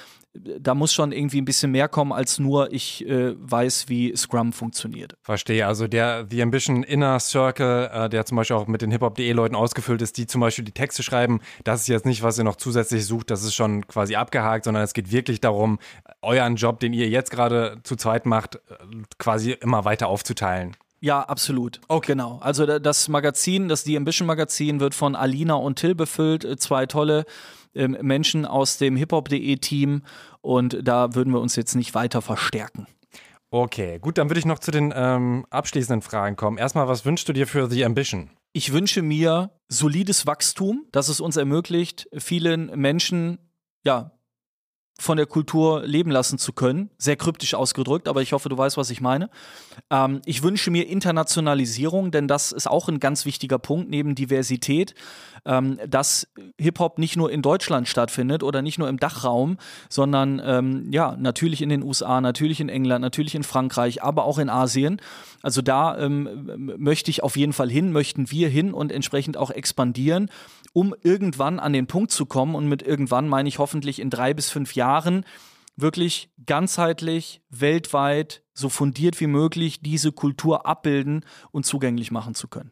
[0.60, 4.54] Da muss schon irgendwie ein bisschen mehr kommen, als nur ich äh, weiß, wie Scrum
[4.54, 5.16] funktioniert.
[5.22, 5.68] Verstehe.
[5.68, 10.02] Also der The Ambition Inner Circle, äh, der zum Beispiel auch mit den Hip-Hop.de-Leuten ausgefüllt
[10.02, 13.06] ist, die zum Beispiel die Texte schreiben, das ist jetzt nicht, was ihr noch zusätzlich
[13.06, 15.80] sucht, das ist schon quasi abgehakt, sondern es geht wirklich darum,
[16.22, 18.60] euren Job, den ihr jetzt gerade zu zweit macht, äh,
[19.18, 20.76] quasi immer weiter aufzuteilen.
[21.02, 21.80] Ja, absolut.
[21.88, 22.14] Okay.
[22.14, 22.40] Genau.
[22.42, 26.44] Also das Magazin, das The Ambition Magazin, wird von Alina und Till befüllt.
[26.44, 27.26] Äh, zwei tolle
[27.76, 30.04] ähm, Menschen aus dem hiphop.de Team
[30.42, 32.88] und da würden wir uns jetzt nicht weiter verstärken.
[33.52, 36.58] Okay, gut, dann würde ich noch zu den ähm, abschließenden Fragen kommen.
[36.58, 38.30] Erstmal, was wünschst du dir für The Ambition?
[38.54, 43.40] Ich wünsche mir solides Wachstum, das es uns ermöglicht, vielen Menschen
[43.86, 44.12] ja,
[45.00, 46.90] von der Kultur leben lassen zu können.
[46.98, 49.30] Sehr kryptisch ausgedrückt, aber ich hoffe, du weißt, was ich meine.
[49.90, 54.94] Ähm, ich wünsche mir Internationalisierung, denn das ist auch ein ganz wichtiger Punkt neben Diversität,
[55.46, 56.28] ähm, dass
[56.60, 59.58] Hip-Hop nicht nur in Deutschland stattfindet oder nicht nur im Dachraum,
[59.88, 64.38] sondern ähm, ja, natürlich in den USA, natürlich in England, natürlich in Frankreich, aber auch
[64.38, 65.02] in Asien.
[65.42, 69.52] Also da ähm, möchte ich auf jeden Fall hin, möchten wir hin und entsprechend auch
[69.52, 70.30] expandieren
[70.74, 72.56] um irgendwann an den Punkt zu kommen.
[72.56, 74.89] Und mit irgendwann meine ich hoffentlich in drei bis fünf Jahren
[75.76, 82.72] wirklich ganzheitlich, weltweit, so fundiert wie möglich diese Kultur abbilden und zugänglich machen zu können.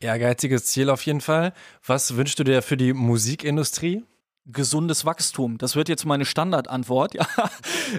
[0.00, 1.52] Ehrgeiziges Ziel auf jeden Fall.
[1.86, 4.02] Was wünschst du dir für die Musikindustrie?
[4.46, 5.58] gesundes Wachstum.
[5.58, 7.14] Das wird jetzt meine Standardantwort.
[7.22, 7.50] Ja.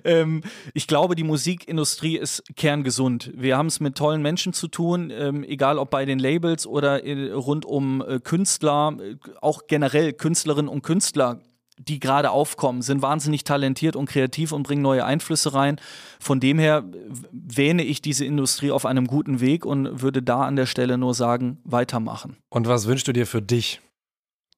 [0.04, 0.42] Ähm,
[0.74, 3.32] ich glaube, die Musikindustrie ist kerngesund.
[3.36, 7.06] Wir haben es mit tollen Menschen zu tun, ähm, egal ob bei den Labels oder
[7.06, 11.40] äh, rund um äh, Künstler, äh, auch generell Künstlerinnen und Künstler
[11.78, 15.80] die gerade aufkommen, sind wahnsinnig talentiert und kreativ und bringen neue Einflüsse rein.
[16.20, 16.84] Von dem her
[17.32, 21.14] wähne ich diese Industrie auf einem guten Weg und würde da an der Stelle nur
[21.14, 22.38] sagen, weitermachen.
[22.50, 23.82] Und was wünschst du dir für dich?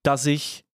[0.03, 0.65] Dass ich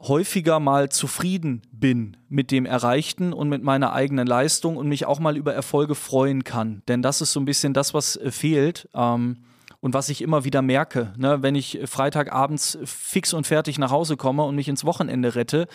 [0.00, 5.18] häufiger mal zufrieden bin mit dem Erreichten und mit meiner eigenen Leistung und mich auch
[5.18, 6.82] mal über Erfolge freuen kann.
[6.86, 8.88] Denn das ist so ein bisschen das, was äh, fehlt.
[8.94, 9.38] Ähm,
[9.80, 14.16] und was ich immer wieder merke, ne, wenn ich Freitagabends fix und fertig nach Hause
[14.16, 15.68] komme und mich ins Wochenende rette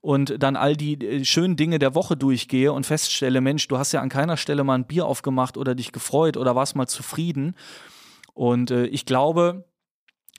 [0.00, 3.92] und dann all die äh, schönen Dinge der Woche durchgehe und feststelle, Mensch, du hast
[3.92, 7.54] ja an keiner Stelle mal ein Bier aufgemacht oder dich gefreut oder warst mal zufrieden.
[8.32, 9.64] Und äh, ich glaube,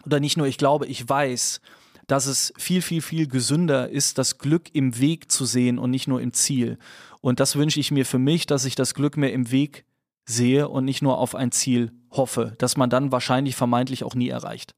[0.05, 1.59] oder nicht nur ich glaube, ich weiß,
[2.07, 6.07] dass es viel, viel, viel gesünder ist, das Glück im Weg zu sehen und nicht
[6.07, 6.79] nur im Ziel.
[7.19, 9.85] Und das wünsche ich mir für mich, dass ich das Glück mehr im Weg
[10.25, 14.29] sehe und nicht nur auf ein Ziel hoffe, das man dann wahrscheinlich vermeintlich auch nie
[14.29, 14.75] erreicht.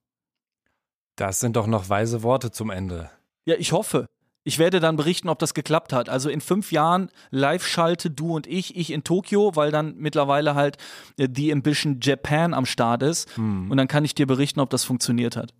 [1.15, 3.09] Das sind doch noch weise Worte zum Ende.
[3.45, 4.07] Ja, ich hoffe.
[4.43, 6.09] Ich werde dann berichten, ob das geklappt hat.
[6.09, 10.77] Also in fünf Jahren Live-Schalte, du und ich, ich in Tokio, weil dann mittlerweile halt
[11.17, 13.35] äh, The Ambition Japan am Start ist.
[13.37, 13.69] Hm.
[13.69, 15.53] Und dann kann ich dir berichten, ob das funktioniert hat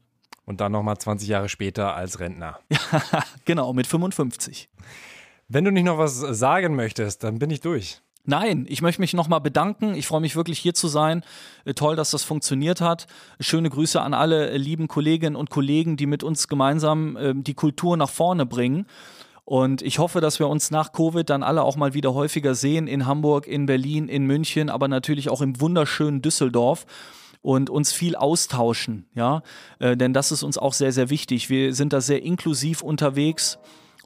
[0.46, 2.60] und dann nochmal 20 Jahre später als Rentner.
[3.46, 4.70] Genau, mit 55.
[5.48, 8.02] Wenn du nicht noch was sagen möchtest, dann bin ich durch.
[8.24, 9.96] Nein, ich möchte mich nochmal bedanken.
[9.96, 11.24] Ich freue mich wirklich hier zu sein.
[11.66, 13.08] Äh, toll, dass das funktioniert hat.
[13.40, 17.56] Schöne Grüße an alle äh, lieben Kolleginnen und Kollegen, die mit uns gemeinsam äh, die
[17.56, 18.86] Kultur nach vorne bringen.
[19.44, 22.88] Und ich hoffe, dass wir uns nach Covid dann alle auch mal wieder häufiger sehen
[22.88, 26.86] in Hamburg, in Berlin, in München, aber natürlich auch im wunderschönen Düsseldorf
[27.42, 29.42] und uns viel austauschen, ja,
[29.80, 31.50] äh, denn das ist uns auch sehr, sehr wichtig.
[31.50, 33.58] Wir sind da sehr inklusiv unterwegs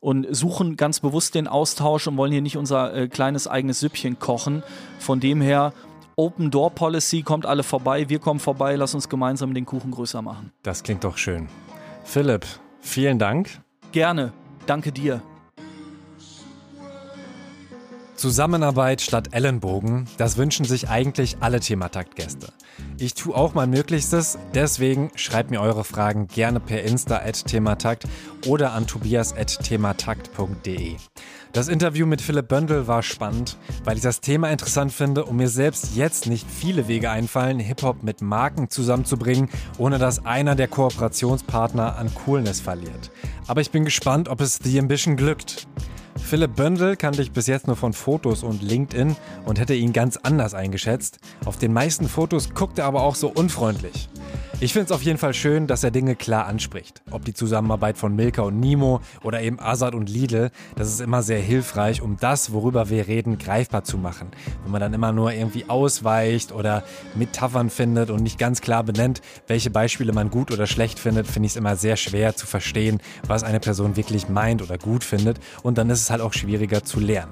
[0.01, 4.19] und suchen ganz bewusst den Austausch und wollen hier nicht unser äh, kleines eigenes Süppchen
[4.19, 4.63] kochen.
[4.99, 5.73] Von dem her,
[6.15, 10.21] Open Door Policy, kommt alle vorbei, wir kommen vorbei, lass uns gemeinsam den Kuchen größer
[10.21, 10.51] machen.
[10.63, 11.49] Das klingt doch schön.
[12.03, 12.45] Philipp,
[12.79, 13.61] vielen Dank.
[13.91, 14.31] Gerne,
[14.65, 15.21] danke dir.
[18.15, 22.47] Zusammenarbeit statt Ellenbogen, das wünschen sich eigentlich alle Thematakt-Gäste.
[22.97, 28.05] Ich tue auch mein Möglichstes, deswegen schreibt mir eure Fragen gerne per Insta at thematakt
[28.45, 30.95] oder an tobias.thematakt.de.
[31.51, 35.49] Das Interview mit Philipp Böndel war spannend, weil ich das Thema interessant finde und mir
[35.49, 41.97] selbst jetzt nicht viele Wege einfallen, Hip-Hop mit Marken zusammenzubringen, ohne dass einer der Kooperationspartner
[41.97, 43.11] an Coolness verliert.
[43.47, 45.67] Aber ich bin gespannt, ob es The Ambition glückt.
[46.17, 49.15] Philipp Böndel kannte ich bis jetzt nur von Fotos und LinkedIn
[49.45, 51.19] und hätte ihn ganz anders eingeschätzt.
[51.45, 54.09] Auf den meisten Fotos guckt er aber auch so unfreundlich.
[54.61, 57.01] Ich finde es auf jeden Fall schön, dass er Dinge klar anspricht.
[57.11, 61.21] Ob die Zusammenarbeit von Milka und Nimo oder eben Azad und Lidl, das ist immer
[61.23, 64.29] sehr hilfreich, um das, worüber wir reden, greifbar zu machen.
[64.63, 66.83] Wenn man dann immer nur irgendwie ausweicht oder
[67.15, 71.47] Metaphern findet und nicht ganz klar benennt, welche Beispiele man gut oder schlecht findet, finde
[71.47, 75.37] ich es immer sehr schwer zu verstehen, was eine Person wirklich meint oder gut findet.
[75.63, 77.31] Und dann ist es halt auch schwieriger zu lernen.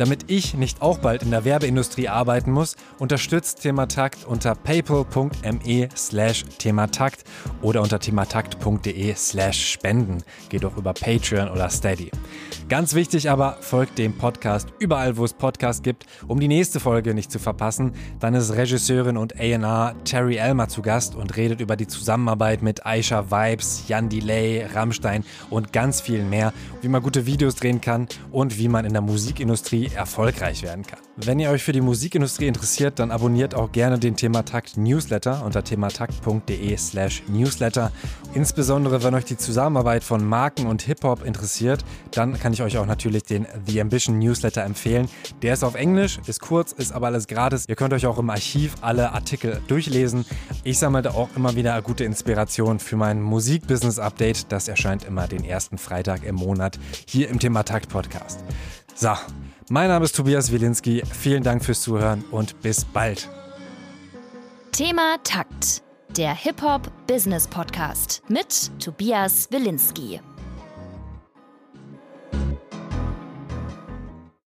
[0.00, 6.44] Damit ich nicht auch bald in der Werbeindustrie arbeiten muss, unterstützt Thematakt unter paypal.me slash
[6.56, 7.24] thematakt
[7.60, 10.22] oder unter thematakt.de slash spenden.
[10.48, 12.10] Geht auch über Patreon oder Steady.
[12.70, 17.12] Ganz wichtig aber, folgt dem Podcast überall, wo es Podcasts gibt, um die nächste Folge
[17.12, 17.92] nicht zu verpassen.
[18.20, 22.86] Dann ist Regisseurin und A&R Terry Elmer zu Gast und redet über die Zusammenarbeit mit
[22.86, 28.08] Aisha Vibes, Jan Delay, Rammstein und ganz viel mehr, wie man gute Videos drehen kann
[28.30, 30.98] und wie man in der Musikindustrie erfolgreich werden kann.
[31.16, 35.62] Wenn ihr euch für die Musikindustrie interessiert, dann abonniert auch gerne den Thematakt Newsletter unter
[35.62, 37.92] thematakt.de slash newsletter.
[38.32, 42.86] Insbesondere wenn euch die Zusammenarbeit von Marken und Hip-Hop interessiert, dann kann ich euch auch
[42.86, 45.08] natürlich den The Ambition Newsletter empfehlen.
[45.42, 47.64] Der ist auf Englisch, ist kurz, ist aber alles gratis.
[47.68, 50.24] Ihr könnt euch auch im Archiv alle Artikel durchlesen.
[50.64, 54.50] Ich sammle da auch immer wieder gute Inspiration für mein Musik-Business-Update.
[54.52, 58.40] Das erscheint immer den ersten Freitag im Monat hier im Thematakt Podcast.
[58.94, 59.14] So,
[59.70, 61.02] mein Name ist Tobias Wilinski.
[61.10, 63.28] Vielen Dank fürs Zuhören und bis bald.
[64.72, 65.82] Thema Takt,
[66.16, 70.20] der Hip-Hop Business Podcast mit Tobias Wilinski.